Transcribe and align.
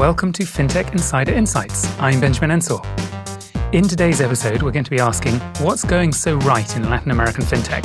welcome 0.00 0.32
to 0.32 0.44
FinTech 0.44 0.92
Insider 0.92 1.34
Insights. 1.34 1.86
I'm 2.00 2.22
Benjamin 2.22 2.52
Ensor. 2.52 2.80
In 3.72 3.86
today's 3.86 4.22
episode, 4.22 4.62
we're 4.62 4.70
going 4.70 4.86
to 4.86 4.90
be 4.90 4.98
asking 4.98 5.34
what's 5.60 5.84
going 5.84 6.14
so 6.14 6.36
right 6.36 6.74
in 6.74 6.88
Latin 6.88 7.10
American 7.10 7.44
FinTech? 7.44 7.84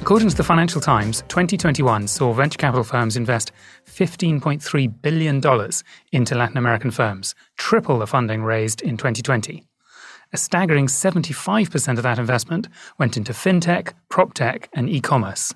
According 0.00 0.28
to 0.28 0.36
the 0.36 0.44
Financial 0.44 0.80
Times, 0.80 1.24
2021 1.26 2.06
saw 2.06 2.32
venture 2.32 2.56
capital 2.56 2.84
firms 2.84 3.16
invest 3.16 3.50
$15.3 3.86 5.02
billion 5.02 5.42
into 6.12 6.34
Latin 6.36 6.56
American 6.56 6.92
firms, 6.92 7.34
triple 7.56 7.98
the 7.98 8.06
funding 8.06 8.44
raised 8.44 8.80
in 8.80 8.96
2020. 8.96 9.64
A 10.32 10.36
staggering 10.36 10.86
75% 10.86 11.96
of 11.96 12.04
that 12.04 12.20
investment 12.20 12.68
went 12.96 13.16
into 13.16 13.32
fintech, 13.32 13.92
proptech, 14.08 14.68
and 14.72 14.88
e 14.88 15.00
commerce. 15.00 15.52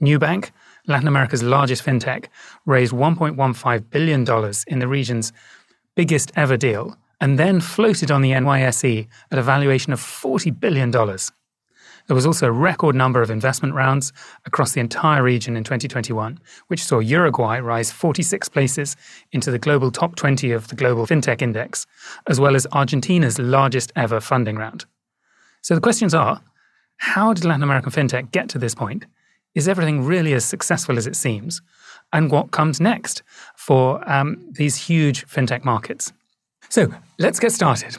Nubank, 0.00 0.52
Latin 0.86 1.08
America's 1.08 1.42
largest 1.42 1.84
fintech, 1.84 2.26
raised 2.66 2.92
$1.15 2.92 3.90
billion 3.90 4.52
in 4.66 4.78
the 4.78 4.88
region's 4.88 5.32
biggest 5.96 6.32
ever 6.36 6.56
deal 6.56 6.96
and 7.20 7.38
then 7.38 7.60
floated 7.60 8.10
on 8.10 8.22
the 8.22 8.30
NYSE 8.30 9.06
at 9.30 9.38
a 9.38 9.42
valuation 9.42 9.92
of 9.92 10.00
$40 10.00 10.58
billion. 10.58 10.90
There 10.90 12.14
was 12.14 12.26
also 12.26 12.48
a 12.48 12.52
record 12.52 12.96
number 12.96 13.22
of 13.22 13.30
investment 13.30 13.74
rounds 13.74 14.12
across 14.46 14.72
the 14.72 14.80
entire 14.80 15.22
region 15.22 15.56
in 15.56 15.62
2021, 15.62 16.40
which 16.68 16.82
saw 16.82 16.98
Uruguay 16.98 17.58
rise 17.60 17.92
46 17.92 18.48
places 18.48 18.96
into 19.32 19.50
the 19.50 19.58
global 19.58 19.90
top 19.90 20.16
20 20.16 20.50
of 20.50 20.68
the 20.68 20.76
Global 20.76 21.06
FinTech 21.06 21.42
Index, 21.42 21.86
as 22.26 22.40
well 22.40 22.56
as 22.56 22.66
Argentina's 22.72 23.38
largest 23.38 23.92
ever 23.94 24.18
funding 24.18 24.56
round. 24.56 24.86
So 25.62 25.74
the 25.74 25.80
questions 25.80 26.14
are 26.14 26.40
how 26.96 27.32
did 27.32 27.44
Latin 27.44 27.62
American 27.62 27.92
FinTech 27.92 28.32
get 28.32 28.48
to 28.50 28.58
this 28.58 28.74
point? 28.74 29.06
Is 29.54 29.68
everything 29.68 30.04
really 30.04 30.32
as 30.32 30.44
successful 30.44 30.96
as 30.96 31.06
it 31.06 31.16
seems? 31.16 31.60
And 32.12 32.30
what 32.30 32.50
comes 32.52 32.80
next 32.80 33.22
for 33.56 34.08
um, 34.10 34.38
these 34.52 34.76
huge 34.76 35.26
FinTech 35.26 35.64
markets? 35.64 36.12
So 36.68 36.92
let's 37.18 37.40
get 37.40 37.52
started. 37.52 37.96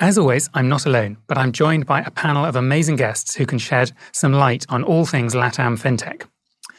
As 0.00 0.18
always, 0.18 0.48
I'm 0.54 0.68
not 0.68 0.86
alone, 0.86 1.18
but 1.26 1.38
I'm 1.38 1.52
joined 1.52 1.86
by 1.86 2.00
a 2.00 2.10
panel 2.10 2.44
of 2.44 2.56
amazing 2.56 2.96
guests 2.96 3.34
who 3.34 3.46
can 3.46 3.58
shed 3.58 3.92
some 4.12 4.32
light 4.32 4.64
on 4.68 4.82
all 4.82 5.04
things 5.04 5.34
LATAM 5.34 5.78
fintech. 5.78 6.26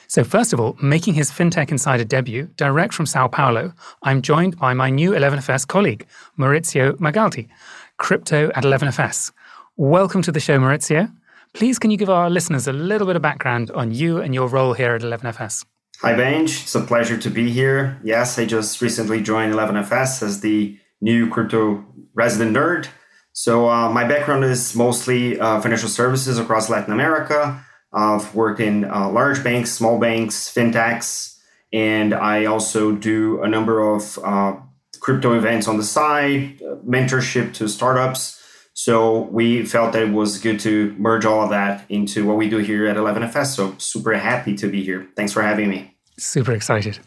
So, 0.08 0.24
first 0.24 0.54
of 0.54 0.60
all, 0.60 0.78
making 0.82 1.16
his 1.16 1.32
FinTech 1.32 1.72
Insider 1.72 2.04
debut 2.04 2.50
direct 2.58 2.94
from 2.94 3.06
Sao 3.08 3.28
Paulo, 3.28 3.74
I'm 4.04 4.22
joined 4.22 4.58
by 4.58 4.74
my 4.74 4.90
new 4.90 5.12
11FS 5.12 5.68
colleague, 5.68 6.06
Mauricio 6.38 6.94
Magaldi, 6.98 7.48
crypto 7.98 8.52
at 8.56 8.64
11FS. 8.64 9.32
Welcome 9.78 10.22
to 10.22 10.32
the 10.32 10.40
show, 10.40 10.60
Mauricio. 10.60 11.12
Please, 11.56 11.80
can 11.80 11.90
you 11.90 11.96
give 11.96 12.10
our 12.10 12.30
listeners 12.30 12.68
a 12.68 12.74
little 12.74 13.08
bit 13.08 13.16
of 13.16 13.22
background 13.22 13.72
on 13.72 13.90
you 13.94 14.20
and 14.20 14.36
your 14.36 14.50
role 14.50 14.74
here 14.74 14.94
at 14.96 15.02
11FS? 15.02 15.64
Hi, 16.02 16.14
Benj. 16.14 16.64
It's 16.64 16.76
a 16.76 16.82
pleasure 16.82 17.18
to 17.18 17.30
be 17.30 17.50
here. 17.50 17.98
Yes, 18.04 18.38
I 18.38 18.46
just 18.46 18.82
recently 18.82 19.22
joined 19.22 19.54
11FS 19.54 20.22
as 20.22 20.42
the 20.42 20.78
new 21.00 21.30
crypto 21.30 21.86
resident 22.14 22.58
nerd. 22.58 22.90
So 23.32 23.70
uh, 23.70 23.90
my 23.90 24.04
background 24.04 24.44
is 24.44 24.76
mostly 24.76 25.40
uh, 25.40 25.62
financial 25.62 25.88
services 25.88 26.38
across 26.38 26.70
Latin 26.70 26.92
America. 26.92 27.66
I've 27.94 28.36
worked 28.36 28.60
in 28.60 28.84
uh, 28.84 29.10
large 29.10 29.42
banks, 29.42 29.72
small 29.72 29.98
banks, 29.98 30.54
fintechs, 30.54 31.38
and 31.72 32.14
I 32.14 32.46
also 32.46 32.92
do 32.92 33.42
a 33.42 33.48
number 33.48 33.80
of 33.80 34.20
uh, 34.26 34.58
crypto 35.00 35.34
events 35.38 35.70
on 35.70 35.78
the 35.78 35.84
side, 35.84 36.60
mentorship 36.86 37.54
to 37.54 37.70
startups. 37.70 38.42
So 38.78 39.22
we 39.32 39.66
felt 39.66 39.94
that 39.94 40.04
it 40.04 40.12
was 40.12 40.38
good 40.38 40.60
to 40.60 40.94
merge 40.98 41.26
all 41.26 41.42
of 41.42 41.50
that 41.50 41.86
into 41.88 42.26
what 42.28 42.36
we 42.36 42.50
do 42.50 42.58
here 42.58 42.86
at 42.88 42.98
11FS. 42.98 43.56
So 43.56 43.74
super 43.78 44.14
happy 44.14 44.54
to 44.58 44.70
be 44.70 44.84
here. 44.84 45.08
Thanks 45.16 45.32
for 45.32 45.42
having 45.42 45.70
me. 45.70 45.96
Super 46.18 46.52
excited. 46.52 47.00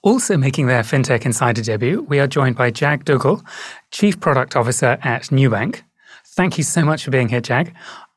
Also 0.00 0.38
making 0.38 0.66
their 0.66 0.82
FinTech 0.82 1.26
Insider 1.26 1.60
debut, 1.60 2.02
we 2.08 2.20
are 2.20 2.26
joined 2.26 2.56
by 2.56 2.70
Jag 2.70 3.04
Duggal, 3.04 3.44
Chief 3.90 4.18
Product 4.18 4.56
Officer 4.56 4.98
at 5.02 5.24
Nubank. 5.24 5.82
Thank 6.28 6.56
you 6.56 6.64
so 6.64 6.82
much 6.82 7.04
for 7.04 7.10
being 7.10 7.28
here, 7.28 7.42
Jag. 7.42 7.74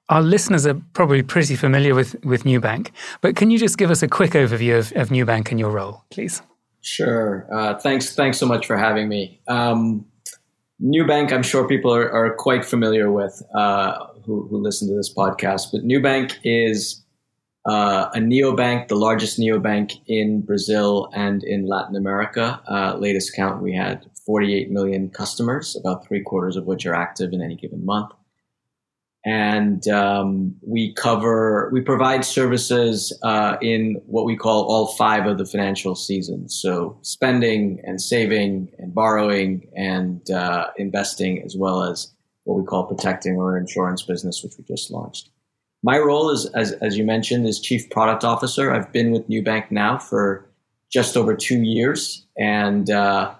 Our 0.07 0.21
listeners 0.21 0.65
are 0.65 0.81
probably 0.93 1.23
pretty 1.23 1.57
familiar 1.57 1.93
with, 1.93 2.15
with 2.23 2.45
Nubank, 2.45 2.91
but 3.19 3.35
can 3.35 3.51
you 3.51 3.59
just 3.59 3.77
give 3.77 3.91
us 3.91 4.01
a 4.01 4.07
quick 4.07 4.31
overview 4.31 4.79
of, 4.79 4.93
of 4.95 5.09
Nubank 5.09 5.51
and 5.51 5.59
your 5.59 5.71
role, 5.71 6.05
please? 6.09 6.41
Sure. 6.81 7.45
Uh, 7.51 7.77
thanks. 7.77 8.15
Thanks 8.15 8.37
so 8.37 8.45
much 8.45 8.65
for 8.65 8.77
having 8.77 9.09
me. 9.09 9.41
Um, 9.49 10.05
Nubank, 10.81 11.31
I'm 11.31 11.43
sure 11.43 11.67
people 11.67 11.93
are, 11.93 12.11
are 12.11 12.35
quite 12.35 12.63
familiar 12.63 13.11
with 13.11 13.41
uh, 13.55 14.07
who, 14.25 14.47
who 14.47 14.57
listen 14.57 14.87
to 14.89 14.95
this 14.95 15.13
podcast, 15.13 15.71
but 15.71 15.81
Nubank 15.81 16.35
is 16.43 17.03
uh, 17.67 18.09
a 18.13 18.19
neobank, 18.19 18.87
the 18.87 18.95
largest 18.95 19.39
neobank 19.39 19.99
in 20.07 20.41
Brazil 20.41 21.09
and 21.13 21.43
in 21.43 21.65
Latin 21.65 21.95
America. 21.95 22.61
Uh, 22.69 22.95
latest 22.97 23.35
count, 23.35 23.61
we 23.61 23.73
had 23.73 24.05
48 24.25 24.69
million 24.71 25.09
customers, 25.09 25.75
about 25.75 26.07
three 26.07 26.21
quarters 26.21 26.55
of 26.55 26.65
which 26.65 26.85
are 26.85 26.93
active 26.93 27.33
in 27.33 27.41
any 27.41 27.55
given 27.55 27.83
month. 27.83 28.11
And 29.25 29.85
um, 29.89 30.55
we 30.65 30.93
cover, 30.93 31.69
we 31.73 31.81
provide 31.81 32.23
services 32.23 33.17
uh, 33.23 33.57
in 33.61 34.01
what 34.05 34.25
we 34.25 34.37
call 34.37 34.63
all 34.65 34.87
five 34.95 35.25
of 35.25 35.37
the 35.37 35.45
financial 35.45 35.95
seasons. 35.95 36.57
So 36.61 36.97
spending 37.01 37.81
and 37.83 38.01
saving 38.01 38.71
and 38.77 38.95
borrowing 38.95 39.67
and 39.75 40.29
uh, 40.31 40.67
investing, 40.77 41.43
as 41.43 41.55
well 41.57 41.83
as 41.83 42.13
what 42.45 42.57
we 42.57 42.65
call 42.65 42.85
protecting 42.85 43.37
our 43.37 43.57
insurance 43.57 44.01
business, 44.01 44.41
which 44.43 44.53
we 44.57 44.63
just 44.63 44.91
launched. 44.91 45.29
My 45.83 45.97
role 45.97 46.29
is, 46.29 46.45
as, 46.55 46.71
as 46.73 46.97
you 46.97 47.03
mentioned, 47.03 47.45
is 47.45 47.59
chief 47.59 47.89
product 47.89 48.23
officer. 48.23 48.71
I've 48.73 48.91
been 48.93 49.11
with 49.11 49.27
Nubank 49.27 49.71
now 49.71 49.97
for 49.97 50.49
just 50.89 51.17
over 51.17 51.35
two 51.35 51.61
years, 51.63 52.25
and 52.37 52.89
uh, 52.89 53.33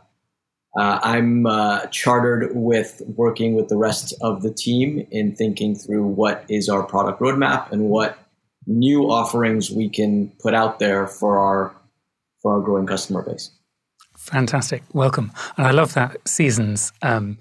uh, 0.77 0.99
I'm 1.01 1.47
uh, 1.47 1.87
chartered 1.87 2.55
with 2.55 3.01
working 3.07 3.55
with 3.55 3.67
the 3.67 3.77
rest 3.77 4.13
of 4.21 4.43
the 4.43 4.53
team 4.53 5.07
in 5.09 5.35
thinking 5.35 5.75
through 5.75 6.05
what 6.05 6.45
is 6.49 6.69
our 6.69 6.83
product 6.83 7.19
roadmap 7.19 7.71
and 7.71 7.89
what 7.89 8.19
new 8.67 9.09
offerings 9.09 9.71
we 9.71 9.89
can 9.89 10.31
put 10.39 10.53
out 10.53 10.77
there 10.77 11.07
for 11.07 11.39
our 11.39 11.75
for 12.43 12.53
our 12.53 12.61
growing 12.61 12.85
customer 12.85 13.23
base. 13.23 13.49
Fantastic, 14.17 14.83
welcome, 14.93 15.31
and 15.57 15.65
I 15.65 15.71
love 15.71 15.95
that 15.95 16.15
seasons 16.27 16.93
um, 17.01 17.39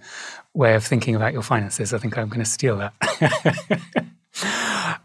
way 0.55 0.75
of 0.75 0.85
thinking 0.85 1.15
about 1.15 1.35
your 1.35 1.43
finances. 1.43 1.93
I 1.93 1.99
think 1.99 2.17
I'm 2.17 2.29
going 2.29 2.45
to 2.45 2.51
steal 2.51 2.79
that. 2.79 4.07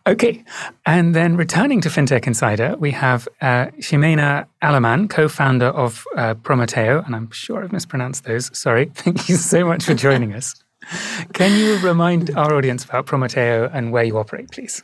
Okay. 0.08 0.44
And 0.86 1.16
then 1.16 1.38
returning 1.38 1.80
to 1.82 1.90
FinTech 1.90 2.26
Insider, 2.28 2.76
we 2.80 2.92
have 2.92 3.28
uh, 3.42 3.68
Ximena 3.80 4.48
Aleman, 4.62 5.08
co 5.08 5.28
founder 5.28 5.68
of 5.68 6.06
uh, 6.18 6.34
Prometeo. 6.36 7.06
And 7.06 7.16
I'm 7.16 7.30
sure 7.32 7.64
I've 7.64 7.72
mispronounced 7.72 8.24
those. 8.24 8.56
Sorry. 8.58 8.86
Thank 8.96 9.30
you 9.30 9.36
so 9.36 9.66
much 9.66 9.84
for 9.84 9.94
joining 9.94 10.34
us. 10.34 10.56
Can 11.34 11.58
you 11.58 11.78
remind 11.80 12.36
our 12.36 12.56
audience 12.56 12.84
about 12.84 13.06
Prometeo 13.06 13.70
and 13.74 13.92
where 13.92 14.04
you 14.04 14.18
operate, 14.18 14.50
please? 14.52 14.84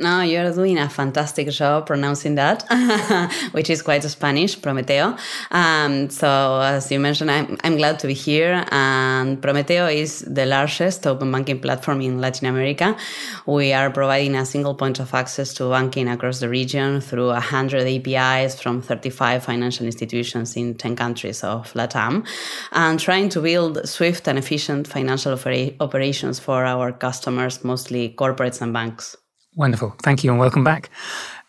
No, 0.00 0.20
you're 0.20 0.52
doing 0.52 0.78
a 0.78 0.88
fantastic 0.88 1.50
job 1.50 1.88
pronouncing 1.88 2.36
that, 2.36 2.62
which 3.50 3.68
is 3.68 3.82
quite 3.82 4.04
Spanish, 4.04 4.56
Prometeo. 4.56 5.18
Um, 5.50 6.08
so, 6.08 6.60
as 6.60 6.92
you 6.92 7.00
mentioned, 7.00 7.32
I'm, 7.32 7.58
I'm 7.64 7.76
glad 7.76 7.98
to 7.98 8.06
be 8.06 8.14
here. 8.14 8.64
And 8.70 9.42
Prometeo 9.42 9.92
is 9.92 10.20
the 10.20 10.46
largest 10.46 11.04
open 11.04 11.32
banking 11.32 11.58
platform 11.58 12.00
in 12.00 12.20
Latin 12.20 12.46
America. 12.46 12.96
We 13.44 13.72
are 13.72 13.90
providing 13.90 14.36
a 14.36 14.46
single 14.46 14.76
point 14.76 15.00
of 15.00 15.12
access 15.14 15.52
to 15.54 15.68
banking 15.68 16.06
across 16.06 16.38
the 16.38 16.48
region 16.48 17.00
through 17.00 17.30
100 17.30 17.84
APIs 17.84 18.60
from 18.60 18.80
35 18.80 19.42
financial 19.42 19.84
institutions 19.84 20.56
in 20.56 20.76
10 20.76 20.94
countries 20.94 21.42
of 21.42 21.72
LATAM, 21.72 22.24
and 22.70 23.00
trying 23.00 23.30
to 23.30 23.40
build 23.40 23.88
swift 23.88 24.28
and 24.28 24.38
efficient 24.38 24.86
financial 24.86 25.32
opera- 25.32 25.72
operations 25.80 26.38
for 26.38 26.64
our 26.64 26.92
customers, 26.92 27.64
mostly 27.64 28.10
corporates 28.16 28.62
and 28.62 28.72
banks. 28.72 29.16
Wonderful. 29.58 29.92
Thank 30.02 30.22
you 30.22 30.30
and 30.30 30.38
welcome 30.38 30.62
back. 30.62 30.88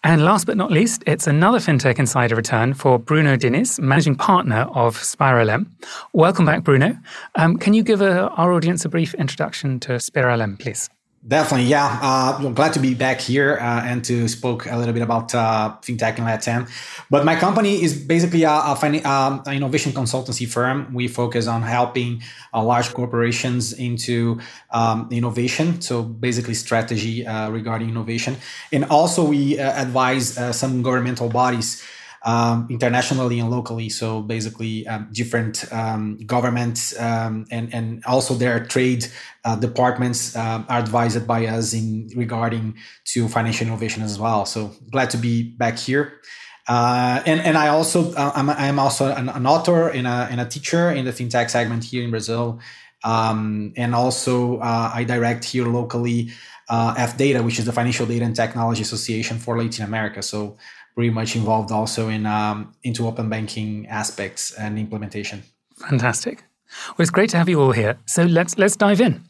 And 0.04 0.26
last 0.26 0.48
but 0.48 0.58
not 0.58 0.72
least, 0.72 1.04
it's 1.06 1.28
another 1.28 1.60
FinTech 1.60 2.00
Insider 2.00 2.36
return 2.36 2.74
for 2.74 2.98
Bruno 2.98 3.38
Diniz, 3.38 3.80
managing 3.80 4.16
partner 4.16 4.68
of 4.74 4.98
Spiralem. 4.98 5.68
Welcome 6.12 6.44
back, 6.44 6.64
Bruno. 6.64 6.98
Um, 7.36 7.58
can 7.58 7.76
you 7.76 7.84
give 7.84 8.02
a, 8.02 8.30
our 8.30 8.52
audience 8.52 8.84
a 8.84 8.90
brief 8.90 9.14
introduction 9.14 9.80
to 9.82 10.00
Spiralem, 10.00 10.58
please? 10.58 10.90
Definitely, 11.28 11.68
yeah. 11.68 12.00
Uh, 12.02 12.38
I'm 12.40 12.54
glad 12.54 12.72
to 12.74 12.80
be 12.80 12.94
back 12.94 13.20
here 13.20 13.58
uh, 13.60 13.84
and 13.84 14.06
to 14.06 14.30
spoke 14.30 14.66
a 14.68 14.78
little 14.78 14.94
bit 14.94 15.02
about 15.04 15.36
uh, 15.36 15.76
fintech 15.82 16.18
in 16.18 16.24
Latam. 16.24 16.70
But 17.10 17.26
my 17.26 17.36
company 17.36 17.84
is 17.84 17.94
basically 17.94 18.44
a, 18.44 18.54
a 18.54 18.76
fin- 18.78 19.06
um, 19.06 19.44
an 19.46 19.54
innovation 19.54 19.92
consultancy 19.92 20.48
firm. 20.48 20.94
We 20.94 21.10
focus 21.10 21.46
on 21.46 21.62
helping 21.62 22.24
uh, 22.54 22.64
large 22.64 22.94
corporations 22.94 23.74
into 23.74 24.40
um, 24.72 25.10
innovation, 25.12 25.82
so 25.82 26.04
basically 26.04 26.54
strategy 26.54 27.28
uh, 27.28 27.50
regarding 27.50 27.90
innovation, 27.90 28.38
and 28.72 28.86
also 28.86 29.26
we 29.26 29.60
uh, 29.60 29.82
advise 29.82 30.40
some 30.58 30.82
governmental 30.82 31.28
bodies 31.28 31.84
um, 32.24 32.68
internationally 32.70 33.40
and 33.40 33.50
locally. 33.50 33.90
So 33.90 34.22
basically, 34.22 34.88
um, 34.88 35.10
different 35.12 35.72
um, 35.72 36.18
governments 36.26 37.00
um, 37.00 37.46
and 37.52 37.74
and 37.74 38.04
also 38.06 38.34
their 38.34 38.66
trade 38.66 39.08
uh, 39.46 39.56
departments 39.56 40.36
um, 40.36 40.66
are 40.70 40.80
advised 40.80 41.26
by 41.28 41.46
us 41.48 41.74
in 41.74 42.10
regarding 42.16 42.76
to 43.06 43.28
financial 43.28 43.68
innovation 43.68 44.04
as 44.04 44.20
well. 44.20 44.46
So 44.46 44.72
glad 44.92 45.10
to 45.12 45.18
be 45.18 45.44
back 45.44 45.78
here. 45.78 46.20
Uh, 46.68 47.24
and 47.26 47.42
and 47.42 47.58
I 47.58 47.70
also 47.70 48.14
uh, 48.14 48.32
I'm, 48.36 48.50
I'm 48.50 48.80
also 48.80 49.12
an, 49.12 49.30
an, 49.30 49.48
author 49.48 49.90
and 49.90 50.06
a, 50.06 50.28
and 50.30 50.40
a 50.40 50.46
teacher 50.46 50.92
in 50.92 51.06
the 51.06 51.12
fintech 51.12 51.50
segment 51.50 51.84
here 51.84 52.04
in 52.04 52.12
Brazil. 52.12 52.60
Um, 53.04 53.74
and 53.78 53.96
also 53.96 54.58
uh, 54.60 54.92
I 54.94 55.04
direct 55.06 55.46
here 55.46 55.66
locally 55.66 56.32
uh, 56.70 56.94
FData, 56.96 57.44
which 57.44 57.58
is 57.58 57.66
the 57.66 57.72
Financial 57.72 58.06
Data 58.06 58.24
and 58.24 58.36
Technology 58.36 58.84
Association 58.84 59.40
for 59.40 59.58
Latin 59.58 59.84
America. 59.84 60.22
So 60.22 60.58
pretty 61.00 61.12
much 61.12 61.34
involved 61.38 61.72
also 61.72 62.10
in 62.10 62.26
um, 62.26 62.74
into 62.84 63.08
open 63.08 63.30
banking 63.30 63.88
aspects 63.88 64.52
and 64.52 64.78
implementation. 64.78 65.42
Fantastic. 65.78 66.44
Well, 66.90 67.04
it's 67.04 67.10
great 67.10 67.30
to 67.30 67.38
have 67.38 67.48
you 67.48 67.62
all 67.62 67.72
here. 67.72 67.98
So 68.06 68.26
let's 68.26 68.58
let's 68.58 68.76
dive 68.76 69.00
in. 69.00 69.24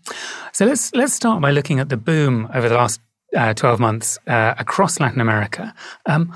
So 0.51 0.65
let's 0.65 0.91
let's 0.95 1.13
start 1.13 1.41
by 1.41 1.51
looking 1.51 1.79
at 1.79 1.89
the 1.89 1.95
boom 1.95 2.49
over 2.55 2.67
the 2.69 2.73
last 2.73 2.99
uh, 3.37 3.53
12 3.53 3.79
months 3.79 4.17
uh, 4.25 4.55
across 4.57 4.99
Latin 4.99 5.21
America. 5.21 5.75
Um, 6.07 6.33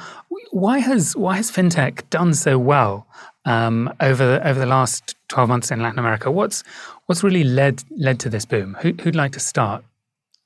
why 0.51 0.77
has 0.77 1.15
why 1.15 1.37
has 1.37 1.49
fintech 1.49 2.07
done 2.11 2.35
so 2.35 2.59
well 2.59 3.07
um, 3.45 3.91
over 3.99 4.23
the, 4.23 4.47
over 4.47 4.59
the 4.59 4.67
last 4.67 5.15
12 5.29 5.49
months 5.49 5.71
in 5.71 5.81
Latin 5.81 5.97
America? 5.97 6.29
What's 6.29 6.63
what's 7.07 7.23
really 7.23 7.43
led 7.43 7.83
led 7.97 8.19
to 8.19 8.29
this 8.29 8.45
boom? 8.45 8.77
Who, 8.83 8.93
who'd 9.01 9.15
like 9.15 9.31
to 9.31 9.39
start? 9.39 9.83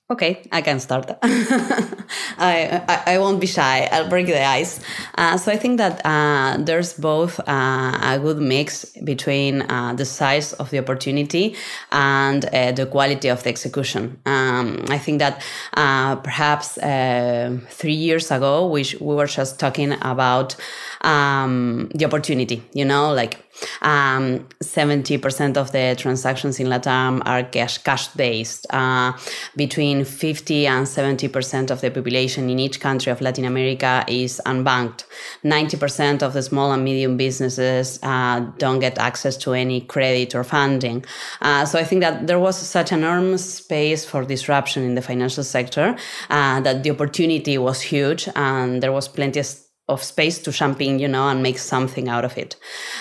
Okay, 0.09 0.44
I 0.54 0.62
can 0.62 0.80
start. 0.80 1.12
I, 1.21 2.81
I, 2.88 3.15
I 3.15 3.18
won't 3.19 3.42
be 3.42 3.48
shy. 3.48 3.89
I'll 3.92 4.07
break 4.07 4.27
the 4.27 4.42
ice. 4.42 4.80
Uh, 5.18 5.38
so 5.38 5.51
I 5.51 5.57
think 5.57 5.80
that 5.80 6.00
uh, 6.06 6.56
there's 6.63 6.94
both 6.94 7.42
uh, 7.42 8.00
a 8.01 8.18
good 8.18 8.38
mix 8.38 8.86
between 9.04 9.63
uh, 9.63 9.95
the 9.95 10.06
size 10.06 10.54
of 10.54 10.69
the 10.69 10.80
opportunity 10.80 11.57
and 11.92 12.45
uh, 12.45 12.71
the 12.71 12.86
quality 12.86 13.27
of 13.27 13.44
the 13.44 13.50
execution. 13.50 14.18
Um, 14.25 14.86
I 14.88 14.98
think 14.98 15.19
that 15.19 15.44
uh, 15.74 16.15
perhaps 16.15 16.75
three 17.69 17.92
years 17.94 18.31
ago, 18.31 18.65
we, 18.65 18.86
we 19.01 19.13
were 19.13 19.27
just 19.27 19.59
talking 19.59 19.92
about 20.04 20.56
um, 21.01 21.92
the 21.94 22.06
opportunity. 22.06 22.63
You 22.71 22.86
know, 22.86 23.13
like 23.13 23.44
um, 23.81 24.48
70% 24.63 25.57
of 25.57 25.71
the 25.71 25.95
transactions 25.98 26.59
in 26.59 26.68
Latam 26.68 27.21
are 27.25 27.44
cash 27.44 27.77
cash 27.80 28.07
based. 28.09 28.65
Uh, 28.69 29.13
between 29.56 30.04
50 30.06 30.68
and 30.68 30.86
70% 30.86 31.71
of 31.71 31.81
the 31.81 31.89
population 31.92 32.50
in 32.50 32.59
each 32.59 32.80
country 32.80 33.12
of 33.12 33.21
Latin 33.21 33.45
America 33.45 34.04
is 34.07 34.42
unbanked. 34.45 35.06
90% 35.44 36.21
of 36.21 36.33
the 36.33 36.42
small 36.42 36.71
and 36.71 36.83
medium 36.83 37.18
businesses 37.18 38.00
uh, 38.04 38.39
don't 38.57 38.80
get 38.80 38.98
access 38.98 39.38
to 39.38 39.54
any 39.54 39.81
credit 39.81 40.36
or 40.36 40.44
funding. 40.44 41.04
Uh, 41.42 41.65
so 41.65 41.80
I 41.80 41.83
think 41.83 42.01
that 42.01 42.27
there 42.27 42.39
was 42.39 42.57
such 42.57 42.92
enormous 42.92 43.56
space 43.56 44.06
for 44.06 44.24
disruption 44.24 44.83
in 44.83 44.95
the 44.95 45.01
financial 45.01 45.44
sector 45.44 45.95
uh, 46.30 46.59
that 46.62 46.83
the 46.83 46.92
opportunity 46.92 47.57
was 47.57 47.81
huge 47.81 48.30
and 48.36 48.81
there 48.81 48.92
was 48.92 49.07
plenty 49.07 49.39
of 49.39 49.67
of 49.88 50.04
space 50.04 50.39
to 50.39 50.51
in, 50.51 51.00
you 51.00 51.07
know, 51.07 51.30
and 51.30 51.42
make 51.42 51.57
something 51.57 52.10
out 52.10 52.25
of 52.25 52.38
it. 52.38 52.56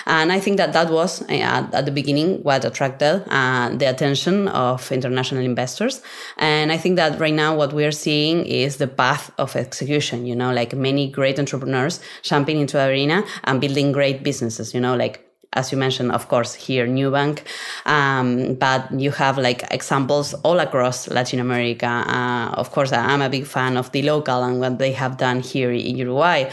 And 0.05 0.31
I 0.31 0.39
think 0.39 0.57
that 0.57 0.73
that 0.73 0.89
was 0.89 1.21
uh, 1.23 1.67
at 1.73 1.85
the 1.85 1.91
beginning 1.91 2.43
what 2.43 2.63
attracted 2.63 3.23
uh, 3.27 3.69
the 3.75 3.85
attention 3.85 4.47
of 4.47 4.91
international 4.91 5.43
investors. 5.43 6.01
And 6.37 6.71
I 6.71 6.77
think 6.77 6.95
that 6.95 7.19
right 7.19 7.33
now 7.33 7.55
what 7.55 7.73
we 7.73 7.83
are 7.85 7.91
seeing 7.91 8.45
is 8.45 8.77
the 8.77 8.87
path 8.87 9.31
of 9.37 9.55
execution, 9.55 10.25
you 10.25 10.35
know, 10.35 10.53
like 10.53 10.73
many 10.73 11.09
great 11.09 11.39
entrepreneurs 11.39 11.99
jumping 12.21 12.59
into 12.59 12.79
arena 12.79 13.23
and 13.43 13.59
building 13.59 13.91
great 13.91 14.23
businesses, 14.23 14.73
you 14.73 14.79
know, 14.79 14.95
like 14.95 15.26
as 15.57 15.71
you 15.71 15.77
mentioned, 15.77 16.11
of 16.11 16.27
course, 16.27 16.53
here 16.53 16.87
Nubank, 16.87 17.41
um, 17.85 18.55
but 18.55 18.81
you 19.03 19.11
have 19.11 19.37
like 19.37 19.63
examples 19.71 20.33
all 20.45 20.59
across 20.59 21.07
Latin 21.17 21.39
America. 21.39 21.87
Uh, 21.87 22.61
of 22.61 22.71
course, 22.71 22.91
I'm 22.93 23.21
a 23.21 23.29
big 23.29 23.45
fan 23.45 23.77
of 23.77 23.91
the 23.91 24.03
local 24.03 24.43
and 24.43 24.59
what 24.59 24.77
they 24.77 24.93
have 24.93 25.17
done 25.17 25.39
here 25.41 25.71
in 25.71 25.97
Uruguay. 25.97 26.49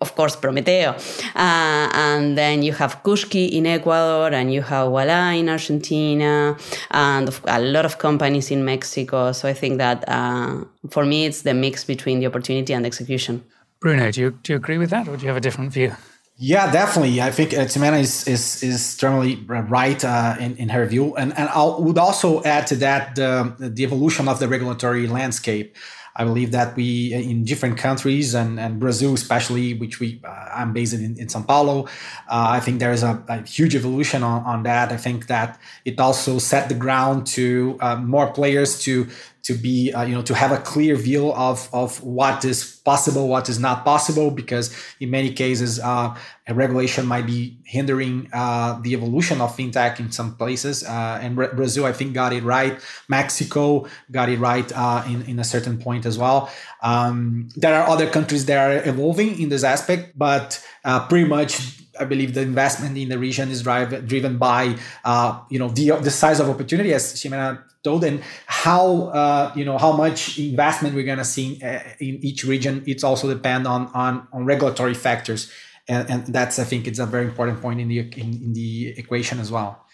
Of 0.00 0.14
course, 0.14 0.36
Prometeo. 0.36 0.90
Uh, 1.34 1.90
and 1.92 2.38
then 2.38 2.62
you 2.62 2.72
have 2.72 3.02
Kushki 3.02 3.50
in 3.50 3.66
Ecuador, 3.66 4.32
and 4.32 4.52
you 4.54 4.62
have 4.62 4.86
Ualá 4.88 5.36
in 5.36 5.48
Argentina, 5.48 6.56
and 6.92 7.28
a 7.46 7.60
lot 7.74 7.84
of 7.84 7.98
companies 7.98 8.50
in 8.52 8.64
Mexico. 8.64 9.32
So 9.32 9.48
I 9.48 9.54
think 9.54 9.78
that 9.78 10.04
uh, 10.08 10.64
for 10.90 11.04
me, 11.04 11.26
it's 11.26 11.42
the 11.42 11.52
mix 11.52 11.84
between 11.84 12.20
the 12.20 12.26
opportunity 12.26 12.72
and 12.74 12.84
the 12.84 12.86
execution. 12.86 13.42
Bruno, 13.80 14.12
do 14.12 14.20
you, 14.20 14.30
do 14.42 14.52
you 14.52 14.56
agree 14.56 14.78
with 14.78 14.90
that, 14.90 15.08
or 15.08 15.16
do 15.16 15.22
you 15.22 15.28
have 15.28 15.36
a 15.36 15.40
different 15.40 15.72
view? 15.72 15.92
Yeah, 16.40 16.70
definitely. 16.70 17.20
I 17.20 17.32
think 17.32 17.52
uh, 17.52 17.66
Ximena 17.66 17.98
is 17.98 18.26
is 18.28 18.62
is 18.62 18.96
generally 18.96 19.44
right 19.48 20.02
uh, 20.04 20.36
in 20.38 20.56
in 20.56 20.68
her 20.68 20.86
view, 20.86 21.16
and 21.16 21.36
and 21.36 21.48
I 21.48 21.64
would 21.64 21.98
also 21.98 22.44
add 22.44 22.68
to 22.68 22.76
that 22.76 23.16
the 23.16 23.56
the 23.58 23.82
evolution 23.82 24.28
of 24.28 24.38
the 24.38 24.46
regulatory 24.46 25.08
landscape. 25.08 25.76
I 26.14 26.24
believe 26.24 26.50
that 26.52 26.76
we 26.76 27.12
in 27.12 27.44
different 27.44 27.76
countries 27.78 28.34
and, 28.34 28.58
and 28.58 28.78
Brazil 28.78 29.14
especially, 29.14 29.74
which 29.74 29.98
we 29.98 30.20
uh, 30.24 30.28
I'm 30.54 30.72
based 30.72 30.94
in, 30.94 31.16
in 31.18 31.26
São 31.26 31.46
Paulo, 31.46 31.86
uh, 32.28 32.48
I 32.50 32.60
think 32.60 32.78
there 32.80 32.92
is 32.92 33.02
a, 33.04 33.22
a, 33.28 33.42
huge 33.42 33.76
evolution 33.76 34.24
on, 34.24 34.42
on 34.42 34.62
that. 34.64 34.90
I 34.90 34.96
think 34.96 35.28
that 35.28 35.60
it 35.84 36.00
also 36.00 36.38
set 36.38 36.68
the 36.68 36.74
ground 36.74 37.26
to 37.38 37.78
uh, 37.80 37.96
more 37.96 38.32
players 38.32 38.80
to 38.82 39.06
to 39.48 39.54
be 39.54 39.90
uh, 39.94 40.04
you 40.04 40.14
know 40.14 40.20
to 40.20 40.34
have 40.34 40.52
a 40.52 40.58
clear 40.58 40.94
view 40.94 41.32
of 41.32 41.70
of 41.72 42.02
what 42.02 42.44
is 42.44 42.80
possible 42.84 43.28
what 43.28 43.48
is 43.48 43.58
not 43.58 43.82
possible 43.82 44.30
because 44.30 44.76
in 45.00 45.08
many 45.10 45.32
cases 45.32 45.80
uh, 45.80 46.14
a 46.46 46.52
regulation 46.52 47.06
might 47.06 47.26
be 47.26 47.56
hindering 47.64 48.28
uh, 48.34 48.78
the 48.82 48.92
evolution 48.92 49.40
of 49.40 49.56
fintech 49.56 50.00
in 50.00 50.12
some 50.12 50.36
places. 50.36 50.84
Uh, 50.84 51.18
and 51.22 51.34
brazil 51.34 51.86
i 51.86 51.92
think 51.92 52.12
got 52.12 52.32
it 52.34 52.42
right. 52.42 52.78
Mexico 53.08 53.86
got 54.10 54.28
it 54.28 54.38
right 54.38 54.70
uh, 54.74 55.02
in, 55.06 55.22
in 55.22 55.38
a 55.38 55.44
certain 55.44 55.78
point 55.78 56.04
as 56.04 56.18
well. 56.18 56.50
Um, 56.82 57.48
there 57.56 57.74
are 57.74 57.88
other 57.88 58.08
countries 58.16 58.44
that 58.46 58.58
are 58.58 58.86
evolving 58.86 59.40
in 59.40 59.48
this 59.48 59.64
aspect 59.64 60.18
but 60.18 60.62
uh, 60.84 61.06
pretty 61.08 61.26
much 61.26 61.52
I 62.00 62.04
believe 62.04 62.34
the 62.34 62.42
investment 62.42 62.96
in 62.96 63.08
the 63.08 63.18
region 63.18 63.50
is 63.50 63.62
drive, 63.62 64.06
driven 64.06 64.38
by 64.38 64.76
uh, 65.04 65.40
you 65.50 65.58
know 65.58 65.68
the 65.68 65.96
the 66.00 66.10
size 66.10 66.40
of 66.40 66.48
opportunity, 66.48 66.94
as 66.94 67.14
Ximena 67.14 67.62
told, 67.82 68.04
and 68.04 68.22
how 68.46 69.08
uh, 69.08 69.52
you 69.54 69.64
know 69.64 69.78
how 69.78 69.92
much 69.92 70.38
investment 70.38 70.94
we're 70.94 71.04
going 71.04 71.18
to 71.18 71.24
see 71.24 71.60
uh, 71.62 71.80
in 72.00 72.18
each 72.22 72.44
region. 72.44 72.82
It's 72.86 73.04
also 73.04 73.28
depend 73.28 73.66
on 73.66 73.88
on, 73.94 74.26
on 74.32 74.44
regulatory 74.44 74.94
factors, 74.94 75.50
and, 75.88 76.08
and 76.10 76.26
that's 76.26 76.58
I 76.58 76.64
think 76.64 76.86
it's 76.86 76.98
a 76.98 77.06
very 77.06 77.24
important 77.24 77.60
point 77.60 77.80
in 77.80 77.88
the 77.88 77.98
in, 78.00 78.28
in 78.44 78.52
the 78.52 78.94
equation 78.96 79.40
as 79.40 79.50
well. 79.50 79.84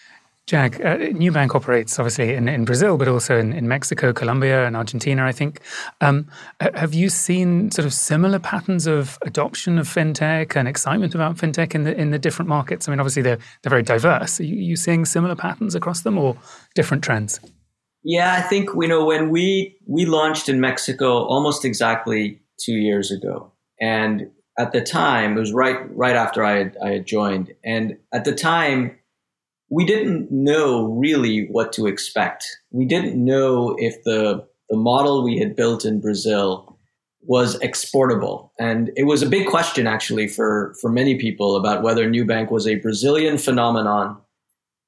Jag, 0.46 0.74
uh, 0.84 0.98
Nubank 1.14 1.54
operates 1.54 1.98
obviously 1.98 2.34
in, 2.34 2.48
in 2.48 2.66
Brazil, 2.66 2.98
but 2.98 3.08
also 3.08 3.38
in, 3.38 3.54
in 3.54 3.66
Mexico, 3.66 4.12
Colombia, 4.12 4.66
and 4.66 4.76
Argentina, 4.76 5.24
I 5.24 5.32
think. 5.32 5.60
Um, 6.02 6.28
have 6.60 6.92
you 6.92 7.08
seen 7.08 7.70
sort 7.70 7.86
of 7.86 7.94
similar 7.94 8.38
patterns 8.38 8.86
of 8.86 9.18
adoption 9.22 9.78
of 9.78 9.88
fintech 9.88 10.54
and 10.54 10.68
excitement 10.68 11.14
about 11.14 11.36
fintech 11.36 11.74
in 11.74 11.84
the 11.84 11.98
in 11.98 12.10
the 12.10 12.18
different 12.18 12.50
markets? 12.50 12.86
I 12.86 12.90
mean, 12.90 13.00
obviously 13.00 13.22
they're 13.22 13.38
they're 13.62 13.70
very 13.70 13.82
diverse. 13.82 14.38
Are 14.38 14.44
you, 14.44 14.56
you 14.56 14.76
seeing 14.76 15.06
similar 15.06 15.34
patterns 15.34 15.74
across 15.74 16.02
them, 16.02 16.18
or 16.18 16.36
different 16.74 17.02
trends? 17.02 17.40
Yeah, 18.02 18.34
I 18.34 18.42
think 18.42 18.68
you 18.78 18.88
know 18.88 19.06
when 19.06 19.30
we 19.30 19.78
we 19.86 20.04
launched 20.04 20.50
in 20.50 20.60
Mexico 20.60 21.24
almost 21.24 21.64
exactly 21.64 22.42
two 22.60 22.74
years 22.74 23.10
ago, 23.10 23.50
and 23.80 24.30
at 24.58 24.72
the 24.72 24.82
time 24.82 25.38
it 25.38 25.40
was 25.40 25.54
right 25.54 25.78
right 25.96 26.16
after 26.16 26.44
I 26.44 26.58
had 26.58 26.76
I 26.84 26.90
had 26.90 27.06
joined, 27.06 27.54
and 27.64 27.96
at 28.12 28.26
the 28.26 28.34
time 28.34 28.98
we 29.70 29.84
didn't 29.84 30.30
know 30.30 30.84
really 30.84 31.46
what 31.50 31.72
to 31.74 31.86
expect. 31.86 32.44
We 32.70 32.84
didn't 32.84 33.22
know 33.22 33.76
if 33.78 34.02
the 34.04 34.46
the 34.70 34.76
model 34.76 35.22
we 35.22 35.38
had 35.38 35.54
built 35.54 35.84
in 35.84 36.00
Brazil 36.00 36.78
was 37.20 37.58
exportable, 37.60 38.52
and 38.58 38.90
it 38.96 39.04
was 39.04 39.22
a 39.22 39.28
big 39.28 39.46
question 39.46 39.86
actually 39.86 40.28
for 40.28 40.74
for 40.80 40.90
many 40.90 41.18
people 41.18 41.56
about 41.56 41.82
whether 41.82 42.08
Nubank 42.08 42.50
was 42.50 42.66
a 42.66 42.76
Brazilian 42.76 43.38
phenomenon 43.38 44.20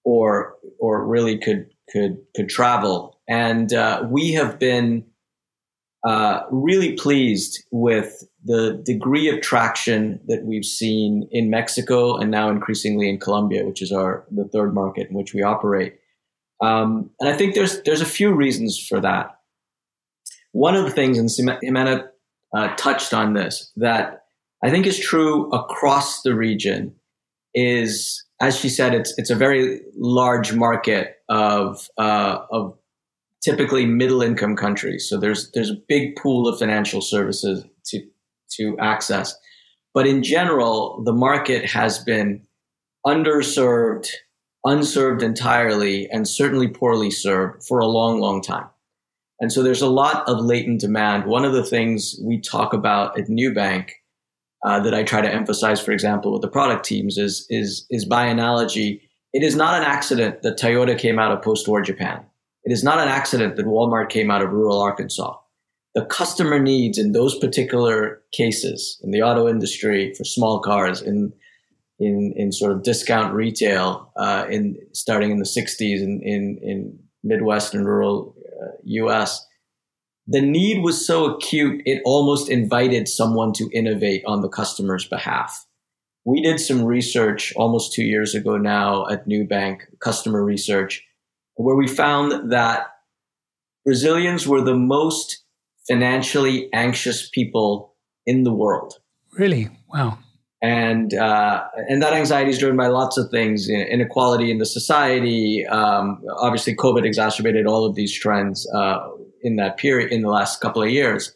or 0.04 0.54
or 0.78 1.06
really 1.06 1.38
could 1.38 1.68
could 1.90 2.18
could 2.35 2.49
travel. 2.49 3.18
And 3.28 3.73
uh, 3.73 4.06
we 4.09 4.33
have 4.33 4.59
been 4.59 5.04
uh, 6.06 6.42
really 6.50 6.92
pleased 6.92 7.64
with 7.73 8.23
the 8.47 8.81
degree 8.85 9.29
of 9.29 9.41
traction 9.41 10.21
that 10.29 10.45
we've 10.45 10.65
seen 10.65 11.29
in 11.33 11.50
Mexico 11.50 12.17
and 12.17 12.31
now 12.31 12.49
increasingly 12.49 13.09
in 13.09 13.19
Colombia, 13.19 13.67
which 13.67 13.83
is 13.83 13.93
our 13.93 14.25
the 14.31 14.45
third 14.45 14.73
market 14.73 15.09
in 15.11 15.17
which 15.17 15.35
we 15.35 15.43
operate. 15.43 15.99
Um, 16.62 17.11
and 17.21 17.29
I 17.29 17.37
think 17.37 17.55
there's 17.55 17.83
there's 17.83 18.00
a 18.00 18.07
few 18.07 18.33
reasons 18.33 18.79
for 18.79 19.00
that. 19.00 19.33
One 20.53 20.76
of 20.76 20.85
the 20.85 20.91
things, 20.91 21.19
and 21.19 21.29
Ximena 21.29 22.09
uh, 22.57 22.75
touched 22.76 23.12
on 23.12 23.35
this, 23.35 23.73
that 23.76 24.25
I 24.65 24.71
think 24.71 24.87
is 24.87 24.99
true 24.99 25.50
across 25.50 26.23
the 26.23 26.35
region, 26.35 26.95
is 27.55 28.25
as 28.41 28.57
she 28.57 28.69
said, 28.69 28.95
it's 28.95 29.12
it's 29.19 29.31
a 29.31 29.35
very 29.35 29.81
large 29.97 30.55
market 30.55 31.17
of 31.29 31.88
uh, 31.99 32.38
of 32.50 32.79
typically 33.43 33.87
middle 33.87 34.23
income 34.23 34.57
countries. 34.57 35.09
So 35.09 35.19
there's 35.19 35.50
there's 35.53 35.71
a 35.71 35.83
big 35.88 36.17
pool 36.17 36.49
of 36.49 36.59
financial 36.59 37.00
services 37.00 37.65
to 37.87 38.03
to 38.50 38.76
access. 38.79 39.37
But 39.95 40.07
in 40.07 40.23
general, 40.23 41.03
the 41.05 41.12
market 41.12 41.65
has 41.71 41.99
been 41.99 42.47
underserved, 43.07 44.09
unserved 44.65 45.23
entirely, 45.23 46.09
and 46.11 46.29
certainly 46.29 46.69
poorly 46.69 47.11
served 47.11 47.65
for 47.65 47.79
a 47.79 47.87
long, 47.87 48.21
long 48.21 48.43
time. 48.43 48.69
And 49.41 49.53
so 49.53 49.62
there's 49.62 49.83
a 49.83 49.88
lot 49.88 50.29
of 50.29 50.41
latent 50.41 50.81
demand. 50.81 51.26
One 51.26 51.45
of 51.45 51.53
the 51.53 51.65
things 51.65 52.19
we 52.23 52.41
talk 52.41 52.73
about 52.73 53.19
at 53.19 53.26
Nubank 53.26 53.91
uh, 54.65 54.81
that 54.81 54.95
I 54.95 55.03
try 55.03 55.21
to 55.21 55.33
emphasize, 55.33 55.81
for 55.81 55.93
example, 55.93 56.33
with 56.33 56.43
the 56.43 56.49
product 56.49 56.85
teams 56.85 57.19
is 57.19 57.47
is 57.50 57.87
is 57.91 58.05
by 58.05 58.26
analogy. 58.26 59.03
It 59.33 59.43
is 59.43 59.55
not 59.55 59.75
an 59.75 59.85
accident 59.85 60.43
that 60.43 60.59
Toyota 60.59 60.99
came 60.99 61.19
out 61.19 61.33
of 61.33 61.43
post-war 61.43 61.83
Japan. 61.83 62.25
It 62.65 62.73
is 62.73 62.83
not 62.83 62.99
an 62.99 63.09
accident 63.09 63.57
that 63.57 63.67
Walmart 63.67 64.09
came 64.09 64.31
out 64.31 64.43
of 64.43 64.50
rural 64.50 64.81
Arkansas. 64.81 65.37
The 65.97 66.05
customer 66.05 66.61
needs 66.61 66.99
in 66.99 67.11
those 67.11 67.37
particular 67.37 68.23
cases 68.33 69.00
in 69.03 69.11
the 69.11 69.23
auto 69.23 69.49
industry 69.49 70.15
for 70.15 70.23
small 70.25 70.61
cars 70.61 71.03
in 71.03 71.33
in 71.99 72.33
in 72.37 72.53
sort 72.53 72.71
of 72.71 72.85
discount 72.85 73.35
retail 73.35 74.12
uh, 74.17 74.47
in 74.49 74.76
starting 74.93 75.33
in 75.33 75.38
the 75.38 75.45
60s 75.45 76.00
in 76.00 76.21
in, 76.23 76.59
in 76.62 76.99
Midwest 77.25 77.75
and 77.75 77.85
rural 77.85 78.37
uh, 78.62 78.76
U.S 78.85 79.45
the 80.29 80.41
need 80.41 80.83
was 80.83 81.07
so 81.07 81.37
acute, 81.37 81.83
it 81.87 82.03
almost 82.05 82.49
invited 82.49 83.07
someone 83.07 83.53
to 83.55 83.71
innovate 83.73 84.25
on 84.26 84.41
the 84.41 84.49
customer's 84.49 85.07
behalf. 85.07 85.67
We 86.25 86.43
did 86.43 86.59
some 86.59 86.85
research 86.85 87.53
almost 87.55 87.93
two 87.93 88.03
years 88.03 88.35
ago 88.35 88.57
now 88.57 89.07
at 89.07 89.29
Nubank, 89.29 89.83
customer 90.00 90.43
research, 90.43 91.05
where 91.55 91.76
we 91.76 91.87
found 91.87 92.50
that 92.50 92.88
Brazilians 93.85 94.49
were 94.49 94.62
the 94.62 94.75
most 94.75 95.45
financially 95.88 96.69
anxious 96.73 97.28
people 97.28 97.95
in 98.26 98.43
the 98.45 98.52
world. 98.52 98.95
Really? 99.33 99.69
Wow. 99.88 100.19
And 100.62 101.12
uh, 101.14 101.64
and 101.88 102.02
that 102.02 102.14
anxiety 102.14 102.50
is 102.50 102.59
driven 102.59 102.76
by 102.76 102.87
lots 102.87 103.19
of 103.19 103.31
things: 103.31 103.69
inequality 103.69 104.50
in 104.50 104.59
the 104.59 104.66
society. 104.66 105.66
Um, 105.66 106.23
obviously, 106.38 106.75
COVID 106.75 107.05
exacerbated 107.05 107.66
all 107.66 107.85
of 107.85 107.95
these 107.95 108.12
trends. 108.19 108.66
Uh, 108.75 109.09
in 109.47 109.57
that 109.57 109.76
period 109.76 110.12
in 110.12 110.23
the 110.23 110.28
last 110.28 110.61
couple 110.61 110.83
of 110.83 110.90
years. 110.90 111.35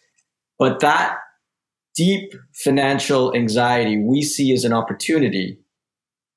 But 0.58 0.80
that 0.80 1.18
deep 1.94 2.34
financial 2.52 3.34
anxiety 3.34 3.98
we 3.98 4.22
see 4.22 4.52
as 4.52 4.64
an 4.64 4.72
opportunity. 4.72 5.58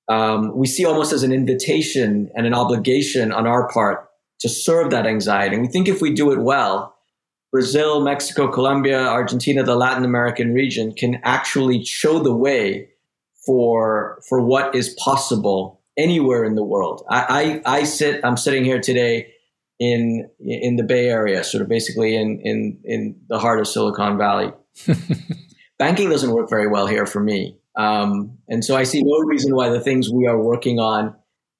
Um, 0.07 0.55
we 0.55 0.67
see 0.67 0.85
almost 0.85 1.13
as 1.13 1.23
an 1.23 1.31
invitation 1.31 2.29
and 2.35 2.45
an 2.45 2.53
obligation 2.53 3.31
on 3.31 3.47
our 3.47 3.67
part 3.69 4.07
to 4.41 4.49
serve 4.49 4.91
that 4.91 5.07
anxiety. 5.07 5.55
And 5.55 5.65
we 5.65 5.71
think 5.71 5.87
if 5.87 6.01
we 6.01 6.13
do 6.13 6.31
it 6.31 6.39
well, 6.39 6.92
Brazil, 7.53 8.01
Mexico, 8.01 8.47
Colombia, 8.47 8.99
Argentina, 8.99 9.61
the 9.61 9.75
Latin 9.75 10.03
American 10.03 10.55
region 10.55 10.91
can 10.91 11.21
actually 11.23 11.85
show 11.85 12.17
the 12.17 12.35
way 12.35 12.89
for 13.45 14.19
for 14.27 14.41
what 14.41 14.73
is 14.73 14.89
possible 14.97 15.79
anywhere 15.95 16.43
in 16.43 16.55
the 16.55 16.63
world. 16.63 17.05
I, 17.11 17.61
I, 17.65 17.77
I 17.77 17.83
sit, 17.83 18.25
I'm 18.25 18.37
sitting 18.37 18.65
here 18.65 18.81
today 18.81 19.31
in 19.79 20.27
in 20.39 20.77
the 20.77 20.83
Bay 20.83 21.09
Area, 21.09 21.43
sort 21.43 21.61
of 21.61 21.69
basically 21.69 22.15
in 22.15 22.41
in 22.43 22.79
in 22.83 23.15
the 23.29 23.37
heart 23.37 23.59
of 23.59 23.67
Silicon 23.67 24.17
Valley. 24.17 24.51
Banking 25.77 26.09
doesn't 26.09 26.31
work 26.31 26.49
very 26.49 26.67
well 26.67 26.87
here 26.87 27.05
for 27.05 27.19
me, 27.19 27.55
um, 27.75 28.35
and 28.49 28.65
so 28.65 28.75
I 28.75 28.83
see 28.83 29.03
no 29.03 29.19
reason 29.19 29.55
why 29.55 29.69
the 29.69 29.79
things 29.79 30.09
we 30.09 30.25
are 30.25 30.41
working 30.41 30.79
on 30.79 31.15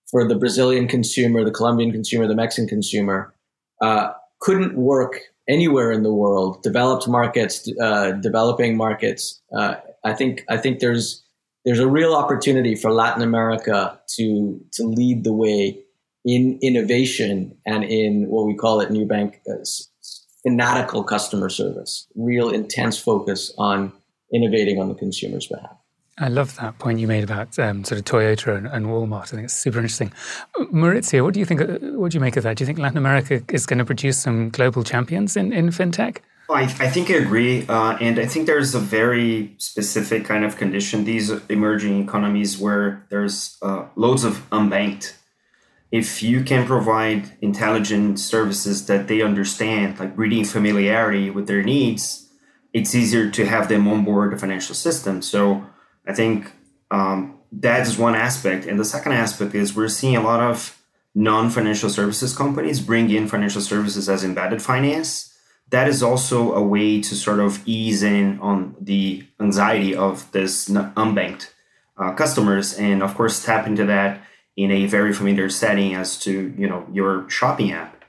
for 0.10 0.28
the 0.28 0.36
Brazilian 0.36 0.88
consumer, 0.88 1.44
the 1.44 1.52
Colombian 1.52 1.92
consumer, 1.92 2.26
the 2.28 2.36
Mexican 2.36 2.68
consumer 2.68 3.36
uh, 3.80 4.12
couldn't 4.40 4.76
work 4.76 5.33
anywhere 5.48 5.92
in 5.92 6.04
the 6.04 6.14
world, 6.14 6.62
developed 6.64 7.08
markets, 7.08 7.70
uh, 7.82 8.12
developing 8.12 8.78
markets. 8.78 9.42
Uh, 9.56 9.76
I 10.04 10.14
think 10.14 10.44
I 10.50 10.58
think 10.58 10.80
there's 10.80 11.24
there's 11.66 11.80
a 11.80 11.88
real 11.88 12.14
opportunity 12.14 12.76
for 12.76 12.92
Latin 12.92 13.22
America 13.22 14.00
to 14.16 14.60
to 14.74 14.84
lead 14.84 15.24
the 15.24 15.34
way 15.34 15.80
in 16.26 16.58
innovation 16.62 17.58
and 17.66 17.84
in 17.84 18.28
what 18.30 18.46
we 18.46 18.56
call 18.56 18.82
at 18.82 18.90
Nubank 18.90 19.36
uh, 19.50 19.64
fanatical 20.44 21.04
customer 21.04 21.50
service, 21.50 22.08
real 22.16 22.50
intense 22.50 22.98
focus 22.98 23.54
on 23.58 23.92
innovating 24.34 24.80
on 24.80 24.90
the 24.90 24.96
consumer's 24.96 25.48
behalf. 25.48 25.78
I 26.20 26.28
love 26.28 26.56
that 26.58 26.78
point 26.78 27.00
you 27.00 27.08
made 27.08 27.24
about 27.24 27.58
um, 27.58 27.84
sort 27.84 28.00
of 28.00 28.06
Toyota 28.06 28.56
and, 28.56 28.68
and, 28.68 28.86
Walmart. 28.86 29.24
I 29.24 29.26
think 29.26 29.44
it's 29.46 29.54
super 29.54 29.80
interesting. 29.80 30.12
Mauricio, 30.72 31.24
what 31.24 31.34
do 31.34 31.40
you 31.40 31.46
think? 31.46 31.62
Uh, 31.62 31.80
what 31.98 32.12
do 32.12 32.16
you 32.16 32.22
make 32.22 32.38
of 32.38 32.44
that? 32.44 32.58
Do 32.58 32.62
you 32.62 32.66
think 32.68 32.78
Latin 32.78 32.98
America 32.98 33.42
is 33.50 33.66
going 33.66 33.80
to 33.80 33.86
produce 33.86 34.20
some 34.20 34.50
global 34.50 34.84
champions 34.84 35.36
in, 35.36 35.52
in 35.52 35.70
fintech? 35.70 36.18
I, 36.50 36.64
I 36.64 36.90
think 36.90 37.10
I 37.10 37.16
agree, 37.16 37.66
uh, 37.68 37.98
and 38.00 38.20
I 38.20 38.28
think 38.28 38.46
there's 38.46 38.76
a 38.76 38.80
very 38.80 39.56
specific 39.58 40.26
kind 40.26 40.46
of 40.46 40.58
condition. 40.58 41.06
These 41.06 41.32
emerging 41.50 42.04
economies 42.04 42.60
where 42.60 43.06
there's 43.10 43.58
uh, 43.62 43.86
loads 43.96 44.24
of 44.24 44.48
unbanked 44.52 45.16
if 45.94 46.24
you 46.24 46.44
can 46.44 46.66
provide 46.66 47.38
intelligent 47.40 48.20
services 48.20 48.88
that 48.88 49.08
they 49.08 49.22
understand, 49.22 50.00
like 50.00 50.16
breeding 50.16 50.44
familiarity 50.44 51.30
with 51.30 51.46
their 51.46 51.62
needs, 51.62 52.32
it's 52.74 52.96
easier 52.96 53.30
to 53.30 53.46
have 53.46 53.70
them 53.70 53.88
on 53.88 54.04
board 54.04 54.34
the 54.34 54.38
financial 54.38 54.74
system. 54.74 55.22
So 55.22 55.64
I 56.08 56.14
think 56.14 56.52
um, 56.92 57.40
that 57.52 57.88
is 57.88 57.98
one 57.98 58.16
aspect. 58.16 58.66
And 58.66 58.80
the 58.80 58.86
second 58.86 59.14
aspect 59.14 59.56
is 59.56 59.76
we're 59.76 59.88
seeing 59.88 60.16
a 60.16 60.22
lot 60.22 60.40
of 60.40 60.80
non 61.16 61.50
financial 61.50 61.90
services 61.90 62.36
companies 62.36 62.82
bring 62.82 63.10
in 63.10 63.28
financial 63.28 63.62
services 63.62 64.10
as 64.10 64.24
embedded 64.24 64.62
finance. 64.62 65.34
That 65.70 65.88
is 65.88 66.04
also 66.04 66.54
a 66.54 66.62
way 66.62 67.02
to 67.02 67.16
sort 67.16 67.40
of 67.40 67.62
ease 67.66 68.04
in 68.04 68.40
on 68.40 68.76
the 68.80 69.26
anxiety 69.40 69.96
of 69.96 70.32
this 70.32 70.70
unbanked 70.70 71.50
uh, 71.98 72.14
customers 72.14 72.74
and, 72.78 73.02
of 73.02 73.16
course, 73.16 73.44
tap 73.44 73.66
into 73.66 73.86
that 73.86 74.22
in 74.56 74.72
a 74.72 74.86
very 74.86 75.14
familiar 75.14 75.50
setting 75.50 75.96
as 75.96 76.18
to 76.20 76.54
you 76.58 76.68
know 76.68 76.86
your 76.92 77.28
shopping 77.30 77.72
app 77.72 78.04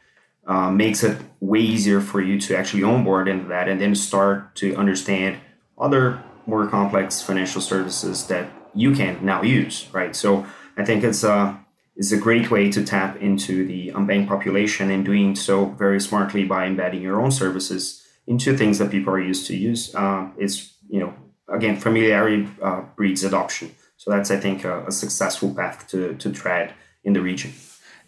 uh, 0.46 0.70
makes 0.70 1.02
it 1.02 1.18
way 1.40 1.60
easier 1.60 2.00
for 2.00 2.20
you 2.20 2.38
to 2.40 2.56
actually 2.56 2.82
onboard 2.82 3.28
into 3.28 3.48
that 3.48 3.68
and 3.68 3.80
then 3.80 3.94
start 3.94 4.54
to 4.54 4.74
understand 4.76 5.38
other 5.78 6.22
more 6.46 6.66
complex 6.66 7.22
financial 7.22 7.60
services 7.60 8.26
that 8.26 8.50
you 8.74 8.92
can 8.92 9.24
now 9.24 9.42
use 9.42 9.88
right? 9.92 10.14
So 10.16 10.46
i 10.76 10.84
think 10.84 11.04
it's 11.04 11.22
a 11.24 11.58
it's 11.96 12.10
a 12.10 12.16
great 12.16 12.50
way 12.50 12.70
to 12.72 12.84
tap 12.84 13.16
into 13.22 13.64
the 13.66 13.92
unbanked 13.94 14.28
population 14.28 14.90
and 14.90 15.04
doing 15.04 15.36
so 15.36 15.66
very 15.66 16.00
smartly 16.00 16.44
by 16.44 16.66
embedding 16.66 17.02
your 17.02 17.20
own 17.20 17.30
services 17.30 18.04
into 18.26 18.56
things 18.56 18.78
that 18.78 18.90
people 18.90 19.12
are 19.12 19.20
used 19.20 19.46
to 19.46 19.56
use. 19.56 19.94
Uh, 19.94 20.28
it's 20.36 20.74
you 20.88 20.98
know 20.98 21.14
again 21.48 21.76
familiarity 21.76 22.48
uh, 22.62 22.82
breeds 22.96 23.22
adoption. 23.22 23.70
So 23.96 24.10
that's, 24.10 24.30
I 24.30 24.36
think, 24.36 24.64
a, 24.64 24.86
a 24.86 24.92
successful 24.92 25.54
path 25.54 25.88
to, 25.88 26.14
to 26.16 26.32
tread 26.32 26.74
in 27.04 27.12
the 27.12 27.20
region. 27.20 27.52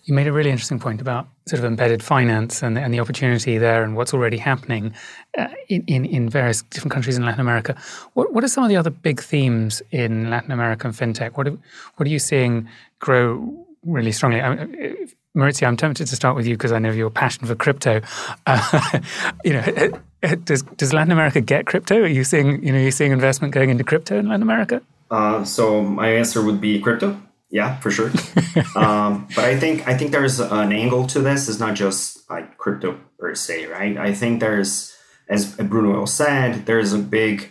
You 0.06 0.14
made 0.14 0.26
a 0.26 0.32
really 0.32 0.50
interesting 0.50 0.78
point 0.78 1.00
about 1.00 1.28
sort 1.46 1.58
of 1.58 1.64
embedded 1.64 2.02
finance 2.02 2.62
and, 2.62 2.78
and 2.78 2.94
the 2.94 3.00
opportunity 3.00 3.58
there 3.58 3.82
and 3.82 3.96
what's 3.96 4.14
already 4.14 4.36
happening 4.36 4.94
uh, 5.36 5.48
in, 5.68 5.84
in, 5.86 6.04
in, 6.04 6.28
various 6.28 6.62
different 6.62 6.92
countries 6.92 7.16
in 7.16 7.25
Latin 7.25 7.40
America. 7.40 7.76
What, 8.14 8.32
what 8.32 8.44
are 8.44 8.48
some 8.48 8.62
of 8.62 8.70
the 8.70 8.76
other 8.76 8.90
big 8.90 9.20
themes 9.20 9.82
in 9.90 10.30
Latin 10.30 10.52
American 10.52 10.92
fintech? 10.92 11.36
What 11.36 11.48
are, 11.48 11.58
what 11.96 12.06
are 12.06 12.10
you 12.10 12.20
seeing 12.20 12.68
grow 13.00 13.66
really 13.84 14.12
strongly? 14.12 14.40
I 14.40 14.54
mean, 14.54 15.08
Mauricio, 15.36 15.66
I'm 15.66 15.76
tempted 15.76 16.06
to 16.06 16.16
start 16.16 16.34
with 16.34 16.46
you 16.46 16.54
because 16.54 16.72
I 16.72 16.78
know 16.78 16.90
your 16.90 17.10
passion 17.10 17.46
for 17.46 17.54
crypto. 17.54 18.00
Uh, 18.46 19.00
you 19.44 19.52
know, 19.52 20.00
does, 20.44 20.62
does 20.62 20.94
Latin 20.94 21.12
America 21.12 21.40
get 21.40 21.66
crypto? 21.66 21.96
Are 21.96 22.06
you 22.06 22.25
seeing, 22.25 22.64
you 22.64 22.72
know, 22.72 22.78
you're 22.78 22.90
seeing 22.90 23.12
investment 23.12 23.52
going 23.52 23.70
into 23.70 23.84
crypto 23.84 24.18
in 24.18 24.28
Latin 24.28 24.42
America? 24.42 24.82
Uh, 25.10 25.44
so 25.44 25.82
my 25.82 26.08
answer 26.08 26.42
would 26.42 26.60
be 26.60 26.80
crypto. 26.80 27.20
Yeah, 27.56 27.80
for 27.80 27.90
sure. 27.90 28.08
um, 28.76 29.26
but 29.34 29.46
I 29.46 29.56
think 29.58 29.88
I 29.88 29.96
think 29.96 30.10
there's 30.10 30.40
an 30.40 30.72
angle 30.72 31.06
to 31.06 31.20
this. 31.22 31.48
It's 31.48 31.58
not 31.58 31.75
just 31.75 32.28
like 32.28 32.58
crypto 32.58 33.00
per 33.18 33.34
se, 33.34 33.64
right? 33.64 33.96
I 33.96 34.12
think 34.12 34.40
there's, 34.40 34.94
as 35.30 35.54
Bruno 35.54 36.04
said, 36.04 36.66
there's 36.66 36.92
a 36.92 36.98
big 36.98 37.48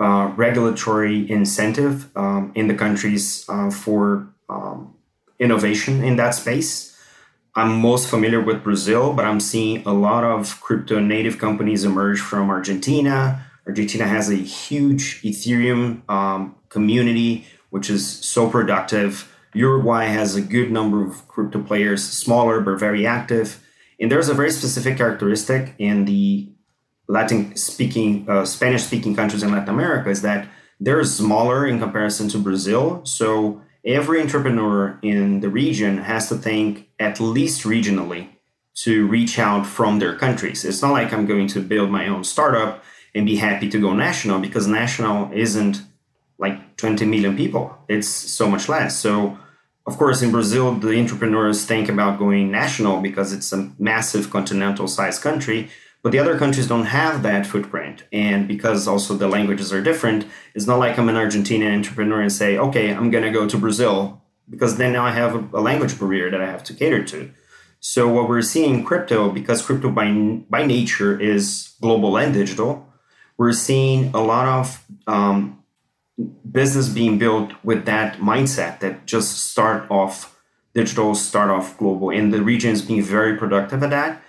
uh, 0.00 0.32
regulatory 0.34 1.30
incentive 1.30 2.10
um, 2.16 2.50
in 2.56 2.66
the 2.66 2.74
countries 2.74 3.44
uh, 3.48 3.70
for 3.70 4.26
um, 4.48 4.96
innovation 5.38 6.02
in 6.02 6.16
that 6.16 6.34
space. 6.34 6.98
I'm 7.54 7.80
most 7.80 8.10
familiar 8.10 8.40
with 8.40 8.64
Brazil, 8.64 9.12
but 9.12 9.24
I'm 9.24 9.38
seeing 9.38 9.86
a 9.86 9.92
lot 9.92 10.24
of 10.24 10.60
crypto 10.60 10.98
native 10.98 11.38
companies 11.38 11.84
emerge 11.84 12.18
from 12.18 12.50
Argentina. 12.50 13.46
Argentina 13.68 14.04
has 14.04 14.30
a 14.30 14.34
huge 14.34 15.22
Ethereum 15.22 16.02
um, 16.10 16.56
community, 16.70 17.46
which 17.70 17.90
is 17.90 18.06
so 18.06 18.48
productive. 18.48 19.34
Uruguay 19.54 20.06
has 20.06 20.36
a 20.36 20.40
good 20.40 20.70
number 20.70 21.04
of 21.04 21.26
crypto 21.28 21.62
players, 21.62 22.04
smaller 22.04 22.60
but 22.60 22.78
very 22.78 23.06
active. 23.06 23.64
And 24.00 24.10
there's 24.10 24.28
a 24.28 24.34
very 24.34 24.50
specific 24.50 24.96
characteristic 24.96 25.74
in 25.78 26.04
the 26.04 26.52
Latin 27.08 27.56
speaking, 27.56 28.28
uh, 28.28 28.44
Spanish 28.44 28.84
speaking 28.84 29.16
countries 29.16 29.42
in 29.42 29.50
Latin 29.50 29.70
America 29.70 30.10
is 30.10 30.22
that 30.22 30.48
they're 30.78 31.02
smaller 31.04 31.66
in 31.66 31.78
comparison 31.78 32.28
to 32.28 32.38
Brazil. 32.38 33.00
So 33.04 33.62
every 33.84 34.20
entrepreneur 34.20 34.98
in 35.02 35.40
the 35.40 35.48
region 35.48 35.98
has 35.98 36.28
to 36.28 36.36
think 36.36 36.88
at 37.00 37.18
least 37.18 37.62
regionally 37.62 38.28
to 38.82 39.06
reach 39.08 39.38
out 39.38 39.66
from 39.66 39.98
their 39.98 40.14
countries. 40.14 40.64
It's 40.64 40.82
not 40.82 40.92
like 40.92 41.12
I'm 41.12 41.26
going 41.26 41.48
to 41.48 41.60
build 41.60 41.90
my 41.90 42.06
own 42.06 42.22
startup 42.22 42.84
and 43.14 43.26
be 43.26 43.36
happy 43.36 43.68
to 43.70 43.80
go 43.80 43.92
national 43.94 44.38
because 44.38 44.68
national 44.68 45.32
isn't 45.32 45.82
20 46.78 47.04
million 47.04 47.36
people. 47.36 47.76
It's 47.88 48.08
so 48.08 48.48
much 48.48 48.68
less. 48.68 48.96
So, 48.98 49.38
of 49.86 49.98
course, 49.98 50.22
in 50.22 50.30
Brazil, 50.30 50.74
the 50.74 50.98
entrepreneurs 50.98 51.64
think 51.64 51.88
about 51.88 52.18
going 52.18 52.50
national 52.50 53.00
because 53.00 53.32
it's 53.32 53.52
a 53.52 53.70
massive 53.78 54.30
continental 54.30 54.88
sized 54.88 55.22
country. 55.22 55.70
But 56.02 56.12
the 56.12 56.20
other 56.20 56.38
countries 56.38 56.68
don't 56.68 56.86
have 56.86 57.22
that 57.24 57.46
footprint. 57.46 58.04
And 58.12 58.46
because 58.46 58.86
also 58.86 59.14
the 59.14 59.28
languages 59.28 59.72
are 59.72 59.82
different, 59.82 60.26
it's 60.54 60.66
not 60.66 60.78
like 60.78 60.98
I'm 60.98 61.08
an 61.08 61.16
Argentinian 61.16 61.74
entrepreneur 61.74 62.20
and 62.20 62.32
say, 62.32 62.56
okay, 62.56 62.94
I'm 62.94 63.10
going 63.10 63.24
to 63.24 63.30
go 63.30 63.48
to 63.48 63.58
Brazil 63.58 64.22
because 64.48 64.76
then 64.76 64.92
now 64.92 65.04
I 65.04 65.10
have 65.10 65.52
a, 65.52 65.60
language 65.60 65.98
barrier 65.98 66.30
that 66.30 66.40
I 66.40 66.46
have 66.46 66.64
to 66.64 66.74
cater 66.74 67.04
to. 67.04 67.30
So 67.80 68.08
what 68.08 68.28
we're 68.28 68.42
seeing 68.42 68.74
in 68.76 68.84
crypto, 68.84 69.30
because 69.30 69.62
crypto 69.62 69.90
by, 69.90 70.12
by 70.48 70.64
nature 70.64 71.18
is 71.20 71.74
global 71.80 72.16
and 72.16 72.32
digital, 72.32 72.86
we're 73.36 73.52
seeing 73.52 74.14
a 74.14 74.22
lot 74.22 74.46
of 74.46 74.84
um, 75.06 75.62
business 76.50 76.88
being 76.88 77.18
built 77.18 77.52
with 77.64 77.84
that 77.86 78.18
mindset 78.18 78.80
that 78.80 79.06
just 79.06 79.50
start 79.50 79.90
off 79.90 80.36
digital, 80.74 81.14
start 81.14 81.50
off 81.50 81.76
global. 81.78 82.10
And 82.10 82.32
the 82.32 82.42
region 82.42 82.72
is 82.72 82.82
being 82.82 83.02
very 83.02 83.36
productive 83.36 83.82
at 83.82 83.90
that. 83.90 84.22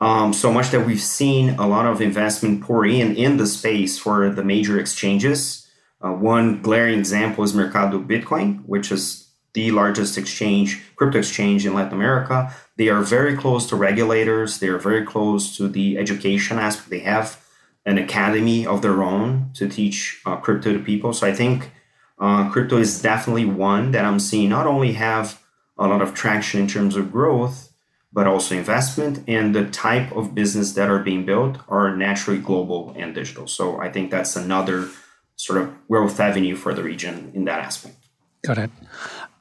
Um, 0.00 0.32
so 0.32 0.52
much 0.52 0.70
that 0.70 0.86
we've 0.86 1.00
seen 1.00 1.50
a 1.50 1.66
lot 1.66 1.86
of 1.86 2.00
investment 2.00 2.62
pour 2.62 2.84
in 2.84 3.16
in 3.16 3.38
the 3.38 3.46
space 3.46 3.98
for 3.98 4.28
the 4.28 4.44
major 4.44 4.78
exchanges. 4.78 5.66
Uh, 6.02 6.12
one 6.12 6.60
glaring 6.60 6.98
example 6.98 7.42
is 7.44 7.54
Mercado 7.54 7.98
Bitcoin, 7.98 8.62
which 8.66 8.92
is 8.92 9.26
the 9.54 9.70
largest 9.70 10.18
exchange, 10.18 10.82
crypto 10.96 11.18
exchange 11.18 11.64
in 11.64 11.72
Latin 11.72 11.94
America. 11.94 12.54
They 12.76 12.90
are 12.90 13.00
very 13.00 13.34
close 13.34 13.66
to 13.68 13.76
regulators. 13.76 14.58
They 14.58 14.68
are 14.68 14.78
very 14.78 15.06
close 15.06 15.56
to 15.56 15.66
the 15.66 15.96
education 15.96 16.58
aspect. 16.58 16.90
They 16.90 16.98
have 16.98 17.42
an 17.86 17.98
academy 17.98 18.66
of 18.66 18.82
their 18.82 19.02
own 19.02 19.50
to 19.54 19.68
teach 19.68 20.20
uh, 20.26 20.36
crypto 20.36 20.72
to 20.72 20.80
people. 20.80 21.12
So 21.12 21.26
I 21.26 21.32
think 21.32 21.70
uh, 22.18 22.50
crypto 22.50 22.76
is 22.76 23.00
definitely 23.00 23.46
one 23.46 23.92
that 23.92 24.04
I'm 24.04 24.20
seeing 24.20 24.50
not 24.50 24.66
only 24.66 24.92
have 24.94 25.40
a 25.78 25.86
lot 25.86 26.02
of 26.02 26.12
traction 26.12 26.60
in 26.60 26.66
terms 26.66 26.96
of 26.96 27.12
growth, 27.12 27.72
but 28.12 28.26
also 28.26 28.56
investment 28.56 29.22
and 29.28 29.54
the 29.54 29.66
type 29.66 30.10
of 30.16 30.34
business 30.34 30.72
that 30.72 30.88
are 30.88 31.00
being 31.00 31.24
built 31.24 31.58
are 31.68 31.94
naturally 31.94 32.40
global 32.40 32.94
and 32.96 33.14
digital. 33.14 33.46
So 33.46 33.78
I 33.78 33.90
think 33.90 34.10
that's 34.10 34.36
another 34.36 34.88
sort 35.36 35.60
of 35.60 35.86
growth 35.86 36.18
avenue 36.18 36.56
for 36.56 36.72
the 36.74 36.82
region 36.82 37.30
in 37.34 37.44
that 37.44 37.60
aspect. 37.60 37.96
Got 38.42 38.58
it. 38.58 38.70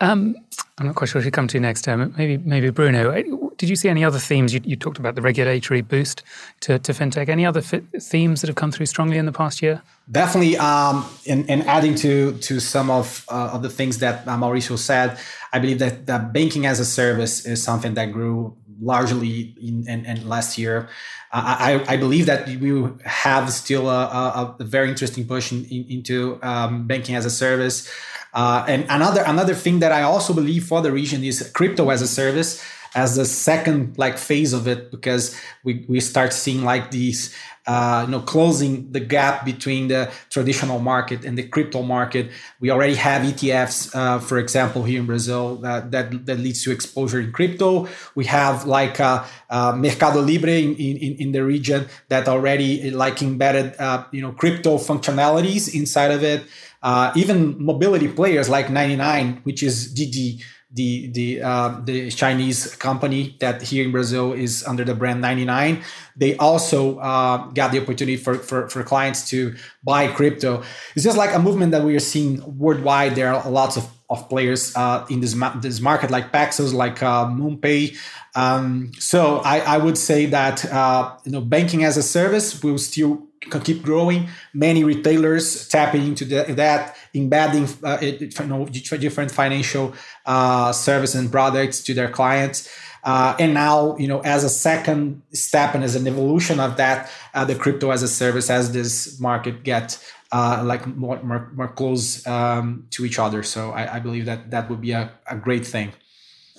Um, 0.02 0.36
I'm 0.78 0.88
not 0.88 0.96
quite 0.96 1.10
sure 1.10 1.22
who 1.22 1.32
come 1.32 1.48
to 1.48 1.60
next. 1.60 1.88
Um, 1.88 2.14
maybe 2.18 2.38
maybe 2.38 2.70
Bruno. 2.70 3.45
Did 3.58 3.70
you 3.70 3.76
see 3.76 3.90
any 3.90 4.04
other 4.04 4.20
themes? 4.20 4.54
You, 4.54 4.62
you 4.64 4.76
talked 4.76 5.00
about 5.00 5.16
the 5.16 5.22
regulatory 5.22 5.82
boost 5.82 6.24
to, 6.62 6.80
to 6.80 6.92
fintech. 6.92 7.30
Any 7.30 7.46
other 7.46 7.62
fi- 7.62 7.82
themes 8.00 8.42
that 8.42 8.48
have 8.48 8.56
come 8.56 8.72
through 8.72 8.86
strongly 8.88 9.18
in 9.18 9.26
the 9.26 9.32
past 9.32 9.62
year? 9.62 9.82
Definitely. 10.12 10.58
Um, 10.58 11.06
and, 11.28 11.50
and 11.50 11.64
adding 11.64 11.96
to 11.96 12.38
to 12.40 12.60
some 12.60 12.92
of 12.92 13.26
uh, 13.30 13.52
of 13.54 13.64
the 13.64 13.70
things 13.70 14.00
that 14.00 14.28
uh, 14.28 14.38
Mauricio 14.38 14.78
said, 14.78 15.18
I 15.52 15.60
believe 15.60 15.80
that, 15.80 16.06
that 16.06 16.34
banking 16.34 16.66
as 16.66 16.80
a 16.80 16.86
service 16.86 17.46
is 17.46 17.64
something 17.64 17.94
that 17.96 18.12
grew 18.12 18.56
largely 18.82 19.56
in, 19.62 19.88
in, 19.88 20.06
in 20.06 20.28
last 20.28 20.58
year. 20.58 20.90
Uh, 21.32 21.56
I, 21.88 21.94
I, 21.94 21.98
believe 21.98 22.26
that 22.26 22.48
we 22.48 22.90
have 23.06 23.52
still 23.52 23.90
a, 23.90 24.04
a, 24.04 24.56
a 24.60 24.64
very 24.64 24.90
interesting 24.90 25.26
push 25.26 25.52
in, 25.52 25.66
in, 25.66 25.86
into 25.90 26.40
um, 26.44 26.88
banking 26.88 27.16
as 27.16 27.26
a 27.26 27.30
service. 27.30 27.90
Uh, 28.34 28.66
and 28.68 28.86
another 28.90 29.24
another 29.26 29.56
thing 29.56 29.80
that 29.80 29.94
I 29.94 30.02
also 30.02 30.34
believe 30.34 30.66
for 30.66 30.82
the 30.82 30.92
region 30.92 31.24
is 31.24 31.50
crypto 31.54 31.90
as 31.90 32.02
a 32.02 32.08
service 32.08 32.62
as 32.96 33.18
the 33.18 33.26
second 33.26 33.98
like 33.98 34.18
phase 34.18 34.54
of 34.54 34.68
it 34.68 34.90
because 34.90 35.40
we, 35.64 35.86
we 35.90 36.00
start 36.00 36.32
seeing 36.32 36.64
like 36.64 36.92
these 36.92 37.36
uh, 37.68 38.04
you 38.06 38.12
know 38.12 38.22
closing 38.22 38.92
the 38.92 39.00
gap 39.00 39.44
between 39.44 39.90
the 39.90 40.12
traditional 40.30 40.80
market 40.80 41.26
and 41.26 41.38
the 41.38 41.44
crypto 41.44 41.82
market. 41.82 42.32
We 42.60 42.72
already 42.72 42.96
have 42.96 43.24
etfs 43.24 43.94
uh, 43.94 44.20
for 44.20 44.38
example 44.38 44.84
here 44.84 45.00
in 45.00 45.06
brazil 45.06 45.56
that, 45.58 45.92
that 45.92 46.26
that 46.26 46.40
leads 46.40 46.64
to 46.64 46.72
exposure 46.72 47.20
in 47.20 47.32
crypto. 47.32 47.88
We 48.16 48.26
have 48.26 48.66
like 48.66 49.00
uh, 49.00 49.26
uh 49.50 49.74
mercado 49.76 50.22
libre 50.22 50.52
in, 50.52 50.76
in, 50.76 51.16
in 51.16 51.32
the 51.34 51.44
region 51.44 51.88
that 52.08 52.28
already 52.28 52.92
like 52.92 53.22
embedded 53.22 53.76
uh, 53.78 54.06
you 54.12 54.22
know 54.22 54.32
crypto 54.32 54.78
functionalities 54.78 55.74
inside 55.74 56.12
of 56.12 56.24
it. 56.24 56.44
Uh, 56.84 57.12
even 57.16 57.56
mobility 57.58 58.08
players 58.08 58.48
like 58.48 58.70
99, 58.70 59.40
which 59.42 59.64
is 59.64 59.92
Didi, 59.92 60.40
the 60.76 61.08
the 61.08 61.42
uh, 61.42 61.80
the 61.86 62.12
Chinese 62.12 62.76
company 62.76 63.38
that 63.40 63.62
here 63.62 63.86
in 63.86 63.92
Brazil 63.92 64.34
is 64.34 64.64
under 64.68 64.84
the 64.84 64.94
brand 64.94 65.22
99. 65.22 65.82
They 66.18 66.36
also 66.38 67.00
uh, 67.00 67.48
got 67.48 67.72
the 67.72 67.82
opportunity 67.82 68.18
for, 68.18 68.36
for, 68.36 68.70
for 68.70 68.84
clients 68.84 69.30
to 69.30 69.56
buy 69.84 70.08
crypto. 70.08 70.64
It's 70.96 71.04
just 71.04 71.18
like 71.18 71.34
a 71.34 71.40
movement 71.40 71.72
that 71.72 71.84
we 71.84 71.96
are 71.96 72.02
seeing 72.02 72.58
worldwide. 72.58 73.16
There 73.16 73.34
are 73.34 73.50
lots 73.50 73.78
of, 73.78 73.88
of 74.10 74.28
players 74.30 74.76
uh, 74.76 75.06
in 75.10 75.22
this 75.22 75.34
ma- 75.34 75.58
this 75.60 75.80
market, 75.80 76.12
like 76.12 76.34
Paxos, 76.34 76.74
like 76.74 77.02
uh, 77.02 77.26
MoonPay. 77.26 77.98
Um, 78.36 78.92
so 79.00 79.38
I, 79.38 79.60
I 79.60 79.78
would 79.78 79.98
say 79.98 80.26
that 80.26 80.66
uh, 80.72 81.16
you 81.24 81.32
know 81.32 81.42
banking 81.42 81.86
as 81.86 81.96
a 81.96 82.04
service 82.04 82.62
will 82.62 82.78
still 82.78 83.26
keep 83.64 83.84
growing. 83.84 84.30
Many 84.54 84.84
retailers 84.84 85.68
tapping 85.68 86.08
into 86.08 86.26
the, 86.26 86.44
that, 86.56 86.98
embedding 87.16 87.68
uh, 87.84 87.98
it, 88.02 88.40
you 88.40 88.46
know, 88.46 88.66
different 88.66 89.32
financial 89.32 89.94
uh, 90.26 90.72
services 90.72 91.16
and 91.16 91.32
products 91.32 91.82
to 91.84 91.94
their 91.94 92.10
clients. 92.10 92.70
Uh, 93.04 93.36
and 93.40 93.54
now, 93.54 93.96
you 93.98 94.08
know, 94.08 94.20
as 94.22 94.44
a 94.44 94.50
second 94.50 95.22
step 95.32 95.76
and 95.76 95.84
as 95.84 95.96
an 95.96 96.08
evolution 96.08 96.60
of 96.60 96.76
that, 96.78 97.10
uh, 97.36 97.46
the 97.46 97.54
crypto 97.54 97.92
as 97.92 98.02
a 98.02 98.08
service, 98.08 98.50
as 98.50 98.72
this 98.72 99.20
market 99.20 99.64
get 99.64 100.04
uh, 100.32 100.64
like 100.66 100.88
more, 100.88 101.22
more, 101.22 101.52
more 101.56 101.68
close 101.68 102.26
um, 102.26 102.88
to 102.90 103.06
each 103.06 103.20
other. 103.20 103.44
So 103.44 103.72
I, 103.72 103.96
I, 103.96 104.00
believe 104.00 104.26
that 104.26 104.50
that 104.52 104.70
would 104.70 104.82
be 104.82 104.92
a, 104.92 105.12
a 105.28 105.36
great 105.36 105.66
thing. 105.66 105.94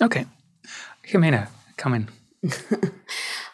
Okay. 0.01 0.25
Ximena, 1.05 1.49
come 1.75 1.93
in. 1.93 2.09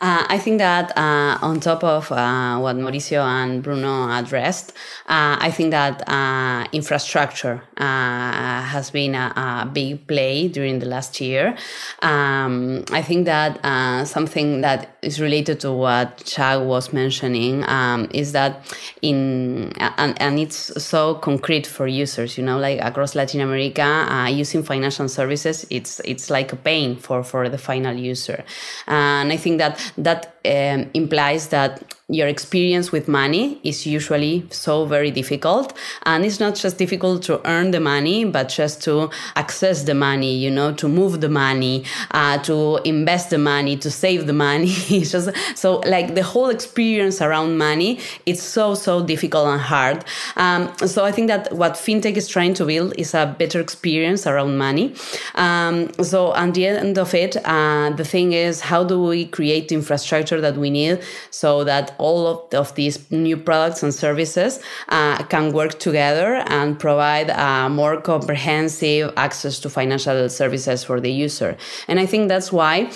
Uh, 0.04 0.26
I 0.28 0.38
think 0.38 0.58
that 0.58 0.92
uh, 0.98 1.38
on 1.42 1.62
top 1.62 1.82
of 1.82 2.12
uh, 2.12 2.58
what 2.60 2.76
Mauricio 2.76 3.24
and 3.24 3.64
Bruno 3.64 4.12
addressed, 4.12 4.74
uh, 5.08 5.38
I 5.40 5.50
think 5.50 5.72
that 5.72 6.04
uh, 6.10 6.68
infrastructure 6.74 7.64
uh, 7.78 8.62
has 8.64 8.90
been 8.92 9.16
a, 9.16 9.32
a, 9.64 9.66
big 9.72 10.06
play 10.06 10.50
during 10.50 10.80
the 10.80 10.88
last 10.88 11.22
year. 11.22 11.56
Um, 12.02 12.84
I 12.92 13.02
think 13.02 13.28
that 13.28 13.64
something 14.06 14.60
that 14.60 14.98
is 15.02 15.22
related 15.22 15.62
to 15.62 15.72
what 15.72 16.26
Jag 16.26 16.68
was 16.68 16.92
mentioning 16.92 17.64
um, 17.70 18.10
is 18.12 18.34
that 18.34 18.76
in 19.02 19.72
and, 19.78 20.22
and 20.22 20.38
it's 20.38 20.84
so 20.84 21.16
concrete 21.16 21.66
for 21.66 21.88
users. 21.88 22.38
You 22.38 22.44
know, 22.44 22.60
like 22.60 22.82
across 22.82 23.16
Latin 23.16 23.40
America, 23.40 24.28
using 24.30 24.64
financial 24.64 25.08
services, 25.08 25.66
it's 25.70 26.02
it's 26.02 26.30
like 26.30 26.52
a 26.52 26.58
pain 26.58 26.98
for 26.98 27.24
for 27.24 27.48
the 27.48 27.58
final 27.58 27.96
user, 27.96 28.44
and 28.88 29.32
I 29.32 29.38
think 29.38 29.60
that 29.60 29.93
that 29.98 30.36
um, 30.46 30.90
implies 30.94 31.50
that 31.50 31.84
your 32.10 32.28
experience 32.28 32.92
with 32.92 33.08
money 33.08 33.62
is 33.64 33.86
usually 33.86 34.46
so 34.50 34.86
very 34.86 35.10
difficult. 35.10 35.74
And 36.06 36.26
it's 36.26 36.40
not 36.40 36.56
just 36.56 36.78
difficult 36.78 37.24
to 37.24 37.46
earn 37.48 37.72
the 37.72 37.80
money 37.80 38.26
but 38.26 38.50
just 38.50 38.84
to 38.84 39.10
access 39.38 39.84
the 39.84 39.94
money 39.94 40.36
you 40.36 40.52
know 40.52 40.74
to 40.74 40.90
move 40.90 41.22
the 41.22 41.30
money 41.30 41.86
uh, 42.12 42.40
to 42.40 42.80
invest 42.84 43.30
the 43.30 43.38
money 43.38 43.78
to 43.78 43.90
save 43.90 44.28
the 44.28 44.34
money. 44.34 44.74
It's 44.90 45.12
just 45.12 45.30
so 45.56 45.78
like 45.80 46.14
the 46.14 46.24
whole 46.24 46.50
experience 46.50 47.22
around 47.22 47.58
money 47.58 48.00
it's 48.26 48.44
so 48.44 48.76
so 48.76 49.04
difficult 49.04 49.48
and 49.48 49.62
hard. 49.62 50.04
Um, 50.36 50.72
so 50.86 51.06
i 51.06 51.12
think 51.12 51.28
that 51.28 51.54
what 51.54 51.74
fintech 51.74 52.18
is 52.18 52.28
trying 52.28 52.54
to 52.56 52.66
build 52.66 52.94
is 52.98 53.14
a 53.14 53.34
better 53.38 53.60
experience 53.62 54.28
around 54.28 54.58
money. 54.58 54.94
Um, 55.36 55.92
so 56.04 56.36
at 56.36 56.54
the 56.54 56.68
end 56.68 56.98
of 56.98 57.14
it 57.14 57.38
uh, 57.46 57.92
the 57.92 58.04
thing 58.04 58.34
is 58.34 58.60
how 58.60 58.84
do 58.84 59.02
we 59.02 59.26
create 59.26 59.72
infrastructure 59.72 60.42
that 60.42 60.58
we 60.58 60.70
need 60.70 61.02
so 61.32 61.64
that 61.64 61.93
all 61.98 62.28
of, 62.28 62.54
of 62.54 62.76
these 62.76 63.12
new 63.12 63.38
products 63.38 63.84
and 63.84 63.94
services 63.94 64.60
uh, 64.90 65.24
can 65.24 65.52
work 65.54 65.80
together 65.80 66.44
and 66.48 66.80
provide 66.80 67.30
uh, 67.30 67.70
more 67.70 68.02
comprehensive 68.02 69.14
access 69.18 69.60
to 69.60 69.70
financial 69.70 70.30
services 70.30 70.84
for 70.84 71.00
the 71.00 71.12
user. 71.12 71.58
And 71.88 72.00
I 72.00 72.06
think 72.06 72.30
that's 72.30 72.52
why 72.52 72.92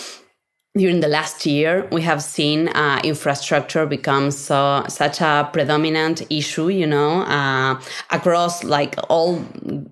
during 0.78 1.00
the 1.00 1.08
last 1.08 1.46
year, 1.46 1.88
we 1.92 2.02
have 2.02 2.22
seen 2.24 2.70
uh, 2.70 3.02
infrastructure 3.04 3.86
become 3.86 4.32
so, 4.32 4.84
such 4.88 5.22
a 5.22 5.50
predominant 5.52 6.22
issue, 6.30 6.70
you 6.70 6.88
know, 6.88 7.22
uh, 7.22 7.80
across 8.12 8.64
like 8.64 8.96
all 9.10 9.40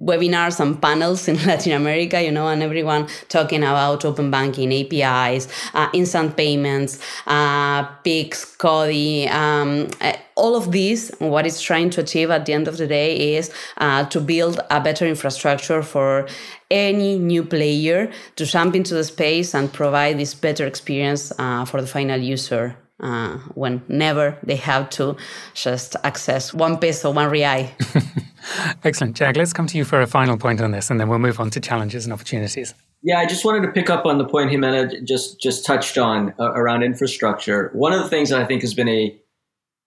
webinars 0.04 0.60
and 0.60 0.82
panels 0.82 1.28
in 1.28 1.36
Latin 1.46 1.74
America, 1.74 2.22
you 2.22 2.32
know, 2.32 2.48
and 2.48 2.64
everyone 2.64 3.08
talking 3.30 3.64
about 3.64 4.06
open 4.06 4.32
banking, 4.32 4.72
APIs, 4.72 5.48
uh, 5.74 5.90
instant 5.94 6.38
payments, 6.38 7.00
uh, 7.28 7.84
PIX, 8.04 8.56
CODI, 8.58 9.28
um, 9.30 9.88
all 10.36 10.56
of 10.56 10.72
these, 10.72 11.12
what 11.20 11.46
it's 11.46 11.62
trying 11.62 11.90
to 11.92 12.02
achieve 12.02 12.30
at 12.30 12.46
the 12.46 12.54
end 12.54 12.68
of 12.68 12.78
the 12.78 12.88
day 12.88 13.36
is 13.36 13.52
uh, 13.78 14.06
to 14.06 14.20
build 14.20 14.60
a 14.70 14.82
better 14.82 15.06
infrastructure 15.06 15.82
for 15.82 16.28
any 16.70 17.18
new 17.18 17.44
player 17.44 18.12
to 18.36 18.46
jump 18.46 18.76
into 18.76 18.94
the 18.94 19.04
space 19.04 19.54
and 19.54 19.72
provide 19.72 20.18
this 20.18 20.34
better 20.34 20.66
experience 20.66 21.32
uh, 21.40 21.64
for 21.64 21.80
the 21.80 21.88
final 21.88 22.20
user 22.20 22.76
uh, 23.00 23.38
whenever 23.56 24.38
they 24.44 24.56
have 24.56 24.90
to 24.90 25.16
just 25.54 25.96
access 26.04 26.54
one 26.54 26.78
peso, 26.78 27.12
one 27.12 27.30
real. 27.30 27.46
Excellent. 28.84 29.16
Jag, 29.16 29.38
let's 29.38 29.54
come 29.54 29.68
to 29.68 29.78
you 29.78 29.86
for 29.86 30.02
a 30.02 30.08
final 30.08 30.38
point 30.38 30.62
on 30.62 30.72
this 30.72 30.90
and 30.90 31.00
then 31.00 31.10
we'll 31.10 31.20
move 31.20 31.40
on 31.40 31.50
to 31.50 31.60
challenges 31.60 32.06
and 32.06 32.14
opportunities. 32.14 32.74
Yeah, 33.04 33.20
I 33.20 33.26
just 33.26 33.46
wanted 33.46 33.66
to 33.68 33.72
pick 33.72 33.90
up 33.90 34.06
on 34.06 34.18
the 34.18 34.26
point 34.26 34.50
Ximena 34.50 35.04
just 35.04 35.40
just 35.40 35.66
touched 35.66 35.98
on 35.98 36.34
uh, 36.40 36.52
around 36.54 36.82
infrastructure. 36.84 37.70
One 37.74 37.94
of 37.94 38.02
the 38.02 38.10
things 38.10 38.30
that 38.30 38.42
I 38.42 38.46
think 38.46 38.62
has 38.62 38.74
been 38.74 38.90
a 38.90 39.16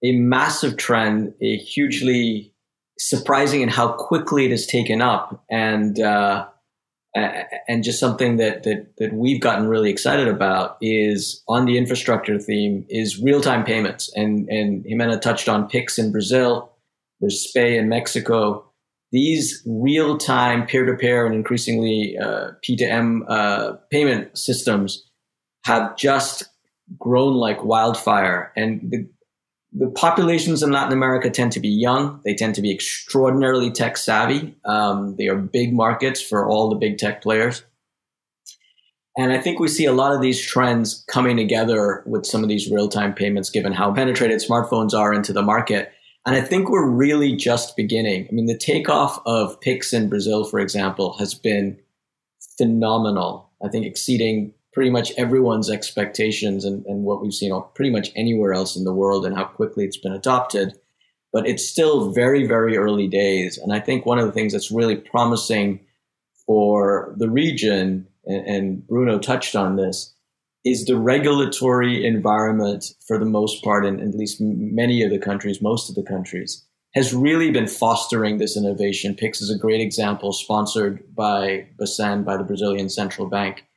a 0.03 0.13
massive 0.13 0.77
trend, 0.77 1.35
a 1.43 1.57
hugely 1.57 2.53
surprising 2.99 3.63
in 3.63 3.69
how 3.69 3.93
quickly 3.93 4.45
it 4.45 4.51
has 4.51 4.67
taken 4.67 5.01
up, 5.01 5.45
and 5.51 5.99
uh, 6.01 6.47
and 7.15 7.83
just 7.83 7.99
something 7.99 8.37
that, 8.37 8.63
that 8.65 8.97
that 8.99 9.13
we've 9.13 9.41
gotten 9.41 9.67
really 9.69 9.91
excited 9.91 10.29
about 10.29 10.77
is 10.81 11.43
on 11.49 11.65
the 11.65 11.79
infrastructure 11.79 12.39
theme 12.39 12.85
is 12.89 13.23
real 13.23 13.41
time 13.41 13.65
payments, 13.65 14.13
and 14.15 14.49
and 14.49 14.85
Jimena 14.85 15.21
touched 15.21 15.49
on 15.49 15.69
Pix 15.69 15.99
in 15.99 16.13
Brazil. 16.13 16.73
There's 17.21 17.49
SPEI 17.49 17.79
in 17.79 17.89
Mexico 17.89 18.69
these 19.11 19.63
real 19.67 20.19
time 20.19 20.67
peer 20.67 20.85
to 20.85 20.95
peer 20.95 21.27
and 21.27 21.35
increasingly 21.35 22.17
uh, 22.21 22.51
P2M 22.65 23.23
uh, 23.29 23.73
payment 23.91 24.37
systems 24.37 25.05
have 25.65 25.97
just 25.97 26.45
grown 26.99 27.35
like 27.35 27.65
wildfire. 27.65 28.53
And 28.57 28.91
the, 28.91 29.09
the 29.73 29.91
populations 29.91 30.63
in 30.63 30.73
Latin 30.73 30.93
America 30.93 31.31
tend 31.31 31.53
to 31.53 31.61
be 31.61 31.69
young. 31.69 32.21
They 32.25 32.35
tend 32.35 32.55
to 32.55 32.63
be 32.63 32.73
extraordinarily 32.73 33.71
tech 33.71 33.97
savvy. 33.97 34.57
Um, 34.65 35.17
they 35.17 35.29
are 35.29 35.37
big 35.37 35.75
markets 35.75 36.23
for 36.23 36.49
all 36.49 36.71
the 36.71 36.77
big 36.77 36.99
tech 36.99 37.23
players. 37.23 37.65
And 39.17 39.33
I 39.33 39.39
think 39.39 39.59
we 39.59 39.69
see 39.69 39.85
a 39.85 39.93
lot 39.93 40.15
of 40.15 40.21
these 40.21 40.41
trends 40.41 41.05
coming 41.09 41.37
together 41.37 42.05
with 42.07 42.25
some 42.25 42.43
of 42.43 42.49
these 42.49 42.71
real 42.71 42.89
time 42.89 43.13
payments, 43.13 43.51
given 43.51 43.73
how 43.73 43.93
penetrated 43.93 44.41
smartphones 44.41 44.95
are 44.95 45.13
into 45.13 45.33
the 45.33 45.43
market. 45.43 45.93
And 46.25 46.37
I 46.37 46.41
think 46.41 46.71
we're 46.71 46.89
really 46.89 47.35
just 47.35 47.77
beginning. 47.77 48.27
I 48.29 48.33
mean, 48.33 48.47
the 48.47 48.57
takeoff 48.57 49.21
of 49.27 49.61
Pix 49.61 49.93
in 49.93 50.09
Brazil, 50.09 50.45
for 50.45 50.61
example, 50.61 51.17
has 51.19 51.35
been 51.35 51.79
phenomenal. 52.57 53.51
I 53.65 53.69
think 53.69 53.87
exceeding 53.87 54.55
pretty 54.79 54.91
much 54.91 55.11
everyone's 55.19 55.69
expectations 55.69 56.65
and, 56.65 56.87
and 56.87 57.03
what 57.03 57.21
we've 57.21 57.35
seen 57.35 57.53
pretty 57.75 57.91
much 57.91 58.13
anywhere 58.15 58.53
else 58.53 58.77
in 58.77 58.85
the 58.85 58.95
world 58.95 59.27
and 59.27 59.35
how 59.35 59.43
quickly 59.43 59.85
it's 59.85 59.97
been 59.97 60.13
adopted. 60.13 60.73
But 61.33 61.49
it's 61.49 61.69
still 61.69 62.13
very, 62.13 62.47
very 62.47 62.77
early 62.77 63.09
days. 63.09 63.59
And 63.59 63.73
I 63.73 63.81
think 63.81 64.07
one 64.07 64.21
of 64.21 64.27
the 64.27 64.31
things 64.31 64.53
that's 64.53 64.71
really 64.71 64.95
promising 64.95 65.81
for 66.47 67.13
the 67.19 67.29
region, 67.29 68.07
and, 68.25 68.47
and 68.47 68.87
Bruno 68.87 69.19
touched 69.19 69.57
on 69.57 69.75
this, 69.75 70.15
is 70.65 70.85
the 70.85 70.97
regulatory 70.97 72.07
environment 72.07 72.95
for 73.05 73.19
the 73.19 73.25
most 73.27 73.65
part 73.65 73.85
in 73.85 73.99
at 73.99 74.15
least 74.15 74.41
many 74.41 75.03
of 75.03 75.11
the 75.11 75.19
countries 75.19 75.61
most 75.61 75.89
of 75.89 75.97
the 75.97 76.09
countries 76.09 76.65
has 76.95 77.13
really 77.13 77.51
been 77.51 77.67
fostering 77.67 78.39
this 78.39 78.57
innovation 78.57 79.15
pix 79.15 79.41
is 79.41 79.51
a 79.51 79.59
great 79.59 79.81
example 79.81 80.33
sponsored 80.33 81.15
by 81.15 81.67
Bacen 81.79 82.25
by 82.25 82.37
the 82.37 82.45
brazilian 82.45 82.89
central 82.89 83.29
bank 83.29 83.68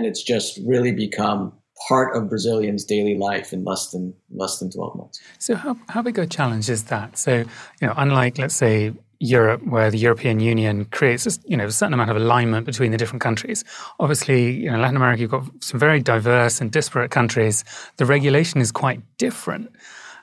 and 0.00 0.06
it's 0.06 0.22
just 0.22 0.58
really 0.64 0.92
become 0.92 1.52
part 1.86 2.16
of 2.16 2.28
brazilians 2.28 2.84
daily 2.84 3.16
life 3.16 3.52
in 3.52 3.64
less 3.64 3.90
than 3.90 4.14
less 4.30 4.58
than 4.58 4.70
12 4.70 4.96
months 4.96 5.20
so 5.38 5.54
how, 5.54 5.76
how 5.88 6.00
big 6.00 6.18
a 6.18 6.26
challenge 6.26 6.70
is 6.70 6.84
that 6.84 7.18
so 7.18 7.38
you 7.80 7.86
know 7.86 7.92
unlike 7.96 8.38
let's 8.38 8.54
say 8.54 8.92
Europe, 9.22 9.62
where 9.66 9.90
the 9.90 9.98
European 9.98 10.40
Union 10.40 10.86
creates 10.86 11.38
you 11.44 11.54
know 11.54 11.66
a 11.66 11.70
certain 11.70 11.92
amount 11.92 12.10
of 12.10 12.16
alignment 12.16 12.64
between 12.64 12.90
the 12.90 12.96
different 12.96 13.20
countries. 13.20 13.64
Obviously, 13.98 14.50
you 14.50 14.70
know, 14.70 14.78
Latin 14.78 14.96
America, 14.96 15.20
you've 15.20 15.30
got 15.30 15.44
some 15.60 15.78
very 15.78 16.00
diverse 16.00 16.58
and 16.62 16.72
disparate 16.72 17.10
countries. 17.10 17.62
The 17.98 18.06
regulation 18.06 18.62
is 18.62 18.72
quite 18.72 19.02
different. 19.18 19.70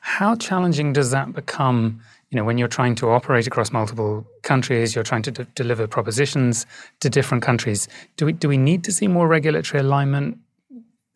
How 0.01 0.35
challenging 0.35 0.93
does 0.93 1.11
that 1.11 1.33
become? 1.33 2.01
You 2.29 2.35
know, 2.35 2.43
when 2.43 2.57
you're 2.57 2.67
trying 2.67 2.95
to 2.95 3.09
operate 3.09 3.47
across 3.47 3.71
multiple 3.71 4.27
countries, 4.43 4.93
you're 4.93 5.03
trying 5.03 5.21
to 5.23 5.31
d- 5.31 5.45
deliver 5.55 5.87
propositions 5.87 6.65
to 6.99 7.09
different 7.09 7.41
countries. 7.41 7.87
Do 8.17 8.25
we 8.25 8.33
do 8.33 8.49
we 8.49 8.57
need 8.57 8.83
to 8.83 8.91
see 8.91 9.07
more 9.07 9.27
regulatory 9.27 9.81
alignment? 9.81 10.37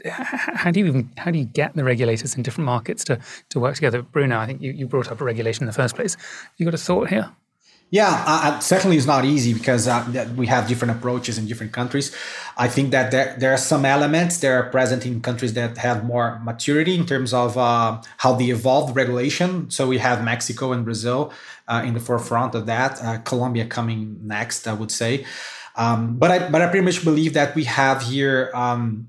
How 0.05 0.71
do 0.71 0.79
you 0.79 0.87
even 0.87 1.11
how 1.17 1.31
do 1.31 1.37
you 1.37 1.45
get 1.45 1.75
the 1.75 1.83
regulators 1.83 2.35
in 2.35 2.43
different 2.43 2.65
markets 2.65 3.03
to 3.05 3.19
to 3.49 3.59
work 3.59 3.75
together? 3.75 4.01
Bruno, 4.01 4.39
I 4.39 4.45
think 4.45 4.61
you, 4.61 4.71
you 4.71 4.87
brought 4.87 5.11
up 5.11 5.19
a 5.19 5.25
regulation 5.25 5.63
in 5.63 5.67
the 5.67 5.73
first 5.73 5.95
place. 5.95 6.15
You 6.57 6.65
got 6.65 6.73
a 6.73 6.77
thought 6.77 7.09
here? 7.09 7.31
Yeah, 7.93 8.23
uh, 8.25 8.59
certainly 8.61 8.95
it's 8.95 9.05
not 9.05 9.25
easy 9.25 9.53
because 9.53 9.85
uh, 9.85 10.29
we 10.37 10.47
have 10.47 10.65
different 10.65 10.97
approaches 10.97 11.37
in 11.37 11.45
different 11.45 11.73
countries. 11.73 12.15
I 12.55 12.69
think 12.69 12.91
that 12.91 13.11
there, 13.11 13.35
there 13.37 13.51
are 13.51 13.57
some 13.57 13.83
elements 13.83 14.37
that 14.37 14.47
are 14.47 14.63
present 14.69 15.05
in 15.05 15.19
countries 15.19 15.55
that 15.55 15.77
have 15.77 16.05
more 16.05 16.39
maturity 16.41 16.95
in 16.95 17.05
terms 17.05 17.33
of 17.33 17.57
uh, 17.57 18.01
how 18.15 18.33
they 18.33 18.45
evolved 18.45 18.95
regulation. 18.95 19.69
So 19.69 19.89
we 19.89 19.97
have 19.97 20.23
Mexico 20.23 20.71
and 20.71 20.85
Brazil 20.85 21.33
uh, 21.67 21.83
in 21.85 21.93
the 21.93 21.99
forefront 21.99 22.55
of 22.55 22.65
that, 22.67 22.97
uh, 23.03 23.17
Colombia 23.19 23.65
coming 23.65 24.21
next, 24.23 24.69
I 24.69 24.73
would 24.73 24.91
say. 24.91 25.25
Um, 25.75 26.15
but 26.15 26.31
I 26.31 26.49
but 26.49 26.61
I 26.61 26.67
pretty 26.67 26.85
much 26.85 27.03
believe 27.03 27.33
that 27.33 27.55
we 27.55 27.65
have 27.65 28.03
here 28.03 28.51
um, 28.53 29.07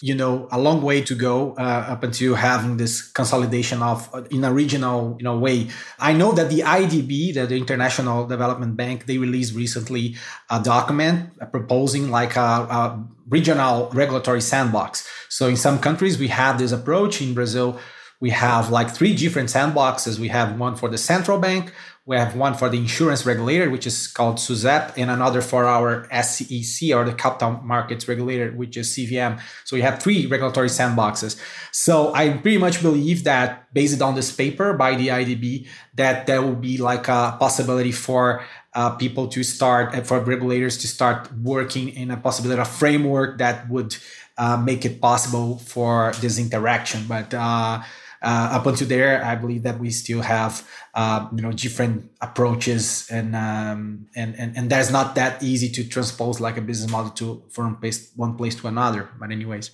you 0.00 0.14
know 0.14 0.48
a 0.52 0.58
long 0.58 0.82
way 0.82 1.00
to 1.02 1.14
go 1.14 1.54
uh, 1.58 1.86
up 1.88 2.02
until 2.02 2.34
having 2.34 2.76
this 2.76 3.02
consolidation 3.02 3.82
of 3.82 4.08
uh, 4.14 4.22
in 4.30 4.44
a 4.44 4.52
regional 4.52 5.16
you 5.18 5.24
know 5.24 5.36
way. 5.38 5.68
I 5.98 6.12
know 6.12 6.32
that 6.32 6.50
the 6.50 6.60
idb 6.60 7.34
the, 7.34 7.46
the 7.46 7.56
international 7.56 8.26
development 8.26 8.76
bank 8.76 9.06
they 9.06 9.18
released 9.18 9.54
recently 9.54 10.16
a 10.50 10.62
document 10.62 11.30
proposing 11.50 12.10
like 12.10 12.36
a, 12.36 12.40
a 12.40 13.04
regional 13.28 13.90
regulatory 13.90 14.40
sandbox. 14.40 15.08
So 15.28 15.48
in 15.48 15.56
some 15.56 15.78
countries 15.78 16.18
we 16.18 16.28
have 16.28 16.58
this 16.58 16.72
approach. 16.72 17.20
In 17.20 17.34
brazil 17.34 17.78
we 18.20 18.30
have 18.30 18.70
like 18.70 18.90
three 18.90 19.14
different 19.14 19.48
sandboxes. 19.48 20.18
We 20.18 20.28
have 20.28 20.58
one 20.58 20.74
for 20.76 20.88
the 20.88 20.98
central 20.98 21.38
bank 21.38 21.72
we 22.08 22.16
have 22.16 22.34
one 22.34 22.54
for 22.54 22.70
the 22.70 22.78
insurance 22.78 23.26
regulator, 23.26 23.68
which 23.68 23.86
is 23.86 24.08
called 24.08 24.36
SUSEP, 24.36 24.94
and 24.96 25.10
another 25.10 25.42
for 25.42 25.66
our 25.66 26.08
SEC 26.22 26.90
or 26.94 27.04
the 27.04 27.12
capital 27.12 27.60
markets 27.62 28.08
regulator, 28.08 28.50
which 28.52 28.78
is 28.78 28.88
CVM. 28.88 29.38
So 29.64 29.76
we 29.76 29.82
have 29.82 30.02
three 30.02 30.24
regulatory 30.24 30.70
sandboxes. 30.70 31.38
So 31.70 32.14
I 32.14 32.30
pretty 32.30 32.56
much 32.56 32.80
believe 32.80 33.24
that 33.24 33.72
based 33.74 34.00
on 34.00 34.14
this 34.14 34.32
paper 34.32 34.72
by 34.72 34.94
the 34.94 35.08
IDB, 35.08 35.66
that 35.96 36.26
there 36.26 36.40
will 36.40 36.56
be 36.56 36.78
like 36.78 37.08
a 37.08 37.36
possibility 37.38 37.92
for 37.92 38.42
uh, 38.72 38.96
people 38.96 39.28
to 39.28 39.42
start, 39.42 39.94
uh, 39.94 40.00
for 40.00 40.18
regulators 40.20 40.78
to 40.78 40.88
start 40.88 41.30
working 41.42 41.90
in 41.90 42.10
a 42.10 42.16
possibility 42.16 42.58
of 42.58 42.68
framework 42.68 43.36
that 43.36 43.68
would 43.68 43.94
uh, 44.38 44.56
make 44.56 44.86
it 44.86 44.98
possible 45.02 45.58
for 45.58 46.12
this 46.22 46.38
interaction. 46.38 47.04
But 47.06 47.34
uh, 47.34 47.82
uh, 48.22 48.50
up 48.52 48.66
until 48.66 48.88
there, 48.88 49.24
I 49.24 49.34
believe 49.36 49.62
that 49.62 49.78
we 49.78 49.90
still 49.90 50.22
have 50.22 50.68
uh, 50.94 51.28
you 51.34 51.42
know 51.42 51.52
different 51.52 52.10
approaches, 52.20 53.08
and, 53.10 53.36
um, 53.36 54.06
and 54.16 54.34
and 54.36 54.56
and 54.56 54.70
that's 54.70 54.90
not 54.90 55.14
that 55.14 55.42
easy 55.42 55.68
to 55.70 55.88
transpose 55.88 56.40
like 56.40 56.56
a 56.56 56.62
business 56.62 56.90
model 56.90 57.10
to 57.12 57.42
from 57.50 57.76
place 57.76 58.12
one 58.16 58.36
place 58.36 58.54
to 58.56 58.68
another. 58.68 59.08
But 59.18 59.30
anyways. 59.30 59.70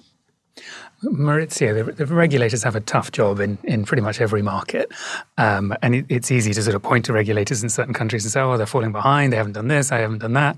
Mauricio, 1.02 1.84
the, 1.84 1.92
the, 1.92 2.06
regulators 2.06 2.62
have 2.62 2.76
a 2.76 2.80
tough 2.80 3.12
job 3.12 3.40
in, 3.40 3.58
in 3.64 3.84
pretty 3.84 4.02
much 4.02 4.20
every 4.20 4.42
market. 4.42 4.90
Um, 5.36 5.74
and 5.82 5.94
it, 5.96 6.06
it's 6.08 6.30
easy 6.30 6.54
to 6.54 6.62
sort 6.62 6.74
of 6.74 6.82
point 6.82 7.04
to 7.06 7.12
regulators 7.12 7.62
in 7.62 7.68
certain 7.68 7.92
countries 7.92 8.24
and 8.24 8.32
say, 8.32 8.40
oh, 8.40 8.56
they're 8.56 8.66
falling 8.66 8.92
behind, 8.92 9.32
they 9.32 9.36
haven't 9.36 9.52
done 9.52 9.68
this, 9.68 9.92
I 9.92 9.98
haven't 9.98 10.18
done 10.18 10.32
that. 10.34 10.56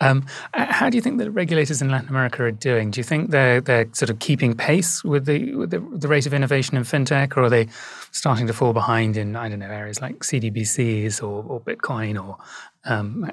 Um, 0.00 0.26
how 0.54 0.90
do 0.90 0.96
you 0.96 1.02
think 1.02 1.18
the 1.18 1.30
regulators 1.30 1.80
in 1.82 1.90
Latin 1.90 2.08
America 2.08 2.42
are 2.44 2.50
doing? 2.50 2.90
Do 2.90 3.00
you 3.00 3.04
think 3.04 3.30
they're, 3.30 3.60
they're 3.60 3.86
sort 3.92 4.10
of 4.10 4.18
keeping 4.18 4.56
pace 4.56 5.04
with 5.04 5.26
the, 5.26 5.54
with 5.54 5.70
the, 5.70 5.80
the 5.80 6.08
rate 6.08 6.26
of 6.26 6.34
innovation 6.34 6.76
in 6.76 6.82
fintech, 6.82 7.36
or 7.36 7.44
are 7.44 7.50
they 7.50 7.68
starting 8.10 8.46
to 8.46 8.52
fall 8.52 8.72
behind 8.72 9.16
in, 9.16 9.36
I 9.36 9.48
don't 9.48 9.60
know, 9.60 9.66
areas 9.66 10.00
like 10.00 10.20
CDBCs 10.20 11.22
or, 11.22 11.44
or 11.44 11.60
Bitcoin? 11.60 12.22
Or 12.22 12.38
um, 12.84 13.30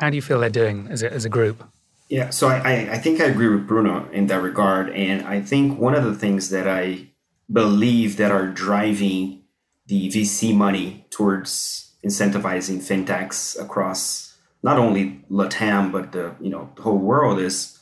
how 0.00 0.10
do 0.10 0.16
you 0.16 0.22
feel 0.22 0.40
they're 0.40 0.50
doing 0.50 0.88
as 0.90 1.02
a, 1.02 1.12
as 1.12 1.24
a 1.24 1.28
group? 1.28 1.62
Yeah, 2.08 2.30
so 2.30 2.48
I, 2.48 2.92
I 2.92 2.98
think 2.98 3.20
I 3.20 3.24
agree 3.24 3.48
with 3.48 3.66
Bruno 3.66 4.08
in 4.10 4.26
that 4.26 4.42
regard. 4.42 4.90
And 4.90 5.26
I 5.26 5.40
think 5.40 5.78
one 5.78 5.94
of 5.94 6.04
the 6.04 6.14
things 6.14 6.50
that 6.50 6.68
I 6.68 7.08
believe 7.50 8.16
that 8.18 8.30
are 8.30 8.46
driving 8.46 9.42
the 9.86 10.08
VC 10.10 10.54
money 10.54 11.06
towards 11.10 11.92
incentivizing 12.04 12.78
fintechs 12.78 13.60
across 13.60 14.36
not 14.62 14.78
only 14.78 15.24
Latam 15.30 15.92
but 15.92 16.12
the 16.12 16.34
you 16.40 16.50
know 16.50 16.70
the 16.76 16.82
whole 16.82 16.98
world 16.98 17.38
is 17.38 17.78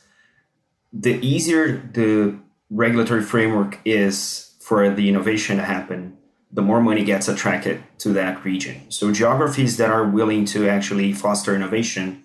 the 0.91 1.15
easier 1.25 1.89
the 1.93 2.37
regulatory 2.69 3.21
framework 3.21 3.79
is 3.85 4.55
for 4.59 4.89
the 4.89 5.09
innovation 5.09 5.57
to 5.57 5.63
happen, 5.63 6.17
the 6.51 6.61
more 6.61 6.81
money 6.81 7.03
gets 7.03 7.27
attracted 7.27 7.83
to 7.99 8.09
that 8.13 8.43
region. 8.45 8.89
So 8.89 9.11
geographies 9.11 9.77
that 9.77 9.89
are 9.89 10.05
willing 10.05 10.45
to 10.45 10.69
actually 10.69 11.13
foster 11.13 11.55
innovation 11.55 12.23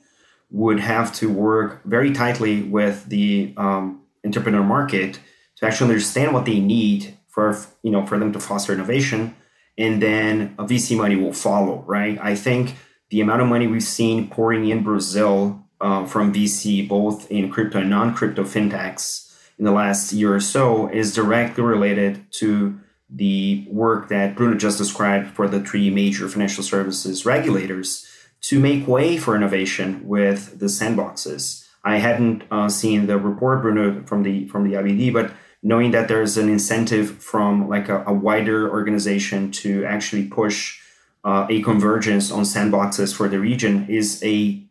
would 0.51 0.81
have 0.81 1.15
to 1.15 1.31
work 1.31 1.85
very 1.85 2.13
tightly 2.13 2.63
with 2.63 3.07
the 3.07 3.53
um, 3.57 4.03
entrepreneur 4.25 4.63
market 4.63 5.21
to 5.57 5.67
actually 5.67 5.91
understand 5.91 6.33
what 6.33 6.47
they 6.47 6.61
need 6.61 7.17
for 7.27 7.59
you 7.83 7.91
know 7.91 8.07
for 8.07 8.19
them 8.19 8.33
to 8.33 8.41
foster 8.41 8.73
innovation. 8.73 9.35
And 9.77 10.03
then 10.03 10.55
a 10.59 10.65
vc 10.65 10.97
money 10.97 11.17
will 11.17 11.33
follow 11.33 11.85
right? 11.87 12.19
I 12.21 12.35
think 12.35 12.75
the 13.11 13.21
amount 13.21 13.43
of 13.43 13.49
money 13.49 13.67
we've 13.67 13.83
seen 13.83 14.29
pouring 14.29 14.69
in 14.69 14.83
brazil 14.83 15.65
uh, 15.81 16.05
from 16.07 16.33
vc 16.33 16.89
both 16.89 17.31
in 17.31 17.51
crypto 17.51 17.79
and 17.81 17.91
non-crypto 17.91 18.43
fintechs 18.45 19.33
in 19.59 19.65
the 19.65 19.73
last 19.73 20.13
year 20.13 20.35
or 20.35 20.41
so 20.41 20.89
is 20.89 21.15
directly 21.15 21.65
related 21.65 22.31
to 22.33 22.79
the 23.11 23.67
work 23.71 24.09
that 24.09 24.37
bruno 24.37 24.57
just 24.57 24.79
described 24.79 25.29
for 25.29 25.49
the 25.49 25.61
three 25.61 25.91
major 25.91 26.29
financial 26.29 26.63
services 26.63 27.25
regulators 27.25 28.07
to 28.43 28.61
make 28.61 28.87
way 28.87 29.17
for 29.17 29.35
innovation 29.35 30.07
with 30.07 30.59
the 30.59 30.67
sandboxes. 30.67 31.67
I 31.85 31.99
hadn't 31.99 32.45
uh, 32.51 32.69
seen 32.69 33.07
the 33.07 33.19
report, 33.19 33.63
Bruno, 33.63 34.03
from 34.05 34.23
the 34.23 34.47
from 34.49 34.69
the 34.69 34.77
IBD, 34.77 35.13
but 35.13 35.33
knowing 35.63 35.91
that 35.91 36.09
there's 36.09 36.37
an 36.37 36.49
incentive 36.49 37.23
from 37.23 37.69
like 37.69 37.89
a, 37.89 38.05
a 38.07 38.13
wider 38.13 38.71
organization 38.71 39.51
to 39.51 39.85
actually 39.85 40.25
push 40.27 40.79
uh, 41.25 41.47
a 41.51 41.63
convergence 41.63 42.31
on 42.31 42.45
sandboxes 42.45 43.15
for 43.15 43.29
the 43.29 43.39
region 43.39 43.87
is 43.89 44.23
a 44.25 44.63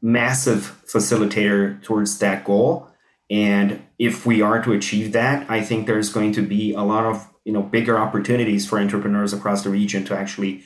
massive 0.00 0.80
facilitator 0.86 1.82
towards 1.82 2.18
that 2.18 2.44
goal. 2.44 2.88
And 3.28 3.82
if 3.98 4.24
we 4.24 4.40
are 4.40 4.62
to 4.62 4.72
achieve 4.72 5.12
that, 5.12 5.50
I 5.50 5.62
think 5.62 5.86
there's 5.86 6.10
going 6.10 6.32
to 6.32 6.42
be 6.42 6.72
a 6.72 6.82
lot 6.82 7.06
of 7.06 7.28
you 7.44 7.52
know 7.52 7.62
bigger 7.62 7.98
opportunities 7.98 8.66
for 8.68 8.78
entrepreneurs 8.78 9.32
across 9.32 9.62
the 9.62 9.70
region 9.70 10.04
to 10.04 10.16
actually 10.16 10.62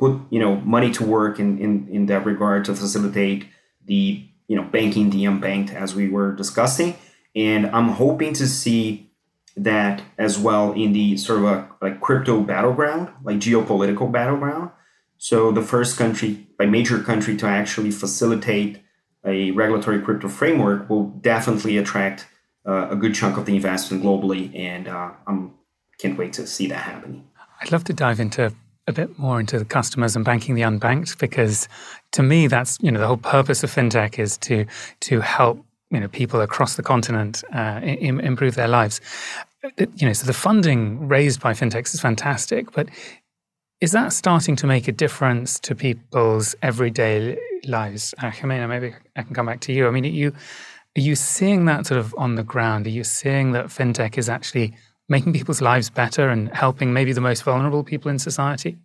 put 0.00 0.18
you 0.30 0.40
know 0.40 0.56
money 0.56 0.90
to 0.90 1.04
work 1.04 1.38
in 1.38 1.58
in, 1.58 1.88
in 1.88 2.06
that 2.06 2.24
regard 2.24 2.64
to 2.64 2.74
facilitate 2.74 3.46
the 3.84 4.26
you 4.48 4.56
know 4.56 4.64
banking 4.64 5.10
the 5.10 5.24
unbanked 5.24 5.72
as 5.72 5.94
we 5.94 6.08
were 6.08 6.32
discussing. 6.32 6.96
And 7.36 7.66
I'm 7.66 7.90
hoping 7.90 8.32
to 8.34 8.48
see 8.48 9.12
that 9.56 10.02
as 10.18 10.38
well 10.38 10.72
in 10.72 10.92
the 10.92 11.16
sort 11.16 11.38
of 11.40 11.44
a 11.44 11.68
like 11.80 12.00
crypto 12.00 12.40
battleground, 12.40 13.10
like 13.22 13.36
geopolitical 13.36 14.10
battleground. 14.10 14.70
So 15.18 15.52
the 15.52 15.62
first 15.62 15.98
country, 15.98 16.48
a 16.58 16.66
major 16.66 16.98
country, 17.00 17.36
to 17.36 17.46
actually 17.46 17.90
facilitate 17.90 18.82
a 19.24 19.50
regulatory 19.50 20.00
crypto 20.00 20.28
framework 20.28 20.88
will 20.88 21.08
definitely 21.20 21.76
attract 21.76 22.26
uh, 22.66 22.88
a 22.90 22.96
good 22.96 23.14
chunk 23.14 23.36
of 23.36 23.44
the 23.44 23.54
investment 23.54 24.02
globally, 24.02 24.58
and 24.58 24.88
uh, 24.88 25.12
I'm 25.26 25.54
can't 25.98 26.16
wait 26.16 26.32
to 26.32 26.46
see 26.46 26.66
that 26.68 26.82
happening. 26.92 27.28
I'd 27.60 27.70
love 27.70 27.84
to 27.84 27.92
dive 27.92 28.18
into 28.18 28.54
a 28.90 28.92
bit 28.92 29.18
more 29.18 29.40
into 29.40 29.58
the 29.58 29.64
customers 29.64 30.14
and 30.14 30.24
banking 30.24 30.54
the 30.54 30.62
unbanked 30.62 31.18
because 31.18 31.68
to 32.12 32.22
me 32.22 32.46
that's 32.46 32.76
you 32.82 32.90
know 32.90 33.00
the 33.00 33.06
whole 33.06 33.16
purpose 33.16 33.64
of 33.64 33.74
fintech 33.74 34.18
is 34.18 34.36
to 34.38 34.66
to 35.00 35.20
help 35.20 35.64
you 35.90 36.00
know 36.00 36.08
people 36.08 36.40
across 36.40 36.76
the 36.76 36.82
continent 36.82 37.42
uh, 37.52 37.80
Im- 37.82 38.20
improve 38.20 38.54
their 38.54 38.68
lives. 38.68 39.00
You 39.78 40.06
know, 40.06 40.12
so 40.14 40.26
the 40.26 40.32
funding 40.32 41.06
raised 41.06 41.40
by 41.40 41.52
fintechs 41.52 41.94
is 41.94 42.00
fantastic, 42.00 42.72
but 42.72 42.88
is 43.80 43.92
that 43.92 44.12
starting 44.12 44.56
to 44.56 44.66
make 44.66 44.88
a 44.88 44.92
difference 44.92 45.58
to 45.60 45.74
people's 45.74 46.54
everyday 46.62 47.38
lives? 47.64 48.14
Uh, 48.18 48.30
Ximena, 48.30 48.68
maybe 48.68 48.94
I 49.16 49.22
can 49.22 49.34
come 49.34 49.46
back 49.46 49.60
to 49.60 49.72
you. 49.72 49.86
I 49.86 49.90
mean, 49.90 50.04
are 50.04 50.08
you 50.08 50.32
are 50.96 51.00
you 51.00 51.14
seeing 51.14 51.66
that 51.66 51.86
sort 51.86 52.00
of 52.00 52.14
on 52.18 52.34
the 52.34 52.42
ground? 52.42 52.86
Are 52.86 52.90
you 52.90 53.04
seeing 53.04 53.52
that 53.52 53.66
fintech 53.66 54.18
is 54.18 54.28
actually 54.28 54.74
making 55.10 55.34
people's 55.34 55.60
lives 55.60 55.90
better 55.90 56.30
and 56.30 56.48
helping 56.54 56.92
maybe 56.92 57.12
the 57.12 57.20
most 57.20 57.42
vulnerable 57.42 57.84
people 57.84 58.10
in 58.10 58.18
society? 58.18 58.78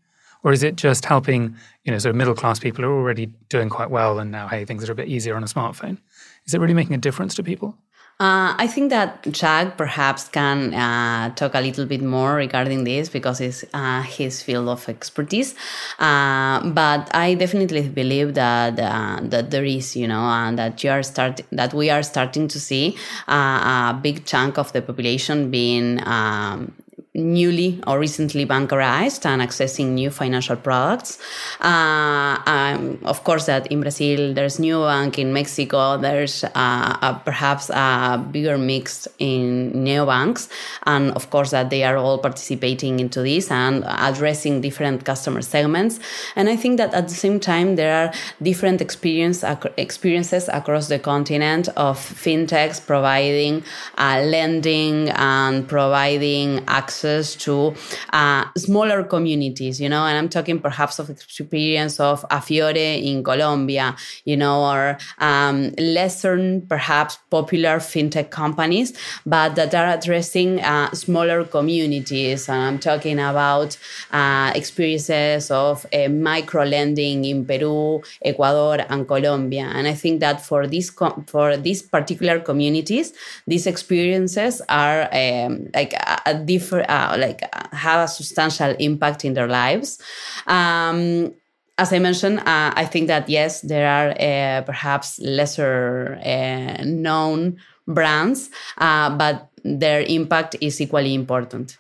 Or 0.44 0.52
is 0.52 0.62
it 0.62 0.76
just 0.76 1.06
helping, 1.06 1.56
you 1.86 1.92
know, 1.92 1.98
sort 1.98 2.12
of 2.12 2.18
middle 2.18 2.36
class 2.36 2.60
people 2.60 2.84
who 2.84 2.90
are 2.90 3.00
already 3.00 3.28
doing 3.50 3.70
quite 3.70 3.90
well 3.90 4.20
and 4.20 4.30
now, 4.32 4.48
hey, 4.48 4.66
things 4.66 4.88
are 4.88 4.92
a 4.92 4.96
bit 4.96 5.08
easier 5.08 5.36
on 5.36 5.44
a 5.44 5.48
smartphone? 5.48 5.98
Is 6.46 6.54
it 6.54 6.60
really 6.60 6.74
making 6.74 6.94
a 6.96 7.00
difference 7.00 7.34
to 7.36 7.44
people? 7.44 7.78
Uh, 8.18 8.56
I 8.58 8.68
think 8.68 8.92
that 8.92 9.24
Jag 9.30 9.76
perhaps 9.76 10.30
can 10.30 10.74
uh, 10.74 11.36
talk 11.36 11.54
a 11.54 11.60
little 11.60 11.86
bit 11.86 12.02
more 12.02 12.36
regarding 12.36 12.86
this 12.86 13.10
because 13.10 13.42
it's 13.42 13.66
uh, 13.74 14.04
his 14.04 14.42
field 14.42 14.70
of 14.70 14.88
expertise. 14.88 15.54
Uh, 16.00 16.66
but 16.70 17.14
I 17.14 17.34
definitely 17.34 17.90
believe 17.90 18.36
that 18.36 18.80
uh, 18.80 19.20
that 19.22 19.52
there 19.52 19.66
is, 19.66 19.98
you 19.98 20.08
know, 20.08 20.22
and 20.22 20.58
that 20.58 20.82
you 20.82 20.92
are 20.92 21.04
start 21.04 21.42
that 21.52 21.74
we 21.74 21.90
are 21.90 22.04
starting 22.04 22.48
to 22.48 22.58
see 22.58 22.96
uh, 23.28 23.92
a 23.92 24.00
big 24.02 24.24
chunk 24.26 24.58
of 24.58 24.72
the 24.72 24.82
population 24.82 25.52
being 25.52 26.00
um, 26.08 26.72
newly 27.16 27.82
or 27.88 27.98
recently 27.98 28.46
bankerized 28.46 29.26
and 29.26 29.42
accessing 29.42 29.90
new 29.90 30.10
financial 30.10 30.56
products. 30.56 31.18
Uh, 31.62 32.38
um, 32.46 33.00
of 33.06 33.24
course, 33.24 33.46
that 33.46 33.68
in 33.72 33.82
Brazil 33.82 34.34
there's 34.34 34.58
Nubank, 34.58 35.18
in 35.18 35.32
Mexico 35.32 35.98
there's 35.98 36.44
uh, 36.44 36.98
a, 37.02 37.22
perhaps 37.24 37.70
a 37.70 38.24
bigger 38.32 38.58
mix 38.58 39.08
in 39.20 39.72
neobanks, 39.74 40.50
and 40.84 41.12
of 41.12 41.30
course 41.30 41.52
that 41.52 41.70
they 41.70 41.84
are 41.84 41.98
all 41.98 42.18
participating 42.18 43.00
into 43.00 43.22
this 43.22 43.50
and 43.50 43.86
addressing 43.88 44.62
different 44.62 45.06
customer 45.06 45.42
segments. 45.42 46.00
And 46.36 46.50
I 46.50 46.58
think 46.58 46.78
that 46.78 46.94
at 46.94 47.08
the 47.08 47.16
same 47.16 47.40
time 47.40 47.78
there 47.78 48.08
are 48.08 48.14
different 48.42 48.82
experience 48.82 49.44
experiences 49.78 50.50
across 50.50 50.90
the 50.90 51.00
continent 51.00 51.70
of 51.78 51.98
fintechs 51.98 52.86
providing 52.86 53.64
uh, 53.98 54.22
lending 54.26 55.10
and 55.10 55.68
providing 55.68 56.64
access 56.68 57.05
access 57.06 57.36
to 57.36 57.74
uh, 58.14 58.46
smaller 58.58 59.04
communities, 59.04 59.80
you 59.80 59.90
know, 59.90 60.06
and 60.06 60.18
I'm 60.18 60.30
talking 60.30 60.60
perhaps 60.60 61.00
of 61.00 61.10
experience 61.10 62.00
of 62.00 62.26
Aflore 62.30 62.76
in 62.76 63.24
Colombia, 63.24 63.96
you 64.26 64.38
know, 64.38 64.64
or 64.64 64.98
um, 65.20 65.72
lesser, 65.78 66.62
perhaps 66.68 67.18
popular 67.30 67.78
fintech 67.80 68.30
companies, 68.30 68.94
but 69.26 69.56
that 69.56 69.74
are 69.74 69.98
addressing 69.98 70.60
uh, 70.62 70.92
smaller 70.92 71.44
communities. 71.44 72.50
And 72.50 72.62
I'm 72.62 72.80
talking 72.80 73.20
about 73.20 73.78
uh, 74.12 74.52
experiences 74.56 75.52
of 75.52 75.86
uh, 75.94 76.10
micro 76.10 76.64
lending 76.64 77.26
in 77.26 77.46
Peru, 77.46 78.02
Ecuador, 78.24 78.86
and 78.90 79.08
Colombia. 79.08 79.72
And 79.74 79.88
I 79.88 79.94
think 79.94 80.20
that 80.22 80.46
for 80.46 80.68
these 80.68 80.90
for 81.28 81.58
these 81.58 81.82
particular 81.82 82.40
communities, 82.40 83.14
these 83.48 83.68
experiences 83.68 84.62
are 84.70 85.10
um, 85.14 85.68
like 85.74 85.94
a, 85.94 86.22
a 86.26 86.34
different 86.34 86.90
uh, 86.96 87.18
like 87.18 87.42
uh, 87.44 87.76
have 87.76 88.06
a 88.06 88.08
substantial 88.08 88.76
impact 88.80 89.26
in 89.26 89.34
their 89.34 89.48
lives. 89.48 90.00
Um, 90.48 91.34
as 91.78 91.92
I 91.92 92.00
mentioned, 92.00 92.40
uh, 92.40 92.72
I 92.76 92.86
think 92.86 93.08
that 93.08 93.28
yes, 93.30 93.62
there 93.62 93.88
are 93.88 94.10
uh, 94.12 94.62
perhaps 94.62 95.20
lesser 95.20 96.20
uh, 96.24 96.84
known 96.86 97.58
brands, 97.88 98.50
uh, 98.78 99.10
but 99.18 99.50
their 99.64 100.02
impact 100.08 100.56
is 100.62 100.80
equally 100.80 101.14
important. 101.14 101.78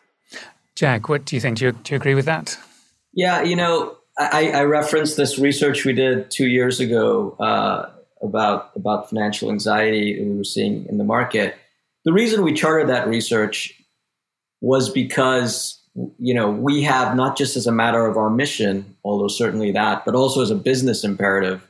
Jag, 0.76 1.08
what 1.08 1.26
do 1.26 1.36
you 1.36 1.40
think? 1.40 1.58
Do 1.58 1.66
you, 1.66 1.72
do 1.72 1.94
you 1.94 1.96
agree 1.96 2.16
with 2.16 2.26
that? 2.26 2.58
Yeah, 3.14 3.44
you 3.44 3.56
know, 3.56 3.96
I, 4.18 4.52
I, 4.52 4.64
referenced 4.64 5.16
this 5.16 5.40
research 5.40 5.86
we 5.86 5.94
did 5.94 6.30
two 6.30 6.48
years 6.48 6.82
ago 6.82 7.36
uh, 7.40 7.90
about 8.22 8.72
about 8.76 9.10
financial 9.10 9.50
anxiety 9.50 10.20
we 10.22 10.38
were 10.38 10.44
seeing 10.44 10.86
in 10.88 10.98
the 10.98 11.06
market. 11.06 11.56
The 12.04 12.12
reason 12.12 12.44
we 12.44 12.54
charted 12.54 12.90
that 12.90 13.08
research 13.08 13.74
was 14.66 14.90
because 14.90 15.80
you 16.18 16.34
know 16.34 16.50
we 16.50 16.82
have 16.82 17.16
not 17.16 17.38
just 17.38 17.56
as 17.56 17.68
a 17.68 17.72
matter 17.72 18.08
of 18.08 18.18
our 18.18 18.32
mission, 18.32 18.96
although 19.04 19.28
certainly 19.28 19.72
that, 19.72 20.04
but 20.04 20.16
also 20.16 20.42
as 20.42 20.50
a 20.50 20.56
business 20.56 21.04
imperative, 21.04 21.70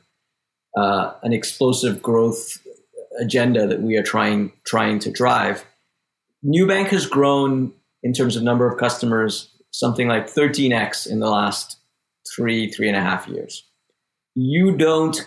uh, 0.78 1.12
an 1.22 1.34
explosive 1.34 2.00
growth 2.00 2.58
agenda 3.20 3.66
that 3.66 3.82
we 3.82 3.96
are 3.98 4.02
trying 4.02 4.50
trying 4.64 4.98
to 4.98 5.10
drive. 5.10 5.66
Nubank 6.42 6.88
has 6.88 7.06
grown 7.06 7.72
in 8.02 8.14
terms 8.14 8.34
of 8.34 8.42
number 8.42 8.66
of 8.66 8.78
customers 8.78 9.50
something 9.72 10.08
like 10.08 10.26
13x 10.26 11.06
in 11.06 11.18
the 11.20 11.28
last 11.28 11.76
three 12.34 12.70
three 12.70 12.88
and 12.88 12.96
a 12.96 13.02
half 13.02 13.28
years. 13.28 13.62
You 14.34 14.74
don't 14.74 15.20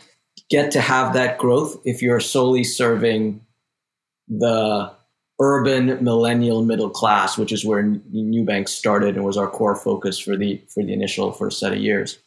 get 0.49 0.71
to 0.71 0.81
have 0.81 1.13
that 1.13 1.37
growth 1.37 1.79
if 1.85 2.01
you're 2.01 2.19
solely 2.19 2.63
serving 2.63 3.45
the 4.27 4.91
urban 5.39 6.03
millennial 6.03 6.63
middle 6.63 6.89
class, 6.89 7.37
which 7.37 7.51
is 7.51 7.63
where 7.63 7.83
Nubank 7.83 8.67
started 8.67 9.15
and 9.15 9.23
was 9.23 9.37
our 9.37 9.49
core 9.49 9.75
focus 9.75 10.19
for 10.19 10.35
the 10.35 10.61
for 10.67 10.83
the 10.83 10.93
initial 10.93 11.31
first 11.31 11.59
set 11.59 11.71
of 11.71 11.79
years. 11.79 12.19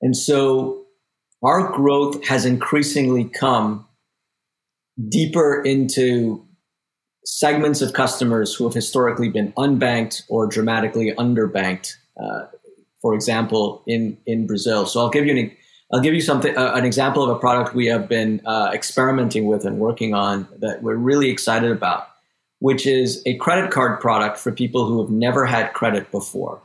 And 0.00 0.16
so 0.16 0.84
our 1.42 1.72
growth 1.72 2.26
has 2.26 2.44
increasingly 2.44 3.24
come 3.24 3.86
deeper 5.08 5.62
into 5.62 6.44
segments 7.24 7.80
of 7.80 7.92
customers 7.92 8.54
who 8.54 8.64
have 8.64 8.74
historically 8.74 9.28
been 9.28 9.52
unbanked 9.52 10.22
or 10.28 10.46
dramatically 10.46 11.12
underbanked. 11.18 11.94
Uh, 12.20 12.46
for 13.00 13.14
example, 13.14 13.82
in 13.86 14.18
in 14.26 14.46
Brazil. 14.46 14.84
So 14.86 15.00
I'll 15.00 15.10
give 15.10 15.24
you 15.24 15.36
an 15.36 15.56
I'll 15.92 16.00
give 16.00 16.14
you 16.14 16.20
something, 16.20 16.56
uh, 16.56 16.72
an 16.74 16.84
example 16.84 17.22
of 17.22 17.30
a 17.30 17.38
product 17.38 17.74
we 17.74 17.86
have 17.86 18.08
been 18.08 18.42
uh, 18.44 18.70
experimenting 18.74 19.46
with 19.46 19.64
and 19.64 19.78
working 19.78 20.14
on 20.14 20.46
that 20.58 20.82
we're 20.82 20.96
really 20.96 21.30
excited 21.30 21.70
about, 21.70 22.08
which 22.58 22.86
is 22.86 23.22
a 23.24 23.36
credit 23.36 23.70
card 23.70 24.00
product 24.00 24.38
for 24.38 24.52
people 24.52 24.86
who 24.86 25.00
have 25.00 25.10
never 25.10 25.46
had 25.46 25.72
credit 25.72 26.10
before 26.10 26.60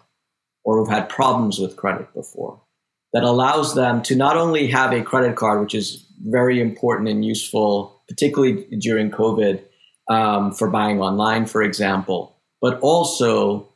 or 0.66 0.78
who've 0.78 0.90
had 0.90 1.08
problems 1.08 1.60
with 1.60 1.78
credit 1.78 2.14
before. 2.14 2.60
That 3.14 3.24
allows 3.24 3.76
them 3.76 4.02
to 4.04 4.16
not 4.16 4.38
only 4.38 4.68
have 4.68 4.92
a 4.92 5.04
credit 5.04 5.36
card, 5.36 5.62
which 5.62 5.76
is 5.76 6.06
very 6.26 6.60
important 6.60 7.10
and 7.10 7.24
useful, 7.24 8.02
particularly 8.10 8.66
during 8.80 9.12
COVID, 9.12 9.62
um, 10.10 10.52
for 10.52 10.70
buying 10.70 11.00
online, 11.00 11.46
for 11.46 11.62
example, 11.62 12.36
but 12.60 12.80
also 12.80 13.70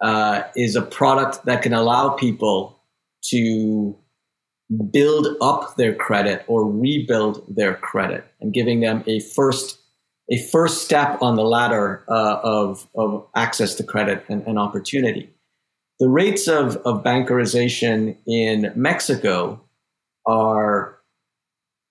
uh, 0.00 0.42
is 0.54 0.76
a 0.76 0.82
product 0.82 1.44
that 1.46 1.62
can 1.62 1.72
allow 1.72 2.10
people 2.10 2.78
to 3.24 3.96
build 4.90 5.28
up 5.40 5.76
their 5.76 5.94
credit 5.94 6.44
or 6.48 6.68
rebuild 6.68 7.44
their 7.48 7.74
credit 7.74 8.24
and 8.40 8.52
giving 8.52 8.80
them 8.80 9.04
a 9.06 9.20
first 9.20 9.78
a 10.28 10.38
first 10.38 10.82
step 10.82 11.22
on 11.22 11.36
the 11.36 11.44
ladder 11.44 12.04
uh, 12.08 12.40
of, 12.42 12.88
of 12.96 13.24
access 13.36 13.76
to 13.76 13.84
credit 13.84 14.24
and, 14.28 14.44
and, 14.44 14.58
opportunity. 14.58 15.30
The 16.00 16.08
rates 16.08 16.48
of, 16.48 16.78
of 16.78 17.04
bankerization 17.04 18.16
in 18.26 18.72
Mexico 18.74 19.60
are 20.26 20.96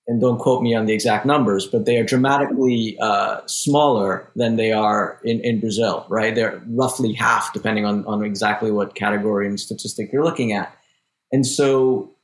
and 0.08 0.22
don't 0.22 0.38
quote 0.38 0.62
me 0.62 0.76
on 0.76 0.86
the 0.86 0.94
exact 0.94 1.26
numbers, 1.26 1.66
but 1.66 1.86
they 1.86 1.98
are 1.98 2.04
dramatically 2.04 2.98
uh, 3.02 3.42
smaller 3.48 4.30
than 4.36 4.56
they 4.56 4.72
are 4.72 5.20
in, 5.24 5.40
in 5.42 5.60
Brazil, 5.60 6.06
right? 6.10 6.36
They're 6.36 6.62
roughly 6.68 7.14
half, 7.14 7.54
depending 7.54 7.86
on, 7.86 8.06
on 8.06 8.24
exactly 8.24 8.70
what 8.70 8.94
category 8.94 9.48
and 9.48 9.60
statistic 9.60 10.12
you're 10.14 10.24
looking 10.24 10.52
at. 10.52 10.76
And 11.32 11.46
so 11.46 12.15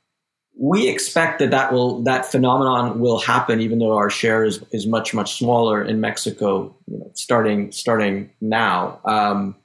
we 0.59 0.87
expect 0.87 1.39
that 1.39 1.51
that 1.51 1.71
will 1.71 2.03
that 2.03 2.25
phenomenon 2.25 2.99
will 2.99 3.19
happen, 3.19 3.61
even 3.61 3.79
though 3.79 3.95
our 3.95 4.09
share 4.09 4.43
is, 4.43 4.63
is 4.71 4.85
much 4.85 5.13
much 5.13 5.37
smaller 5.37 5.83
in 5.83 6.01
Mexico, 6.01 6.75
you 6.87 6.99
know, 6.99 7.11
starting 7.13 7.71
starting 7.71 8.29
now. 8.41 8.99
Um, 9.05 9.55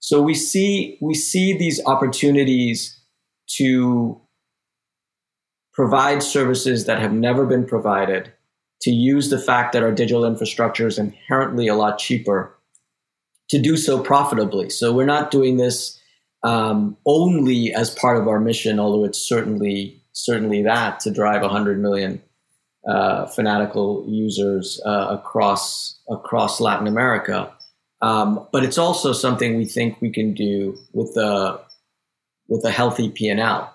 so 0.00 0.20
we 0.20 0.34
see 0.34 0.98
we 1.00 1.14
see 1.14 1.56
these 1.56 1.80
opportunities 1.86 3.00
to 3.56 4.20
provide 5.72 6.22
services 6.22 6.86
that 6.86 7.00
have 7.00 7.12
never 7.12 7.46
been 7.46 7.66
provided, 7.66 8.32
to 8.80 8.90
use 8.90 9.30
the 9.30 9.38
fact 9.38 9.72
that 9.72 9.82
our 9.82 9.92
digital 9.92 10.24
infrastructure 10.24 10.86
is 10.86 10.98
inherently 10.98 11.68
a 11.68 11.74
lot 11.74 11.98
cheaper, 11.98 12.56
to 13.48 13.60
do 13.60 13.76
so 13.76 14.02
profitably. 14.02 14.70
So 14.70 14.92
we're 14.92 15.06
not 15.06 15.30
doing 15.30 15.56
this 15.56 16.00
um, 16.42 16.96
only 17.04 17.72
as 17.74 17.90
part 17.90 18.16
of 18.16 18.26
our 18.26 18.40
mission, 18.40 18.80
although 18.80 19.04
it's 19.04 19.18
certainly 19.18 20.02
certainly 20.16 20.62
that 20.62 20.98
to 21.00 21.10
drive 21.10 21.42
100 21.42 21.78
million 21.78 22.22
uh, 22.88 23.26
fanatical 23.26 24.04
users 24.08 24.80
uh, 24.86 25.08
across 25.10 26.00
across 26.08 26.60
Latin 26.60 26.86
America. 26.86 27.52
Um, 28.00 28.46
but 28.52 28.64
it's 28.64 28.78
also 28.78 29.12
something 29.12 29.56
we 29.56 29.66
think 29.66 30.00
we 30.00 30.10
can 30.10 30.34
do 30.34 30.76
with 30.92 31.16
a 31.16 31.60
with 32.48 32.64
a 32.64 32.70
healthy 32.70 33.10
P 33.10 33.28
and 33.28 33.40
L. 33.40 33.72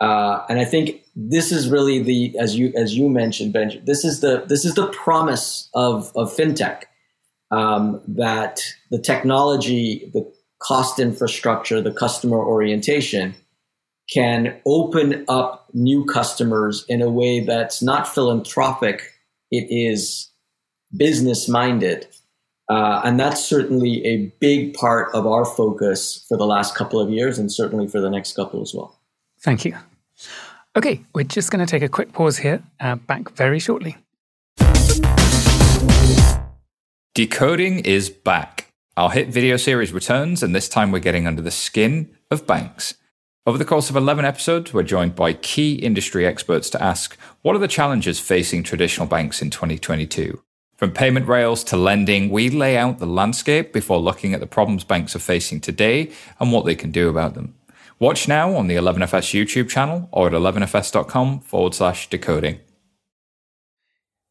Uh, 0.00 0.44
and 0.48 0.58
I 0.58 0.64
think 0.64 1.02
this 1.16 1.50
is 1.50 1.68
really 1.68 2.02
the 2.02 2.36
as 2.38 2.56
you 2.56 2.72
as 2.76 2.96
you 2.96 3.08
mentioned, 3.08 3.54
Benji. 3.54 3.84
This 3.84 4.04
is 4.04 4.20
the 4.20 4.44
this 4.46 4.64
is 4.64 4.74
the 4.74 4.88
promise 4.88 5.70
of 5.74 6.12
of 6.14 6.34
fintech 6.34 6.82
um, 7.50 8.02
that 8.08 8.60
the 8.90 8.98
technology, 8.98 10.10
the 10.12 10.30
cost 10.60 10.98
infrastructure, 10.98 11.80
the 11.80 11.92
customer 11.92 12.38
orientation 12.38 13.34
can 14.10 14.58
open 14.64 15.24
up 15.28 15.68
new 15.74 16.04
customers 16.04 16.84
in 16.88 17.02
a 17.02 17.10
way 17.10 17.40
that's 17.40 17.82
not 17.82 18.08
philanthropic. 18.08 19.12
It 19.50 19.66
is 19.70 20.30
business 20.96 21.48
minded. 21.48 22.06
Uh, 22.70 23.00
and 23.04 23.18
that's 23.18 23.42
certainly 23.44 24.04
a 24.06 24.26
big 24.40 24.74
part 24.74 25.14
of 25.14 25.26
our 25.26 25.44
focus 25.44 26.24
for 26.28 26.36
the 26.36 26.46
last 26.46 26.74
couple 26.74 27.00
of 27.00 27.10
years 27.10 27.38
and 27.38 27.50
certainly 27.50 27.86
for 27.86 28.00
the 28.00 28.10
next 28.10 28.34
couple 28.34 28.60
as 28.60 28.74
well. 28.74 28.98
Thank 29.40 29.64
you. 29.64 29.76
Okay, 30.76 31.00
we're 31.14 31.24
just 31.24 31.50
going 31.50 31.64
to 31.64 31.70
take 31.70 31.82
a 31.82 31.88
quick 31.88 32.12
pause 32.12 32.38
here. 32.38 32.62
Uh, 32.78 32.96
back 32.96 33.30
very 33.30 33.58
shortly. 33.58 33.96
Decoding 37.14 37.80
is 37.80 38.10
back. 38.10 38.72
Our 38.96 39.10
hit 39.10 39.28
video 39.28 39.56
series 39.56 39.92
returns, 39.92 40.42
and 40.42 40.54
this 40.54 40.68
time 40.68 40.92
we're 40.92 40.98
getting 40.98 41.26
under 41.26 41.42
the 41.42 41.50
skin 41.50 42.16
of 42.30 42.46
banks. 42.46 42.94
Over 43.48 43.56
the 43.56 43.64
course 43.64 43.88
of 43.88 43.96
11 43.96 44.26
episodes, 44.26 44.74
we're 44.74 44.82
joined 44.82 45.16
by 45.16 45.32
key 45.32 45.76
industry 45.76 46.26
experts 46.26 46.68
to 46.68 46.82
ask 46.82 47.16
what 47.40 47.56
are 47.56 47.58
the 47.58 47.66
challenges 47.66 48.20
facing 48.20 48.62
traditional 48.62 49.06
banks 49.06 49.40
in 49.40 49.48
2022? 49.48 50.42
From 50.76 50.92
payment 50.92 51.26
rails 51.26 51.64
to 51.64 51.78
lending, 51.78 52.28
we 52.28 52.50
lay 52.50 52.76
out 52.76 52.98
the 52.98 53.06
landscape 53.06 53.72
before 53.72 54.00
looking 54.00 54.34
at 54.34 54.40
the 54.40 54.46
problems 54.46 54.84
banks 54.84 55.16
are 55.16 55.20
facing 55.20 55.62
today 55.62 56.12
and 56.38 56.52
what 56.52 56.66
they 56.66 56.74
can 56.74 56.90
do 56.90 57.08
about 57.08 57.32
them. 57.32 57.54
Watch 57.98 58.28
now 58.28 58.54
on 58.54 58.66
the 58.66 58.76
11FS 58.76 59.32
YouTube 59.32 59.70
channel 59.70 60.10
or 60.12 60.26
at 60.26 60.34
11fs.com 60.34 61.40
forward 61.40 61.74
slash 61.74 62.10
decoding. 62.10 62.60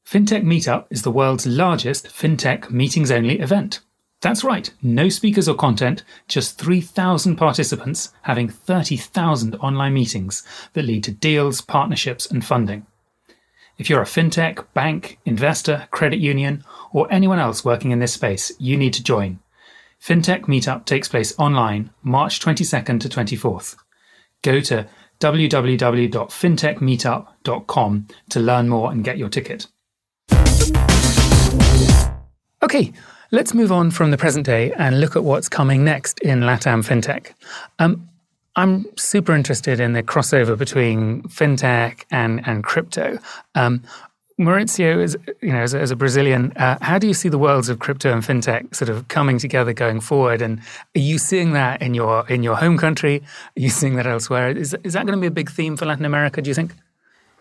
FinTech 0.08 0.44
Meetup 0.44 0.86
is 0.92 1.02
the 1.02 1.10
world's 1.10 1.48
largest 1.48 2.06
FinTech 2.10 2.70
meetings 2.70 3.10
only 3.10 3.40
event. 3.40 3.80
That's 4.22 4.44
right, 4.44 4.72
no 4.82 5.10
speakers 5.10 5.48
or 5.48 5.56
content, 5.56 6.04
just 6.28 6.60
3,000 6.60 7.36
participants 7.36 8.14
having 8.24 8.50
30,000 8.50 9.56
online 9.56 9.94
meetings 9.94 10.42
that 10.74 10.86
lead 10.86 11.04
to 11.04 11.12
deals, 11.12 11.62
partnerships, 11.62 12.26
and 12.26 12.44
funding. 12.44 12.88
If 13.78 13.92
you're 13.92 14.02
a 14.02 14.06
fintech, 14.06 14.66
bank, 14.74 15.20
investor, 15.26 15.88
credit 15.92 16.20
union, 16.20 16.64
or 16.92 17.08
anyone 17.12 17.38
else 17.38 17.64
working 17.64 17.92
in 17.92 18.00
this 18.00 18.14
space, 18.14 18.52
you 18.58 18.76
need 18.76 18.94
to 18.94 19.04
join. 19.04 19.40
FinTech 20.02 20.46
Meetup 20.46 20.86
takes 20.86 21.08
place 21.08 21.38
online 21.38 21.92
March 22.02 22.40
22nd 22.40 23.00
to 23.02 23.10
24th. 23.10 23.76
Go 24.42 24.60
to 24.62 24.88
www.fintechmeetup.com 25.20 28.08
to 28.30 28.40
learn 28.40 28.70
more 28.70 28.92
and 28.92 29.04
get 29.04 29.18
your 29.18 29.30
ticket. 29.30 29.66
Okay, 32.64 32.94
let's 33.32 33.54
move 33.54 33.72
on 33.72 33.92
from 33.92 34.12
the 34.12 34.18
present 34.18 34.46
day 34.46 34.72
and 34.74 35.02
look 35.02 35.16
at 35.16 35.24
what's 35.24 35.50
coming 35.50 35.84
next 35.84 36.20
in 36.20 36.42
LATAM 36.42 36.86
FinTech. 36.86 37.34
Um, 37.80 38.10
I'm 38.56 38.86
super 38.98 39.34
interested 39.34 39.80
in 39.80 39.94
the 39.94 40.02
crossover 40.02 40.58
between 40.58 41.22
fintech 41.24 42.06
and, 42.10 42.46
and 42.48 42.64
crypto. 42.64 43.20
Um, 43.54 43.84
Mauricio, 44.40 45.02
is, 45.02 45.18
you 45.42 45.52
know, 45.52 45.62
as 45.62 45.74
a, 45.74 45.80
as 45.80 45.90
a 45.90 45.96
Brazilian, 45.96 46.54
uh, 46.58 46.78
how 46.82 47.00
do 47.00 47.08
you 47.08 47.14
see 47.14 47.28
the 47.28 47.40
worlds 47.40 47.70
of 47.70 47.80
crypto 47.80 48.12
and 48.12 48.22
fintech 48.22 48.76
sort 48.76 48.90
of 48.90 49.08
coming 49.08 49.40
together 49.40 49.74
going 49.74 50.00
forward? 50.00 50.44
And 50.44 50.60
are 50.96 51.00
you 51.00 51.18
seeing 51.18 51.54
that 51.54 51.82
in 51.82 51.96
your 51.96 52.28
in 52.30 52.44
your 52.44 52.56
home 52.56 52.78
country? 52.78 53.24
Are 53.58 53.60
you 53.60 53.70
seeing 53.70 53.96
that 53.96 54.06
elsewhere? 54.06 54.50
Is 54.50 54.76
is 54.84 54.94
that 54.94 55.08
going 55.08 55.18
to 55.18 55.22
be 55.22 55.28
a 55.28 55.32
big 55.32 55.50
theme 55.50 55.76
for 55.76 55.88
Latin 55.88 56.06
America? 56.06 56.40
Do 56.42 56.50
you 56.50 56.54
think? 56.54 56.74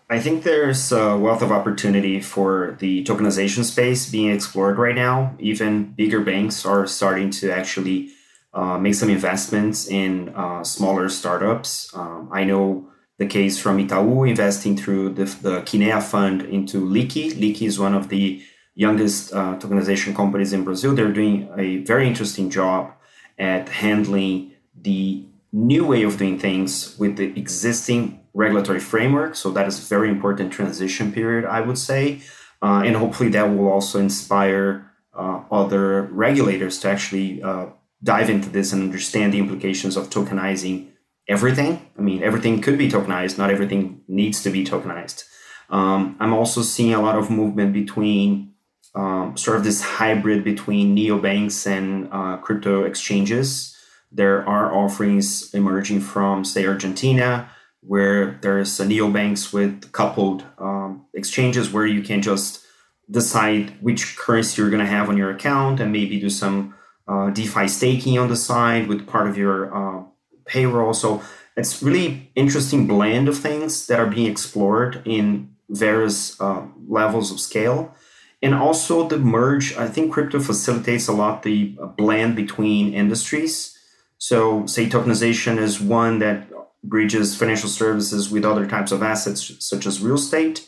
I 0.09 0.21
think 0.21 0.45
there's 0.45 0.93
a 0.93 1.17
wealth 1.17 1.43
of 1.43 1.51
opportunity 1.51 2.21
for 2.21 2.77
the 2.79 3.03
tokenization 3.05 3.65
space 3.65 4.09
being 4.09 4.31
explored 4.31 4.79
right 4.79 4.95
now. 4.95 5.35
Even 5.41 5.95
bigger 5.95 6.21
banks 6.21 6.65
are 6.65 6.87
starting 6.87 7.31
to 7.31 7.51
actually 7.51 8.11
uh, 8.55 8.79
make 8.79 8.95
some 8.95 9.11
investments 9.11 9.89
in 9.89 10.29
uh, 10.31 10.63
smaller 10.63 11.09
startups. 11.09 11.91
Um, 11.93 12.29
I 12.33 12.45
know 12.45 12.89
the 13.19 13.27
case 13.27 13.59
from 13.59 13.79
Itaú 13.79 14.29
investing 14.29 14.77
through 14.77 15.15
the, 15.15 15.25
the 15.25 15.61
Kinea 15.63 16.01
fund 16.01 16.43
into 16.43 16.81
Liqi. 16.81 17.33
Liqi 17.33 17.67
is 17.67 17.79
one 17.79 17.95
of 17.95 18.09
the 18.09 18.41
youngest 18.77 19.33
uh, 19.33 19.57
tokenization 19.59 20.15
companies 20.15 20.53
in 20.53 20.63
Brazil. 20.63 20.95
They're 20.95 21.13
doing 21.13 21.49
a 21.57 21.79
very 21.79 22.07
interesting 22.07 22.49
job 22.49 22.93
at 23.39 23.69
handling 23.69 24.53
the 24.81 25.27
new 25.53 25.87
way 25.87 26.03
of 26.03 26.19
doing 26.19 26.39
things 26.39 26.97
with 26.99 27.17
the 27.17 27.37
existing 27.39 28.21
regulatory 28.35 28.81
framework. 28.81 29.35
So 29.35 29.51
that 29.53 29.67
is 29.67 29.79
a 29.79 29.89
very 29.89 30.11
important 30.11 30.53
transition 30.53 31.13
period, 31.13 31.45
I 31.45 31.61
would 31.61 31.79
say. 31.79 32.21
Uh, 32.63 32.83
and 32.85 32.97
hopefully 32.97 33.31
that 33.31 33.45
will 33.45 33.69
also 33.69 33.99
inspire 33.99 34.91
uh, 35.17 35.43
other 35.51 36.03
regulators 36.03 36.79
to 36.81 36.91
actually 36.91 37.43
uh, 37.43 37.67
dive 38.03 38.29
into 38.29 38.49
this 38.51 38.73
and 38.73 38.83
understand 38.83 39.33
the 39.33 39.39
implications 39.39 39.97
of 39.97 40.11
tokenizing 40.11 40.89
everything. 41.29 41.87
I 41.99 42.03
mean, 42.03 42.23
everything 42.23 42.61
could 42.61 42.79
be 42.79 42.89
tokenized, 42.89 43.39
not 43.39 43.51
everything 43.51 44.03
needs 44.09 44.43
to 44.43 44.51
be 44.51 44.65
tokenized. 44.65 45.25
Um, 45.71 46.17
I'm 46.21 46.33
also 46.33 46.63
seeing 46.63 46.95
a 46.95 47.03
lot 47.03 47.17
of 47.17 47.31
movement 47.31 47.73
between 47.73 48.53
um, 48.95 49.37
sort 49.37 49.57
of 49.57 49.65
this 49.65 49.83
hybrid 49.83 50.45
between 50.45 50.97
neobanks 50.97 51.67
and 51.67 52.09
uh, 52.13 52.37
crypto 52.39 52.85
exchanges. 52.85 53.76
There 54.17 54.49
are 54.49 54.75
offerings 54.75 55.53
emerging 55.53 56.01
from, 56.01 56.45
say, 56.45 56.67
Argentina, 56.67 57.51
where 57.81 58.39
there's 58.41 58.79
neobanks 58.79 59.53
with 59.53 59.93
coupled 59.93 60.45
um, 60.59 61.05
exchanges 61.13 61.71
where 61.71 61.87
you 61.87 62.03
can 62.03 62.23
just 62.23 62.65
decide 63.11 63.71
which 63.83 64.17
currency 64.17 64.61
you're 64.61 64.71
going 64.71 64.85
to 64.85 64.91
have 64.97 65.09
on 65.11 65.19
your 65.19 65.31
account 65.31 65.81
and 65.81 65.93
maybe 65.93 66.19
do 66.19 66.31
some 66.31 66.75
uh, 67.07 67.29
DeFi 67.31 67.69
staking 67.69 68.19
on 68.19 68.29
the 68.29 68.37
side 68.37 68.89
with 68.89 69.07
part 69.07 69.29
of 69.29 69.37
your 69.37 69.59
uh, 69.77 70.03
payroll. 70.47 70.95
So 70.95 71.23
it's 71.55 71.83
really 71.83 72.33
interesting 72.35 72.87
blend 72.87 73.29
of 73.29 73.39
things 73.39 73.87
that 73.87 74.01
are 74.01 74.07
being 74.07 74.31
explored 74.31 75.03
in 75.05 75.55
various 75.69 76.41
uh, 76.41 76.63
levels 76.89 77.31
of 77.31 77.39
scale. 77.39 77.95
And 78.43 78.55
also 78.55 79.07
the 79.07 79.19
merge, 79.19 79.77
I 79.77 79.89
think 79.89 80.13
crypto 80.13 80.41
facilitates 80.41 81.07
a 81.07 81.13
lot 81.13 81.43
the 81.43 81.77
uh, 81.81 81.87
blend 81.87 82.35
between 82.35 82.95
industries. 82.95 83.76
So 84.19 84.67
say 84.67 84.87
tokenization 84.87 85.59
is 85.59 85.81
one 85.81 86.19
that 86.21 86.49
bridges 86.83 87.37
financial 87.37 87.69
services 87.69 88.31
with 88.31 88.45
other 88.45 88.67
types 88.67 88.93
of 88.93 89.03
assets 89.03 89.53
such 89.61 89.87
as 89.87 90.01
real 90.01 90.15
estate. 90.15 90.67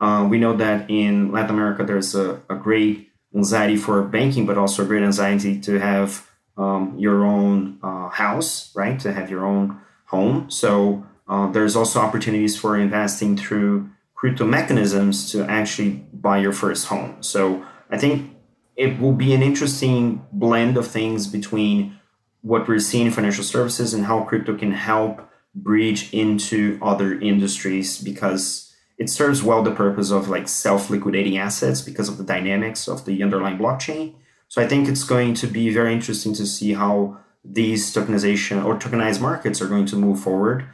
Uh, 0.00 0.26
we 0.28 0.38
know 0.38 0.56
that 0.56 0.88
in 0.88 1.32
Latin 1.32 1.50
America, 1.50 1.84
there's 1.84 2.14
a, 2.14 2.40
a 2.48 2.54
great 2.54 3.10
anxiety 3.34 3.76
for 3.76 4.02
banking, 4.02 4.46
but 4.46 4.56
also 4.56 4.82
a 4.82 4.86
great 4.86 5.02
anxiety 5.02 5.60
to 5.60 5.78
have 5.78 6.26
um, 6.56 6.96
your 6.98 7.24
own 7.24 7.78
uh, 7.82 8.08
house, 8.08 8.74
right? 8.74 8.98
To 9.00 9.12
have 9.12 9.30
your 9.30 9.44
own 9.44 9.80
home. 10.06 10.50
So 10.50 11.06
uh, 11.28 11.50
there's 11.50 11.76
also 11.76 12.00
opportunities 12.00 12.56
for 12.56 12.76
investing 12.76 13.36
through 13.36 13.90
crypto 14.14 14.44
mechanisms 14.44 15.30
to 15.32 15.44
actually 15.44 15.90
buy 16.12 16.38
your 16.38 16.52
first 16.52 16.86
home. 16.86 17.22
So 17.22 17.64
I 17.90 17.98
think 17.98 18.34
it 18.76 18.98
will 18.98 19.12
be 19.12 19.34
an 19.34 19.42
interesting 19.42 20.24
blend 20.32 20.76
of 20.76 20.86
things 20.86 21.26
between 21.26 21.97
what 22.42 22.68
we're 22.68 22.78
seeing 22.78 23.06
in 23.06 23.12
financial 23.12 23.44
services 23.44 23.92
and 23.94 24.04
how 24.04 24.22
crypto 24.24 24.56
can 24.56 24.72
help 24.72 25.28
bridge 25.54 26.12
into 26.12 26.78
other 26.80 27.18
industries 27.20 28.00
because 28.00 28.74
it 28.98 29.08
serves 29.08 29.42
well 29.42 29.62
the 29.62 29.70
purpose 29.70 30.10
of 30.10 30.28
like 30.28 30.48
self-liquidating 30.48 31.38
assets 31.38 31.80
because 31.80 32.08
of 32.08 32.18
the 32.18 32.24
dynamics 32.24 32.88
of 32.88 33.04
the 33.04 33.22
underlying 33.22 33.58
blockchain. 33.58 34.14
So 34.48 34.62
I 34.62 34.66
think 34.66 34.88
it's 34.88 35.04
going 35.04 35.34
to 35.34 35.46
be 35.46 35.72
very 35.72 35.92
interesting 35.92 36.34
to 36.34 36.46
see 36.46 36.72
how 36.72 37.18
these 37.44 37.94
tokenization 37.94 38.64
or 38.64 38.76
tokenized 38.76 39.20
markets 39.20 39.62
are 39.62 39.68
going 39.68 39.86
to 39.86 39.96
move 39.96 40.20
forward. 40.20 40.64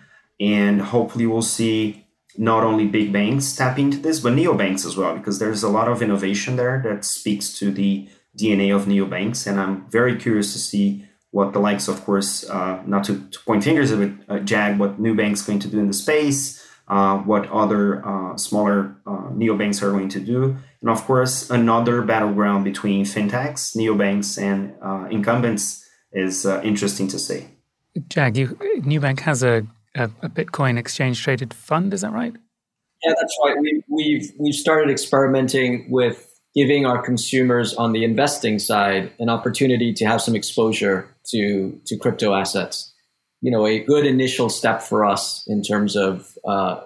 And 0.41 0.81
hopefully 0.81 1.27
we'll 1.27 1.43
see 1.43 2.07
not 2.37 2.65
only 2.65 2.87
big 2.87 3.13
banks 3.13 3.55
tap 3.55 3.79
into 3.79 3.99
this, 3.99 4.21
but 4.21 4.33
neobanks 4.33 4.85
as 4.85 4.97
well, 4.97 5.17
because 5.17 5.39
there's 5.39 5.63
a 5.63 5.69
lot 5.69 5.89
of 5.89 6.03
innovation 6.03 6.57
there 6.57 6.81
that 6.85 7.05
speaks 7.05 7.57
to 7.59 7.71
the 7.71 8.09
DNA 8.37 8.75
of 8.75 8.87
neobanks. 8.87 9.47
And 9.47 9.61
I'm 9.61 9.89
very 9.91 10.17
curious 10.17 10.53
to 10.53 10.59
see 10.59 11.07
what 11.35 11.53
the 11.53 11.59
likes, 11.59 11.89
of 11.89 12.05
course, 12.05 12.49
uh, 12.49 12.81
not 12.87 13.03
to, 13.03 13.19
to, 13.29 13.41
point 13.41 13.65
fingers 13.65 13.91
at 13.91 14.09
uh, 14.29 14.39
Jag, 14.39 14.79
what 14.79 15.01
Nubank's 15.01 15.43
going 15.43 15.59
to 15.59 15.69
do 15.69 15.81
in 15.81 15.89
the 15.89 15.93
space, 15.93 16.65
uh, 16.87 17.19
what 17.19 17.51
other 17.51 18.07
uh, 18.07 18.37
smaller 18.37 18.95
uh, 19.05 19.31
neobanks 19.33 19.83
are 19.83 19.91
going 19.91 20.09
to 20.11 20.21
do. 20.21 20.57
And 20.81 20.89
of 20.89 21.03
course, 21.03 21.51
another 21.51 22.03
battleground 22.03 22.63
between 22.63 23.05
fintechs, 23.05 23.77
neobanks, 23.77 24.41
and 24.41 24.75
uh, 24.81 25.09
incumbents 25.11 25.85
is 26.13 26.47
interesting 26.47 27.09
to 27.09 27.19
see. 27.19 27.49
Jag, 28.09 28.37
you, 28.37 28.57
Nubank 28.87 29.19
has 29.21 29.43
a, 29.43 29.67
a, 29.97 30.05
a 30.23 30.29
Bitcoin 30.29 30.79
exchange 30.79 31.21
traded 31.21 31.53
fund, 31.53 31.93
is 31.93 32.03
that 32.03 32.13
right? 32.13 32.35
Yeah, 33.03 33.13
that's 33.19 33.37
right. 33.45 33.57
We, 33.61 33.83
we've 33.89 34.33
we've 34.39 34.55
started 34.55 34.89
experimenting 34.89 35.91
with 35.91 36.34
giving 36.55 36.87
our 36.87 37.03
consumers 37.03 37.75
on 37.75 37.93
the 37.93 38.05
investing 38.05 38.59
side 38.59 39.13
an 39.19 39.29
opportunity 39.29 39.93
to 39.93 40.05
have 40.05 40.23
some 40.23 40.37
exposure 40.37 41.09
to 41.27 41.79
to 41.87 41.97
crypto 41.97 42.35
assets. 42.35 42.93
You 43.41 43.51
know, 43.51 43.67
a 43.67 43.81
good 43.81 44.07
initial 44.07 44.49
step 44.49 44.83
for 44.83 45.05
us 45.05 45.45
in 45.47 45.63
terms 45.63 45.97
of 45.97 46.39
uh, 46.47 46.81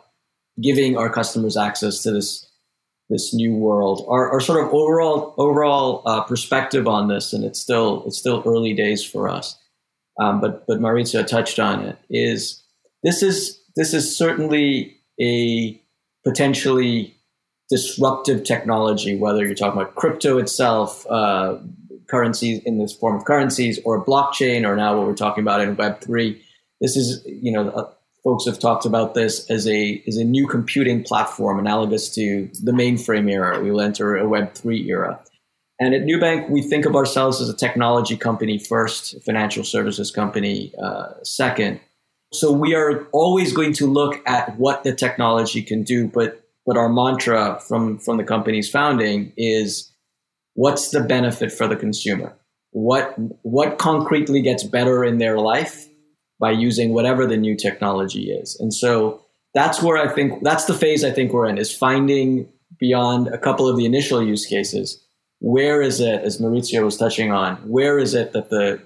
giving 0.61 0.97
our 0.97 1.11
customers 1.11 1.57
access 1.57 2.03
to 2.03 2.11
this 2.11 2.49
this 3.11 3.33
new 3.33 3.55
world. 3.55 4.05
Our, 4.09 4.31
our 4.31 4.41
sort 4.41 4.65
of 4.65 4.73
overall 4.73 5.35
overall 5.39 6.03
uh, 6.07 6.23
perspective 6.23 6.87
on 6.87 7.09
this, 7.09 7.33
and 7.33 7.45
it's 7.45 7.61
still 7.61 8.05
it's 8.07 8.19
still 8.19 8.43
early 8.47 8.75
days 8.75 9.05
for 9.05 9.29
us. 9.29 9.59
Um, 10.21 10.41
but 10.41 10.67
but 10.67 10.81
Mauricio 10.81 11.27
touched 11.27 11.59
on 11.59 11.85
it. 11.85 11.97
Is 12.11 12.63
this 13.03 13.23
is 13.23 13.61
this 13.77 13.95
is 13.95 14.17
certainly 14.17 14.97
a 15.21 15.81
potentially 16.25 17.18
disruptive 17.71 18.45
technology, 18.45 19.17
whether 19.17 19.45
you're 19.45 19.55
talking 19.55 19.81
about 19.81 19.95
crypto 19.95 20.39
itself, 20.39 21.07
uh, 21.11 21.59
currencies 22.09 22.63
in 22.65 22.79
this 22.79 22.95
form 22.95 23.17
of 23.17 23.25
currencies, 23.25 23.79
or 23.85 24.05
blockchain, 24.05 24.67
or 24.67 24.75
now 24.75 24.97
what 24.97 25.07
we're 25.07 25.15
talking 25.15 25.43
about 25.43 25.61
in 25.61 25.77
Web 25.77 26.01
three. 26.01 26.43
This 26.81 26.97
is, 26.97 27.23
you 27.27 27.53
know, 27.53 27.69
uh, 27.71 27.91
folks 28.25 28.47
have 28.47 28.59
talked 28.59 28.87
about 28.87 29.15
this 29.15 29.49
as 29.51 29.69
a 29.69 30.03
as 30.07 30.17
a 30.17 30.25
new 30.25 30.47
computing 30.47 31.05
platform, 31.05 31.59
analogous 31.59 32.09
to 32.15 32.51
the 32.63 32.73
mainframe 32.73 33.31
era. 33.31 33.61
We 33.61 33.71
will 33.71 33.81
enter 33.81 34.17
a 34.17 34.27
Web 34.27 34.55
three 34.55 34.89
era. 34.89 35.21
And 35.81 35.95
at 35.95 36.03
Nubank, 36.03 36.51
we 36.51 36.63
think 36.63 36.87
of 36.87 36.97
ourselves 36.97 37.41
as 37.41 37.49
a 37.49 37.57
technology 37.57 38.17
company 38.17 38.59
first, 38.59 39.23
financial 39.23 39.63
services 39.63 40.11
company 40.11 40.73
uh, 40.83 41.11
second. 41.23 41.81
So 42.33 42.51
we 42.51 42.75
are 42.75 43.07
always 43.13 43.53
going 43.53 43.75
to 43.75 43.87
look 43.87 44.21
at 44.27 44.59
what 44.59 44.83
the 44.83 44.93
technology 44.93 45.63
can 45.63 45.85
do, 45.85 46.09
but 46.09 46.48
but 46.69 46.77
our 46.77 46.89
mantra 46.89 47.61
from 47.67 47.99
from 47.99 48.19
the 48.19 48.25
company's 48.25 48.71
founding 48.71 49.33
is 49.37 49.91
what's 50.55 50.91
the 50.91 51.01
benefit 51.01 51.51
for 51.51 51.67
the 51.67 51.77
consumer? 51.77 52.37
What 52.71 53.15
what 53.43 53.79
concretely 53.79 54.43
gets 54.43 54.63
better 54.63 55.05
in 55.05 55.19
their 55.19 55.39
life 55.39 55.89
by 56.39 56.53
using 56.53 56.93
whatever 56.93 57.27
the 57.27 57.37
new 57.37 57.57
technology 57.57 58.31
is? 58.31 58.57
And 58.61 58.73
so 58.73 59.23
that's 59.55 59.83
where 59.83 59.97
i 59.97 60.09
think 60.13 60.43
that's 60.43 60.67
the 60.67 60.75
phase 60.75 61.05
i 61.05 61.11
think 61.11 61.33
we're 61.33 61.47
in 61.47 61.59
is 61.59 61.75
finding 61.75 62.49
beyond 62.79 63.29
a 63.29 63.39
couple 63.39 63.69
of 63.69 63.77
the 63.77 63.85
initial 63.85 64.23
use 64.23 64.47
cases 64.47 65.05
where 65.41 65.81
is 65.81 66.01
it 66.01 66.23
as 66.23 66.41
Mauricio 66.41 66.85
was 66.85 66.97
touching 66.97 67.33
on 67.33 67.57
where 67.69 67.99
is 67.99 68.15
it 68.15 68.33
that 68.33 68.51
the 68.51 68.81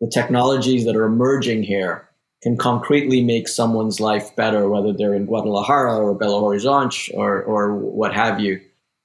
the 0.00 0.08
technologies 0.08 0.84
that 0.84 0.96
are 0.96 1.04
emerging 1.04 1.62
here 1.62 2.08
can 2.42 2.56
concretely 2.56 3.22
make 3.22 3.48
someone's 3.48 4.00
life 4.00 4.34
better, 4.34 4.68
whether 4.68 4.92
they're 4.92 5.14
in 5.14 5.26
Guadalajara 5.26 5.98
or 5.98 6.18
Belo 6.18 6.42
Horizonte 6.42 7.10
or 7.14 7.42
or 7.42 7.74
what 7.76 8.14
have 8.14 8.40
you. 8.40 8.60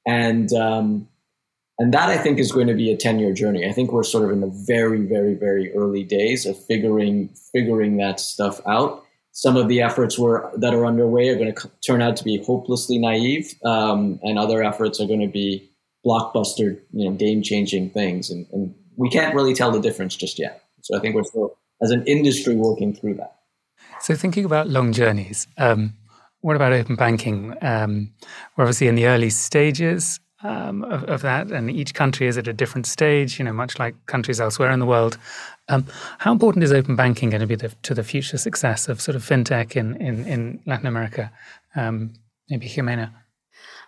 And 0.05 0.51
um, 0.53 1.07
and 1.77 1.93
that 1.93 2.09
I 2.09 2.17
think 2.17 2.39
is 2.39 2.51
going 2.51 2.67
to 2.67 2.73
be 2.73 2.91
a 2.91 2.97
ten 2.97 3.19
year 3.19 3.33
journey. 3.33 3.67
I 3.67 3.73
think 3.73 3.91
we're 3.91 4.03
sort 4.03 4.23
of 4.23 4.31
in 4.31 4.41
the 4.41 4.63
very, 4.67 5.05
very, 5.05 5.33
very 5.33 5.75
early 5.75 6.03
days 6.03 6.45
of 6.45 6.57
figuring 6.65 7.29
figuring 7.51 7.97
that 7.97 8.19
stuff 8.19 8.61
out. 8.67 9.03
Some 9.31 9.57
of 9.57 9.67
the 9.67 9.81
efforts 9.81 10.17
were 10.17 10.49
that 10.57 10.73
are 10.73 10.85
underway 10.85 11.27
are 11.27 11.35
going 11.35 11.53
to 11.53 11.71
turn 11.85 12.01
out 12.01 12.15
to 12.17 12.23
be 12.23 12.41
hopelessly 12.43 12.97
naive, 12.97 13.53
um, 13.65 14.19
and 14.23 14.39
other 14.39 14.63
efforts 14.63 15.01
are 15.01 15.07
going 15.07 15.19
to 15.19 15.27
be 15.27 15.69
blockbuster, 16.05 16.79
you 16.93 17.09
know, 17.09 17.15
game 17.15 17.41
changing 17.41 17.89
things. 17.89 18.29
And, 18.29 18.45
and 18.53 18.75
we 18.95 19.09
can't 19.09 19.35
really 19.35 19.53
tell 19.53 19.71
the 19.71 19.81
difference 19.81 20.15
just 20.15 20.39
yet. 20.39 20.63
So 20.83 20.95
I 20.95 21.01
think 21.01 21.15
we're 21.15 21.23
still 21.23 21.57
as 21.81 21.91
an 21.91 22.03
industry 22.05 22.55
working 22.55 22.93
through 22.93 23.15
that. 23.15 23.35
So, 24.01 24.15
thinking 24.15 24.45
about 24.45 24.67
long 24.67 24.93
journeys, 24.93 25.47
um, 25.57 25.93
what 26.41 26.55
about 26.55 26.73
open 26.73 26.95
banking? 26.95 27.55
Um, 27.61 28.11
we're 28.55 28.65
obviously 28.65 28.87
in 28.87 28.95
the 28.95 29.07
early 29.07 29.29
stages 29.29 30.19
um, 30.43 30.83
of, 30.83 31.03
of, 31.05 31.21
that, 31.23 31.51
and 31.51 31.71
each 31.71 31.93
country 31.93 32.27
is 32.27 32.37
at 32.37 32.47
a 32.47 32.53
different 32.53 32.85
stage. 32.85 33.39
You 33.39 33.45
know, 33.45 33.53
much 33.53 33.79
like 33.79 33.95
countries 34.05 34.39
elsewhere 34.39 34.71
in 34.71 34.79
the 34.79 34.85
world. 34.85 35.17
Um, 35.67 35.87
how 36.19 36.31
important 36.31 36.63
is 36.63 36.71
open 36.71 36.95
banking 36.95 37.31
going 37.31 37.41
to 37.41 37.47
be 37.47 37.55
the, 37.55 37.69
to 37.83 37.95
the 37.95 38.03
future 38.03 38.37
success 38.37 38.87
of 38.87 39.01
sort 39.01 39.15
of 39.15 39.23
fintech 39.23 39.75
in 39.75 39.95
in, 39.95 40.25
in 40.25 40.61
Latin 40.65 40.87
America? 40.87 41.31
Um, 41.75 42.13
maybe 42.49 42.67
Ximena. 42.67 43.11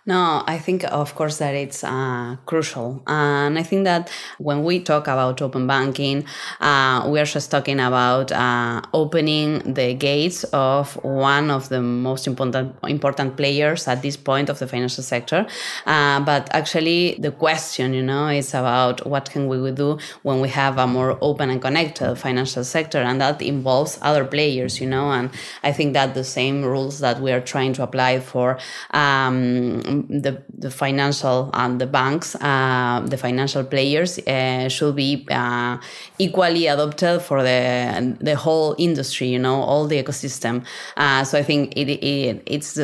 No, 0.08 0.42
I 0.46 0.58
think, 0.58 0.84
of 0.84 1.14
course, 1.14 1.36
that 1.36 1.54
it's 1.54 1.84
uh, 1.84 2.36
crucial. 2.46 3.02
And 3.06 3.58
I 3.58 3.62
think 3.62 3.84
that 3.84 4.10
when 4.38 4.64
we 4.64 4.80
talk 4.80 5.06
about 5.06 5.42
open 5.42 5.66
banking, 5.66 6.24
uh, 6.62 7.06
we 7.10 7.20
are 7.20 7.26
just 7.26 7.50
talking 7.50 7.78
about 7.78 8.32
uh, 8.32 8.80
opening 8.94 9.74
the 9.74 9.92
gates 9.92 10.44
of 10.44 10.94
one 11.04 11.50
of 11.50 11.68
the 11.68 11.82
most 11.82 12.26
important 12.26 12.74
important 12.84 13.36
players 13.36 13.86
at 13.86 14.00
this 14.00 14.16
point 14.16 14.48
of 14.48 14.58
the 14.58 14.66
financial 14.66 15.04
sector. 15.04 15.46
Uh, 15.84 16.20
but 16.20 16.48
actually, 16.54 17.16
the 17.18 17.30
question, 17.30 17.92
you 17.92 18.02
know, 18.02 18.28
is 18.28 18.54
about 18.54 19.06
what 19.06 19.30
can 19.30 19.46
we 19.46 19.70
do 19.72 19.98
when 20.22 20.40
we 20.40 20.48
have 20.48 20.78
a 20.78 20.86
more 20.86 21.18
open 21.20 21.50
and 21.50 21.60
connected 21.60 22.16
financial 22.16 22.64
sector, 22.64 23.02
and 23.02 23.20
that 23.20 23.42
involves 23.42 23.98
other 24.00 24.24
players, 24.24 24.80
you 24.80 24.88
know. 24.88 25.12
And 25.12 25.28
I 25.62 25.72
think 25.72 25.92
that 25.92 26.14
the 26.14 26.24
same 26.24 26.64
rules 26.64 27.00
that 27.00 27.20
we 27.20 27.30
are 27.30 27.42
trying 27.42 27.74
to 27.74 27.82
apply 27.82 28.20
for 28.20 28.58
um, 28.92 29.97
the, 30.08 30.42
the 30.56 30.70
financial 30.70 31.50
and 31.54 31.80
the 31.80 31.86
banks, 31.86 32.34
uh, 32.36 33.04
the 33.06 33.16
financial 33.16 33.64
players 33.64 34.18
uh, 34.18 34.68
should 34.68 34.96
be 34.96 35.26
uh, 35.30 35.78
equally 36.18 36.66
adopted 36.66 37.22
for 37.22 37.42
the 37.42 38.16
the 38.20 38.36
whole 38.36 38.74
industry. 38.78 39.28
You 39.28 39.38
know, 39.38 39.62
all 39.62 39.86
the 39.86 40.02
ecosystem. 40.02 40.64
Uh, 40.96 41.24
so 41.24 41.38
I 41.38 41.42
think 41.42 41.76
it, 41.76 41.88
it 41.88 42.42
it's 42.46 42.78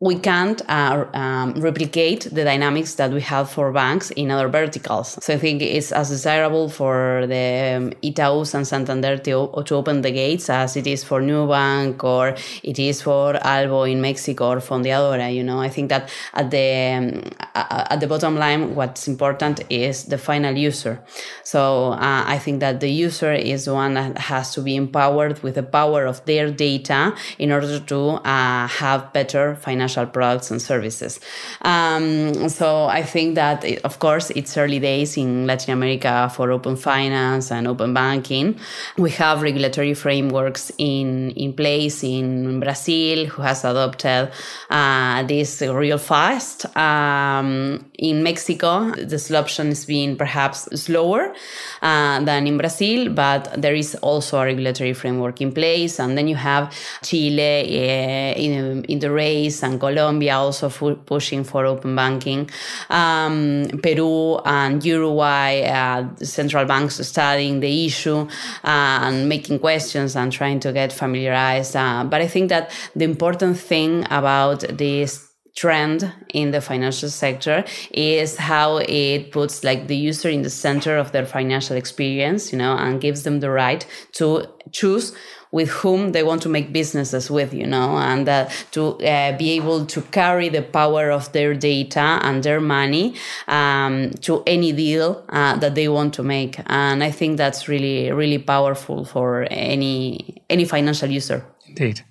we 0.00 0.16
can't 0.16 0.62
uh, 0.70 1.06
um, 1.12 1.54
replicate 1.54 2.28
the 2.30 2.44
dynamics 2.44 2.94
that 2.94 3.10
we 3.10 3.20
have 3.20 3.50
for 3.50 3.72
banks 3.72 4.12
in 4.12 4.30
other 4.30 4.48
verticals. 4.48 5.18
So 5.24 5.34
I 5.34 5.38
think 5.38 5.60
it's 5.60 5.90
as 5.90 6.10
desirable 6.10 6.68
for 6.68 7.26
the 7.26 7.74
um, 7.76 7.90
Itaús 8.04 8.54
and 8.54 8.64
Santander 8.64 9.18
to, 9.18 9.62
to 9.64 9.74
open 9.74 10.02
the 10.02 10.12
gates 10.12 10.48
as 10.50 10.76
it 10.76 10.86
is 10.86 11.02
for 11.02 11.20
Nubank 11.20 12.04
or 12.04 12.36
it 12.62 12.78
is 12.78 13.02
for 13.02 13.44
Albo 13.44 13.82
in 13.82 14.00
Mexico 14.00 14.50
or 14.50 14.56
Fondeadora. 14.58 15.34
You 15.34 15.42
know, 15.42 15.60
I 15.60 15.68
think 15.68 15.88
that 15.88 16.08
at 16.32 16.52
the 16.52 16.68
um, 16.92 17.22
at 17.56 17.98
the 17.98 18.06
bottom 18.06 18.36
line, 18.36 18.76
what's 18.76 19.08
important 19.08 19.62
is 19.68 20.04
the 20.04 20.18
final 20.18 20.56
user. 20.56 21.02
So 21.42 21.94
uh, 21.94 22.22
I 22.24 22.38
think 22.38 22.60
that 22.60 22.78
the 22.78 22.88
user 22.88 23.32
is 23.32 23.64
the 23.64 23.74
one 23.74 23.94
that 23.94 24.16
has 24.16 24.54
to 24.54 24.60
be 24.60 24.76
empowered 24.76 25.42
with 25.42 25.56
the 25.56 25.64
power 25.64 26.06
of 26.06 26.24
their 26.24 26.52
data 26.52 27.16
in 27.36 27.50
order 27.50 27.80
to 27.80 27.98
uh, 27.98 28.68
have 28.68 29.12
better 29.12 29.56
financial 29.56 29.87
financial 29.88 30.12
products 30.12 30.50
and 30.50 30.60
services. 30.60 31.20
Um, 31.62 32.48
so 32.48 32.86
I 32.86 33.02
think 33.02 33.34
that, 33.34 33.64
it, 33.64 33.84
of 33.84 33.98
course, 33.98 34.30
it's 34.30 34.56
early 34.56 34.78
days 34.78 35.16
in 35.16 35.46
Latin 35.46 35.72
America 35.72 36.30
for 36.34 36.50
open 36.52 36.76
finance 36.76 37.50
and 37.50 37.66
open 37.66 37.94
banking. 37.94 38.58
We 38.96 39.10
have 39.12 39.42
regulatory 39.42 39.94
frameworks 39.94 40.72
in, 40.78 41.30
in 41.30 41.52
place 41.52 42.04
in 42.04 42.60
Brazil, 42.60 43.26
who 43.26 43.42
has 43.42 43.64
adopted 43.64 44.30
uh, 44.70 45.22
this 45.24 45.62
real 45.62 45.98
fast. 45.98 46.66
Um, 46.76 47.90
in 47.98 48.22
Mexico, 48.22 48.90
the 48.92 49.16
adoption 49.30 49.68
is 49.68 49.84
being 49.84 50.16
perhaps 50.16 50.68
slower 50.80 51.34
uh, 51.82 52.20
than 52.24 52.46
in 52.46 52.56
Brazil, 52.58 53.10
but 53.12 53.60
there 53.60 53.74
is 53.74 53.94
also 53.96 54.38
a 54.38 54.44
regulatory 54.44 54.92
framework 54.94 55.40
in 55.40 55.52
place. 55.52 55.98
And 55.98 56.16
then 56.16 56.28
you 56.28 56.36
have 56.36 56.72
Chile 57.02 57.38
uh, 57.38 58.34
in, 58.36 58.84
in 58.84 58.98
the 58.98 59.10
race 59.10 59.62
and 59.62 59.77
Colombia 59.78 60.36
also 60.36 60.68
pushing 61.06 61.44
for 61.44 61.64
open 61.66 61.94
banking. 61.94 62.50
Um, 62.90 63.68
Peru 63.82 64.38
and 64.44 64.84
Uruguay, 64.84 65.62
uh, 65.62 66.08
central 66.24 66.64
banks 66.64 67.06
studying 67.06 67.60
the 67.60 67.86
issue 67.86 68.28
uh, 68.64 68.98
and 69.02 69.28
making 69.28 69.58
questions 69.58 70.16
and 70.16 70.32
trying 70.32 70.60
to 70.60 70.72
get 70.72 70.92
familiarized. 70.92 71.76
Uh, 71.76 72.04
but 72.04 72.20
I 72.20 72.28
think 72.28 72.48
that 72.48 72.70
the 72.94 73.04
important 73.04 73.58
thing 73.58 74.06
about 74.10 74.60
this 74.76 75.28
trend 75.58 76.12
in 76.32 76.52
the 76.52 76.60
financial 76.60 77.08
sector 77.08 77.64
is 77.90 78.36
how 78.36 78.76
it 78.76 79.32
puts 79.32 79.64
like 79.64 79.88
the 79.88 79.96
user 79.96 80.28
in 80.28 80.42
the 80.42 80.50
center 80.50 80.96
of 80.96 81.10
their 81.10 81.26
financial 81.26 81.76
experience 81.76 82.52
you 82.52 82.58
know 82.58 82.76
and 82.76 83.00
gives 83.00 83.24
them 83.24 83.40
the 83.40 83.50
right 83.50 83.84
to 84.12 84.46
choose 84.70 85.16
with 85.50 85.68
whom 85.68 86.12
they 86.12 86.22
want 86.22 86.42
to 86.42 86.48
make 86.48 86.72
businesses 86.72 87.30
with, 87.30 87.54
you 87.54 87.66
know, 87.66 87.96
and 87.96 88.28
uh, 88.28 88.48
to 88.70 88.98
uh, 89.04 89.36
be 89.36 89.52
able 89.52 89.86
to 89.86 90.02
carry 90.02 90.48
the 90.48 90.62
power 90.62 91.10
of 91.10 91.32
their 91.32 91.54
data 91.54 92.18
and 92.22 92.42
their 92.42 92.60
money 92.60 93.14
um, 93.46 94.10
to 94.20 94.42
any 94.46 94.72
deal 94.72 95.24
uh, 95.30 95.56
that 95.56 95.74
they 95.74 95.88
want 95.88 96.14
to 96.14 96.22
make. 96.22 96.60
And 96.66 97.02
I 97.02 97.10
think 97.10 97.36
that's 97.36 97.68
really, 97.68 98.10
really 98.12 98.38
powerful 98.38 99.04
for 99.04 99.46
any 99.50 100.42
any 100.50 100.64
financial 100.64 101.10
user. 101.10 101.44
Indeed. 101.66 102.04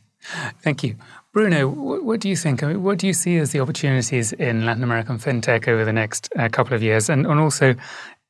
Thank 0.62 0.84
you. 0.84 0.96
Bruno, 1.34 1.68
what 1.68 2.20
do 2.20 2.30
you 2.30 2.36
think? 2.36 2.64
I 2.64 2.68
mean, 2.68 2.84
what 2.84 2.98
do 2.98 3.06
you 3.06 3.14
see 3.14 3.38
as 3.38 3.52
the 3.52 3.60
opportunities 3.60 4.34
in 4.34 4.66
Latin 4.66 4.84
American 4.84 5.20
fintech 5.20 5.68
over 5.68 5.86
the 5.86 5.94
next 5.94 6.30
uh, 6.36 6.50
couple 6.50 6.74
of 6.74 6.82
years? 6.82 7.10
And, 7.10 7.28
and 7.28 7.40
also, 7.40 7.76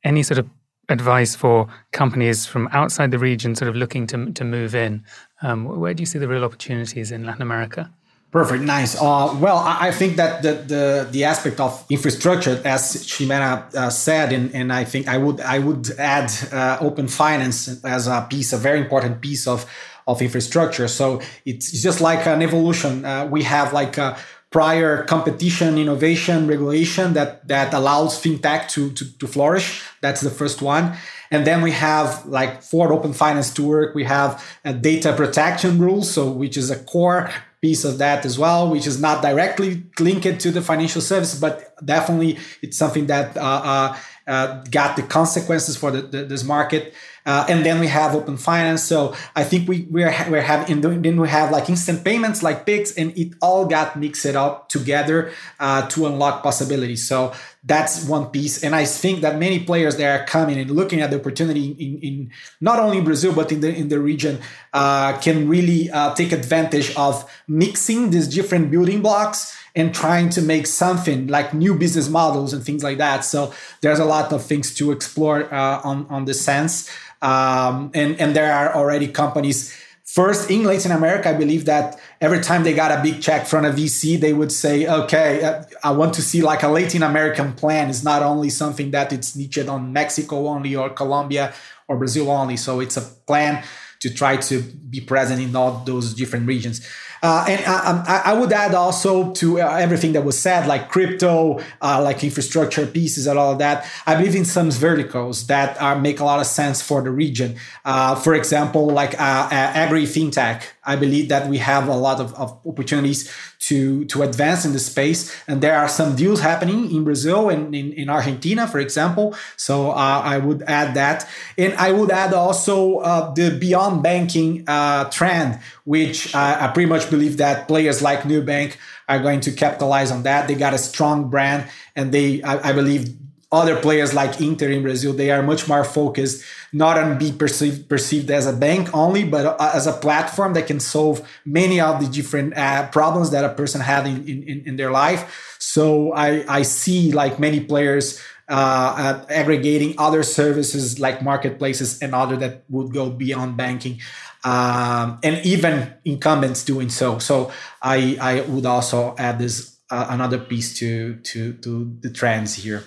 any 0.04 0.22
sort 0.22 0.38
of 0.38 0.48
advice 0.88 1.34
for 1.34 1.68
companies 1.92 2.46
from 2.46 2.68
outside 2.72 3.10
the 3.10 3.18
region 3.18 3.54
sort 3.54 3.68
of 3.68 3.76
looking 3.76 4.06
to, 4.08 4.32
to 4.32 4.44
move 4.44 4.74
in? 4.74 5.04
Um, 5.42 5.64
where 5.64 5.94
do 5.94 6.02
you 6.02 6.06
see 6.06 6.18
the 6.18 6.28
real 6.28 6.44
opportunities 6.44 7.12
in 7.12 7.24
Latin 7.24 7.42
America? 7.42 7.90
Perfect, 8.30 8.62
nice. 8.62 8.94
Uh, 8.94 9.34
well, 9.40 9.56
I, 9.56 9.90
think 9.90 10.16
that 10.16 10.42
the, 10.42 10.52
the 10.52 11.08
the 11.10 11.24
aspect 11.24 11.60
of 11.60 11.82
infrastructure, 11.88 12.60
as 12.62 12.82
Ximena 13.06 13.74
uh, 13.74 13.88
said, 13.88 14.34
and, 14.34 14.54
and 14.54 14.70
I 14.70 14.84
think 14.84 15.08
I 15.08 15.16
would 15.16 15.40
I 15.40 15.58
would 15.58 15.90
add 15.98 16.30
uh, 16.52 16.76
open 16.82 17.08
finance 17.08 17.82
as 17.82 18.06
a 18.06 18.26
piece, 18.28 18.52
a 18.52 18.58
very 18.58 18.80
important 18.80 19.22
piece 19.22 19.46
of 19.46 19.64
of 20.06 20.20
infrastructure. 20.20 20.88
So 20.88 21.22
it's 21.46 21.70
just 21.82 22.02
like 22.02 22.26
an 22.26 22.42
evolution. 22.42 23.06
Uh, 23.06 23.26
we 23.26 23.44
have 23.44 23.72
like 23.72 23.96
a 23.96 24.18
prior 24.50 25.04
competition, 25.04 25.76
innovation, 25.76 26.46
regulation 26.46 27.12
that 27.12 27.46
that 27.48 27.74
allows 27.74 28.20
fintech 28.22 28.68
to, 28.68 28.90
to 28.92 29.18
to 29.18 29.26
flourish. 29.26 29.82
That's 30.00 30.20
the 30.20 30.30
first 30.30 30.62
one. 30.62 30.96
And 31.30 31.46
then 31.46 31.60
we 31.62 31.72
have 31.72 32.24
like 32.26 32.62
for 32.62 32.92
open 32.92 33.12
finance 33.12 33.52
to 33.54 33.62
work, 33.62 33.94
we 33.94 34.04
have 34.04 34.42
a 34.64 34.72
data 34.72 35.12
protection 35.12 35.78
rules, 35.78 36.10
so 36.10 36.30
which 36.30 36.56
is 36.56 36.70
a 36.70 36.78
core 36.78 37.30
piece 37.60 37.84
of 37.84 37.98
that 37.98 38.24
as 38.24 38.38
well, 38.38 38.70
which 38.70 38.86
is 38.86 39.00
not 39.00 39.20
directly 39.20 39.82
linked 39.98 40.40
to 40.40 40.50
the 40.50 40.62
financial 40.62 41.00
service, 41.00 41.38
but 41.38 41.74
definitely 41.84 42.38
it's 42.62 42.76
something 42.76 43.06
that 43.06 43.36
uh, 43.36 43.40
uh, 43.40 43.96
uh, 44.26 44.64
got 44.70 44.96
the 44.96 45.02
consequences 45.02 45.76
for 45.76 45.90
the, 45.90 46.02
the, 46.02 46.24
this 46.24 46.44
market. 46.44 46.94
Uh, 47.28 47.44
and 47.50 47.64
then 47.66 47.78
we 47.78 47.86
have 47.88 48.14
open 48.14 48.38
finance. 48.38 48.82
So 48.82 49.14
I 49.36 49.44
think 49.44 49.68
we 49.68 49.86
we're 49.90 50.14
we're 50.30 50.40
having 50.40 50.80
then 50.80 51.20
we 51.20 51.28
have 51.28 51.50
like 51.50 51.68
instant 51.68 52.02
payments 52.02 52.42
like 52.42 52.64
Pix, 52.64 52.96
and 52.96 53.12
it 53.18 53.34
all 53.42 53.66
got 53.66 53.96
mixed 54.00 54.34
up 54.34 54.70
together 54.70 55.30
uh, 55.60 55.86
to 55.88 56.06
unlock 56.06 56.42
possibilities. 56.42 57.06
So 57.06 57.34
that's 57.62 58.08
one 58.08 58.26
piece. 58.30 58.64
And 58.64 58.74
I 58.74 58.86
think 58.86 59.20
that 59.20 59.38
many 59.38 59.58
players 59.60 59.96
that 59.96 60.08
are 60.20 60.24
coming 60.24 60.58
and 60.58 60.70
looking 60.70 61.02
at 61.02 61.10
the 61.10 61.20
opportunity 61.20 61.76
in, 61.78 61.98
in 62.00 62.30
not 62.62 62.78
only 62.78 63.02
Brazil 63.02 63.34
but 63.34 63.52
in 63.52 63.60
the 63.60 63.76
in 63.76 63.88
the 63.88 64.00
region 64.00 64.40
uh, 64.72 65.18
can 65.18 65.48
really 65.48 65.90
uh, 65.90 66.14
take 66.14 66.32
advantage 66.32 66.96
of 66.96 67.30
mixing 67.46 68.08
these 68.08 68.26
different 68.26 68.70
building 68.70 69.02
blocks 69.02 69.54
and 69.74 69.94
trying 69.94 70.28
to 70.30 70.42
make 70.42 70.66
something 70.66 71.28
like 71.28 71.54
new 71.54 71.74
business 71.74 72.08
models 72.08 72.52
and 72.52 72.64
things 72.64 72.82
like 72.82 72.98
that. 72.98 73.24
So 73.24 73.52
there's 73.80 73.98
a 73.98 74.04
lot 74.04 74.32
of 74.32 74.42
things 74.44 74.74
to 74.76 74.90
explore 74.92 75.52
uh, 75.52 75.80
on 75.84 76.06
on 76.08 76.24
the 76.24 76.34
sense. 76.34 76.88
Um, 77.20 77.90
and, 77.94 78.20
and 78.20 78.34
there 78.34 78.52
are 78.52 78.74
already 78.74 79.08
companies 79.08 79.74
First, 80.08 80.50
in 80.50 80.64
Latin 80.64 80.90
America, 80.90 81.28
I 81.28 81.34
believe 81.34 81.66
that 81.66 82.00
every 82.18 82.40
time 82.40 82.64
they 82.64 82.72
got 82.72 82.90
a 82.90 83.02
big 83.02 83.20
check 83.20 83.46
from 83.46 83.66
a 83.66 83.70
VC, 83.70 84.18
they 84.18 84.32
would 84.32 84.50
say, 84.50 84.88
okay, 84.88 85.44
uh, 85.44 85.64
I 85.84 85.90
want 85.90 86.14
to 86.14 86.22
see 86.22 86.40
like 86.40 86.62
a 86.62 86.68
Latin 86.68 87.02
American 87.02 87.52
plan. 87.52 87.90
It's 87.90 88.02
not 88.02 88.22
only 88.22 88.48
something 88.48 88.90
that 88.92 89.12
it's 89.12 89.36
niched 89.36 89.68
on 89.68 89.92
Mexico 89.92 90.48
only 90.48 90.74
or 90.74 90.88
Colombia 90.88 91.52
or 91.88 91.98
Brazil 91.98 92.30
only. 92.30 92.56
So 92.56 92.80
it's 92.80 92.96
a 92.96 93.02
plan 93.02 93.62
to 94.00 94.08
try 94.08 94.38
to 94.38 94.62
be 94.62 95.02
present 95.02 95.42
in 95.42 95.54
all 95.54 95.82
those 95.84 96.14
different 96.14 96.46
regions. 96.46 96.80
Uh, 97.22 97.44
and 97.48 97.64
uh, 97.66 98.04
I, 98.06 98.22
I, 98.26 98.32
would 98.34 98.52
add 98.52 98.74
also 98.74 99.32
to 99.32 99.60
uh, 99.60 99.76
everything 99.76 100.12
that 100.12 100.24
was 100.24 100.38
said, 100.38 100.66
like 100.66 100.88
crypto, 100.88 101.60
uh, 101.82 102.00
like 102.02 102.22
infrastructure 102.22 102.86
pieces 102.86 103.26
and 103.26 103.38
all 103.38 103.52
of 103.52 103.58
that. 103.58 103.86
I 104.06 104.14
believe 104.14 104.36
in 104.36 104.44
some 104.44 104.70
verticals 104.70 105.46
that 105.48 105.80
are, 105.80 105.98
make 105.98 106.20
a 106.20 106.24
lot 106.24 106.38
of 106.38 106.46
sense 106.46 106.80
for 106.80 107.02
the 107.02 107.10
region. 107.10 107.56
Uh, 107.84 108.14
for 108.14 108.34
example, 108.34 108.88
like 108.88 109.14
uh, 109.14 109.48
agri 109.50 110.04
fintech. 110.04 110.62
I 110.84 110.96
believe 110.96 111.28
that 111.28 111.48
we 111.48 111.58
have 111.58 111.86
a 111.88 111.96
lot 111.96 112.18
of, 112.18 112.32
of, 112.34 112.58
opportunities 112.66 113.30
to 113.60 114.06
to 114.06 114.22
advance 114.22 114.64
in 114.64 114.72
the 114.72 114.78
space, 114.78 115.36
and 115.46 115.60
there 115.60 115.76
are 115.76 115.88
some 115.88 116.16
deals 116.16 116.40
happening 116.40 116.90
in 116.90 117.04
Brazil 117.04 117.50
and 117.50 117.74
in, 117.74 117.92
in 117.92 118.08
Argentina, 118.08 118.66
for 118.66 118.78
example. 118.78 119.36
So 119.56 119.90
I 119.90 120.38
would 120.38 120.62
add 120.62 120.94
that, 120.94 121.28
and 121.58 121.74
I 121.74 121.92
would 121.92 122.10
add 122.10 122.32
also 122.32 123.02
the 123.34 123.50
beyond 123.50 124.02
banking 124.02 124.64
trend, 125.10 125.60
which 125.84 126.34
I 126.34 126.70
pretty 126.72 126.88
much 126.88 127.07
believe 127.10 127.38
that 127.38 127.68
players 127.68 128.02
like 128.02 128.20
Nubank 128.22 128.76
are 129.08 129.18
going 129.18 129.40
to 129.40 129.52
capitalize 129.52 130.10
on 130.10 130.22
that. 130.24 130.48
They 130.48 130.54
got 130.54 130.74
a 130.74 130.78
strong 130.78 131.30
brand, 131.30 131.68
and 131.96 132.12
they, 132.12 132.42
I, 132.42 132.70
I 132.70 132.72
believe, 132.72 133.16
other 133.50 133.80
players 133.80 134.12
like 134.12 134.40
Inter 134.40 134.68
in 134.68 134.82
Brazil, 134.82 135.14
they 135.14 135.30
are 135.30 135.42
much 135.42 135.66
more 135.68 135.84
focused 135.84 136.44
not 136.72 136.98
on 136.98 137.18
be 137.18 137.32
perceived 137.32 137.88
perceived 137.88 138.30
as 138.30 138.46
a 138.46 138.52
bank 138.52 138.94
only, 138.94 139.24
but 139.24 139.46
uh, 139.46 139.70
as 139.74 139.86
a 139.86 139.92
platform 139.92 140.54
that 140.54 140.66
can 140.66 140.80
solve 140.80 141.26
many 141.44 141.80
of 141.80 142.00
the 142.00 142.06
different 142.08 142.56
uh, 142.56 142.88
problems 142.88 143.30
that 143.30 143.44
a 143.44 143.54
person 143.54 143.80
had 143.80 144.06
in, 144.06 144.26
in, 144.28 144.62
in 144.66 144.76
their 144.76 144.90
life. 144.90 145.56
So 145.58 146.12
I, 146.12 146.44
I 146.48 146.62
see 146.62 147.12
like 147.12 147.40
many 147.40 147.60
players 147.60 148.22
uh, 148.48 149.24
aggregating 149.28 149.94
other 149.98 150.22
services 150.22 150.98
like 150.98 151.22
marketplaces 151.22 151.98
and 152.00 152.14
other 152.14 152.36
that 152.36 152.64
would 152.68 152.92
go 152.92 153.10
beyond 153.10 153.56
banking 153.56 154.00
um, 154.44 155.18
and 155.22 155.44
even 155.44 155.92
incumbents 156.04 156.64
doing 156.64 156.88
so. 156.88 157.18
So 157.18 157.50
I, 157.82 158.16
I 158.20 158.40
would 158.42 158.66
also 158.66 159.14
add 159.18 159.38
this 159.38 159.78
uh, 159.90 160.06
another 160.10 160.38
piece 160.38 160.78
to 160.78 161.16
to 161.16 161.54
to 161.54 161.96
the 162.00 162.10
trends 162.10 162.54
here. 162.54 162.84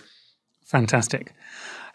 Fantastic, 0.65 1.33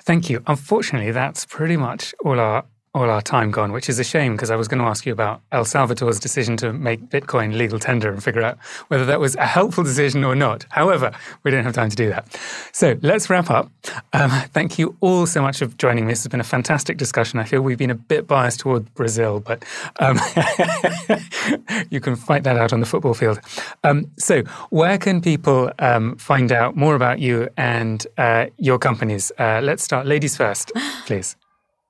thank 0.03 0.29
you. 0.29 0.43
Unfortunately, 0.47 1.13
that's 1.13 1.47
pretty 1.47 1.77
much 1.77 2.15
all 2.25 2.41
our 2.41 2.65
all 2.97 3.11
our 3.11 3.21
time 3.21 3.51
gone, 3.51 3.73
which 3.73 3.91
is 3.91 3.99
a 3.99 4.05
shame 4.05 4.33
because 4.33 4.51
I 4.51 4.57
was 4.57 4.69
going 4.69 4.79
to 4.79 4.87
ask 4.87 5.05
you 5.05 5.13
about 5.13 5.43
El 5.53 5.67
Salvador's 5.67 6.19
decision 6.19 6.57
to 6.57 6.73
make 6.73 7.11
Bitcoin 7.11 7.55
legal 7.55 7.79
tender 7.79 8.11
and 8.11 8.25
figure 8.25 8.41
out 8.43 8.57
whether 8.89 9.05
that 9.05 9.21
was 9.21 9.37
a 9.37 9.45
helpful 9.45 9.85
decision 9.85 10.25
or 10.25 10.35
not. 10.35 10.65
However, 10.71 11.13
we 11.43 11.51
don't 11.51 11.63
have 11.63 11.75
time 11.75 11.91
to 11.91 11.97
do 11.97 12.09
that. 12.09 12.27
So 12.73 12.99
let's 13.03 13.29
wrap 13.29 13.51
up. 13.51 13.71
Um, 14.15 14.31
thank 14.55 14.79
you 14.79 14.97
all 15.01 15.27
so 15.27 15.43
much 15.43 15.59
for 15.59 15.67
joining 15.67 16.07
me. 16.07 16.13
This 16.13 16.23
has 16.23 16.29
been 16.29 16.41
a 16.41 16.45
fantastic 16.45 16.97
discussion. 16.97 17.39
I 17.39 17.45
feel 17.45 17.61
we've 17.61 17.77
been 17.77 17.91
a 17.91 17.95
bit 17.95 18.27
biased 18.27 18.61
toward 18.61 18.93
Brazil, 18.95 19.41
but 19.41 19.63
um, 20.01 20.19
you 21.91 22.01
can 22.01 22.17
fight 22.17 22.45
that 22.45 22.57
out 22.57 22.73
on 22.73 22.81
the 22.81 22.87
football 22.87 23.13
field. 23.13 23.41
Um, 23.85 24.11
so, 24.17 24.43
where 24.71 24.97
can 24.97 25.21
people 25.21 25.71
um, 25.81 26.17
find 26.17 26.51
out 26.51 26.77
more 26.77 26.95
about 26.95 27.19
you 27.19 27.49
and 27.59 28.07
uh, 28.17 28.47
your 28.57 28.79
companies? 28.79 29.31
Uh, 29.39 29.61
let's 29.63 29.83
start. 29.83 30.07
Ladies 30.07 30.35
first, 30.35 30.73
please. 31.05 31.37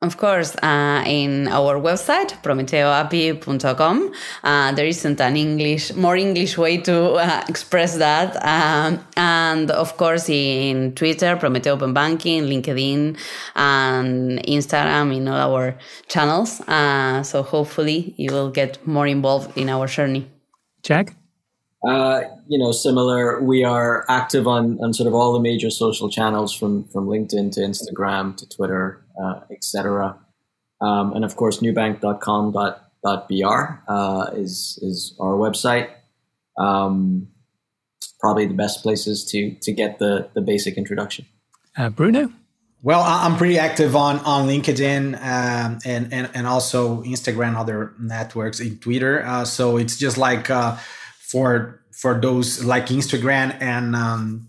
Of 0.03 0.19
course, 0.19 0.55
uh, 0.57 1.03
in 1.07 1.49
our 1.49 1.81
website, 1.81 2.43
prometeoapi.com, 2.43 4.13
uh, 4.45 4.73
there 4.73 4.85
isn't 4.85 5.19
an 5.23 5.37
English, 5.39 5.95
more 5.95 6.17
English 6.17 6.59
way 6.59 6.77
to 6.83 7.15
uh, 7.15 7.43
express 7.49 7.97
that. 7.97 8.37
Um, 8.45 9.03
and 9.17 9.71
of 9.71 9.97
course, 9.97 10.29
in 10.29 10.95
Twitter, 10.95 11.35
Prometeo 11.37 11.69
Open 11.69 11.95
Banking, 11.95 12.43
LinkedIn, 12.43 13.17
and 13.55 14.39
Instagram, 14.47 15.17
in 15.17 15.29
all 15.29 15.55
our 15.55 15.79
channels. 16.09 16.61
Uh, 16.69 17.23
so 17.23 17.43
hopefully, 17.43 18.15
you 18.19 18.31
will 18.31 18.51
get 18.51 18.87
more 18.87 19.07
involved 19.07 19.57
in 19.57 19.71
our 19.71 19.87
journey. 19.87 20.31
Jag? 20.83 21.15
Uh, 21.89 22.21
you 22.49 22.59
know, 22.59 22.71
similar. 22.73 23.41
We 23.43 23.65
are 23.65 24.05
active 24.11 24.47
on, 24.47 24.79
on 24.83 24.93
sort 24.93 25.07
of 25.07 25.15
all 25.15 25.33
the 25.33 25.41
major 25.41 25.71
social 25.71 26.11
channels 26.11 26.53
from 26.53 26.85
from 26.89 27.07
LinkedIn 27.07 27.53
to 27.53 27.61
Instagram 27.61 28.37
to 28.37 28.49
Twitter, 28.49 29.06
uh, 29.23 29.41
etc. 29.51 30.19
Um, 30.81 31.13
and 31.15 31.25
of 31.25 31.37
course, 31.37 31.61
nubank.com.br 31.61 33.65
uh, 33.89 34.31
is 34.35 34.79
is 34.83 35.17
our 35.21 35.35
website. 35.35 35.91
Um, 36.59 37.29
probably 38.21 38.47
the 38.47 38.55
best 38.55 38.83
places 38.83 39.25
to 39.33 39.57
to 39.63 39.73
get 39.73 39.99
the 39.99 40.29
the 40.35 40.41
basic 40.41 40.77
introduction. 40.77 41.27
Uh, 41.77 41.91
Bruno. 41.91 42.33
Well, 42.83 43.03
I'm 43.03 43.37
pretty 43.37 43.59
active 43.59 43.97
on 43.97 44.19
on 44.21 44.47
LinkedIn 44.47 45.17
um, 45.17 45.79
and, 45.85 46.13
and 46.13 46.31
and 46.35 46.47
also 46.47 47.03
Instagram, 47.03 47.57
other 47.57 47.95
networks, 47.99 48.61
in 48.61 48.79
Twitter. 48.79 49.25
Uh, 49.25 49.45
so 49.45 49.77
it's 49.77 49.97
just 49.97 50.19
like 50.19 50.51
uh, 50.51 50.77
for 51.19 51.81
for 51.91 52.21
those 52.21 52.65
like 52.65 52.87
Instagram 52.87 53.57
and 53.61 53.97
um, 53.97 54.49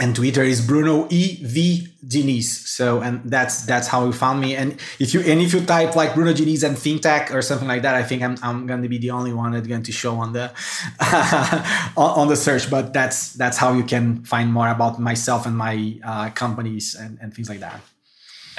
and 0.00 0.16
Twitter 0.16 0.42
is 0.42 0.60
Bruno 0.66 1.06
E 1.10 1.38
V 1.42 1.88
Diniz. 2.04 2.44
So 2.44 3.00
and 3.00 3.22
that's 3.24 3.64
that's 3.64 3.88
how 3.88 4.04
you 4.06 4.12
found 4.12 4.40
me. 4.40 4.56
And 4.56 4.78
if 4.98 5.14
you 5.14 5.20
and 5.20 5.40
if 5.40 5.52
you 5.52 5.64
type 5.64 5.94
like 5.96 6.14
Bruno 6.14 6.32
Diniz 6.32 6.64
and 6.64 6.76
fintech 6.76 7.32
or 7.32 7.42
something 7.42 7.68
like 7.68 7.82
that, 7.82 7.94
I 7.94 8.02
think 8.02 8.22
I'm 8.22 8.36
I'm 8.42 8.66
going 8.66 8.82
to 8.82 8.88
be 8.88 8.98
the 8.98 9.10
only 9.10 9.32
one 9.32 9.52
that's 9.52 9.66
going 9.66 9.82
to 9.84 9.92
show 9.92 10.16
on 10.16 10.32
the 10.32 10.52
on, 11.96 12.28
the 12.28 12.36
search. 12.36 12.70
But 12.70 12.92
that's 12.92 13.34
that's 13.34 13.56
how 13.56 13.72
you 13.72 13.84
can 13.84 14.24
find 14.24 14.52
more 14.52 14.68
about 14.68 14.98
myself 14.98 15.46
and 15.46 15.56
my 15.56 15.98
uh, 16.04 16.30
companies 16.30 16.94
and, 16.94 17.18
and 17.20 17.34
things 17.34 17.48
like 17.48 17.60
that. 17.60 17.80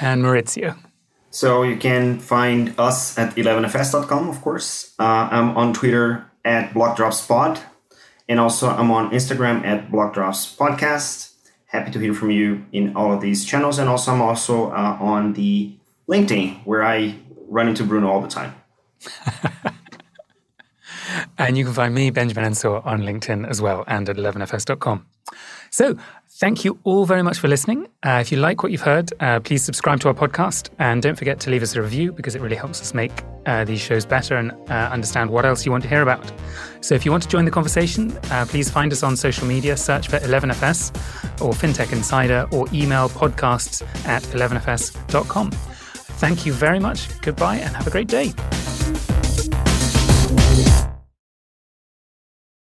And 0.00 0.22
Mauricio. 0.22 0.76
So 1.30 1.64
you 1.64 1.76
can 1.76 2.20
find 2.20 2.74
us 2.78 3.18
at 3.18 3.34
11fs.com, 3.34 4.28
of 4.28 4.40
course. 4.40 4.94
Uh, 5.00 5.28
I'm 5.30 5.56
on 5.56 5.72
Twitter 5.72 6.30
at 6.44 6.72
blockdropspod. 6.72 7.60
And 8.28 8.40
also 8.40 8.68
I'm 8.68 8.90
on 8.90 9.10
Instagram 9.10 9.64
at 9.64 9.90
blockdropspodcast 9.90 11.34
happy 11.74 11.90
to 11.90 11.98
hear 11.98 12.14
from 12.14 12.30
you 12.30 12.64
in 12.70 12.94
all 12.94 13.12
of 13.12 13.20
these 13.20 13.44
channels. 13.44 13.78
And 13.80 13.88
also, 13.88 14.12
I'm 14.12 14.22
also 14.22 14.70
uh, 14.70 14.96
on 15.00 15.32
the 15.32 15.76
LinkedIn 16.08 16.64
where 16.64 16.84
I 16.84 17.18
run 17.48 17.68
into 17.68 17.82
Bruno 17.82 18.08
all 18.08 18.20
the 18.20 18.28
time. 18.28 18.54
and 21.38 21.58
you 21.58 21.64
can 21.64 21.74
find 21.74 21.92
me, 21.92 22.10
Benjamin 22.10 22.44
Ensor, 22.44 22.76
on 22.84 23.02
LinkedIn 23.02 23.48
as 23.48 23.60
well 23.60 23.82
and 23.88 24.08
at 24.08 24.16
11fs.com. 24.16 25.04
So, 25.70 25.96
thank 26.34 26.64
you 26.64 26.78
all 26.84 27.06
very 27.06 27.22
much 27.22 27.38
for 27.38 27.48
listening. 27.48 27.86
Uh, 28.04 28.18
if 28.20 28.32
you 28.32 28.38
like 28.38 28.62
what 28.62 28.72
you've 28.72 28.80
heard, 28.80 29.12
uh, 29.20 29.40
please 29.40 29.62
subscribe 29.62 30.00
to 30.00 30.08
our 30.08 30.14
podcast 30.14 30.70
and 30.78 31.02
don't 31.02 31.16
forget 31.16 31.40
to 31.40 31.50
leave 31.50 31.62
us 31.62 31.74
a 31.76 31.82
review 31.82 32.12
because 32.12 32.34
it 32.34 32.40
really 32.40 32.56
helps 32.56 32.80
us 32.80 32.92
make 32.94 33.12
uh, 33.46 33.64
these 33.64 33.80
shows 33.80 34.04
better 34.04 34.36
and 34.36 34.52
uh, 34.70 34.90
understand 34.92 35.30
what 35.30 35.44
else 35.44 35.64
you 35.64 35.72
want 35.72 35.82
to 35.82 35.88
hear 35.88 36.02
about. 36.02 36.32
So, 36.80 36.94
if 36.94 37.04
you 37.04 37.10
want 37.10 37.22
to 37.22 37.28
join 37.28 37.44
the 37.44 37.50
conversation, 37.50 38.16
uh, 38.30 38.46
please 38.48 38.70
find 38.70 38.92
us 38.92 39.02
on 39.02 39.16
social 39.16 39.46
media, 39.46 39.76
search 39.76 40.08
for 40.08 40.18
11FS 40.18 40.90
or 41.40 41.52
FinTech 41.52 41.92
Insider, 41.92 42.46
or 42.52 42.66
email 42.72 43.08
podcasts 43.08 43.82
at 44.06 44.22
11fs.com. 44.22 45.50
Thank 45.50 46.46
you 46.46 46.52
very 46.52 46.78
much. 46.78 47.08
Goodbye 47.20 47.56
and 47.56 47.74
have 47.76 47.86
a 47.86 47.90
great 47.90 48.08
day. 48.08 48.32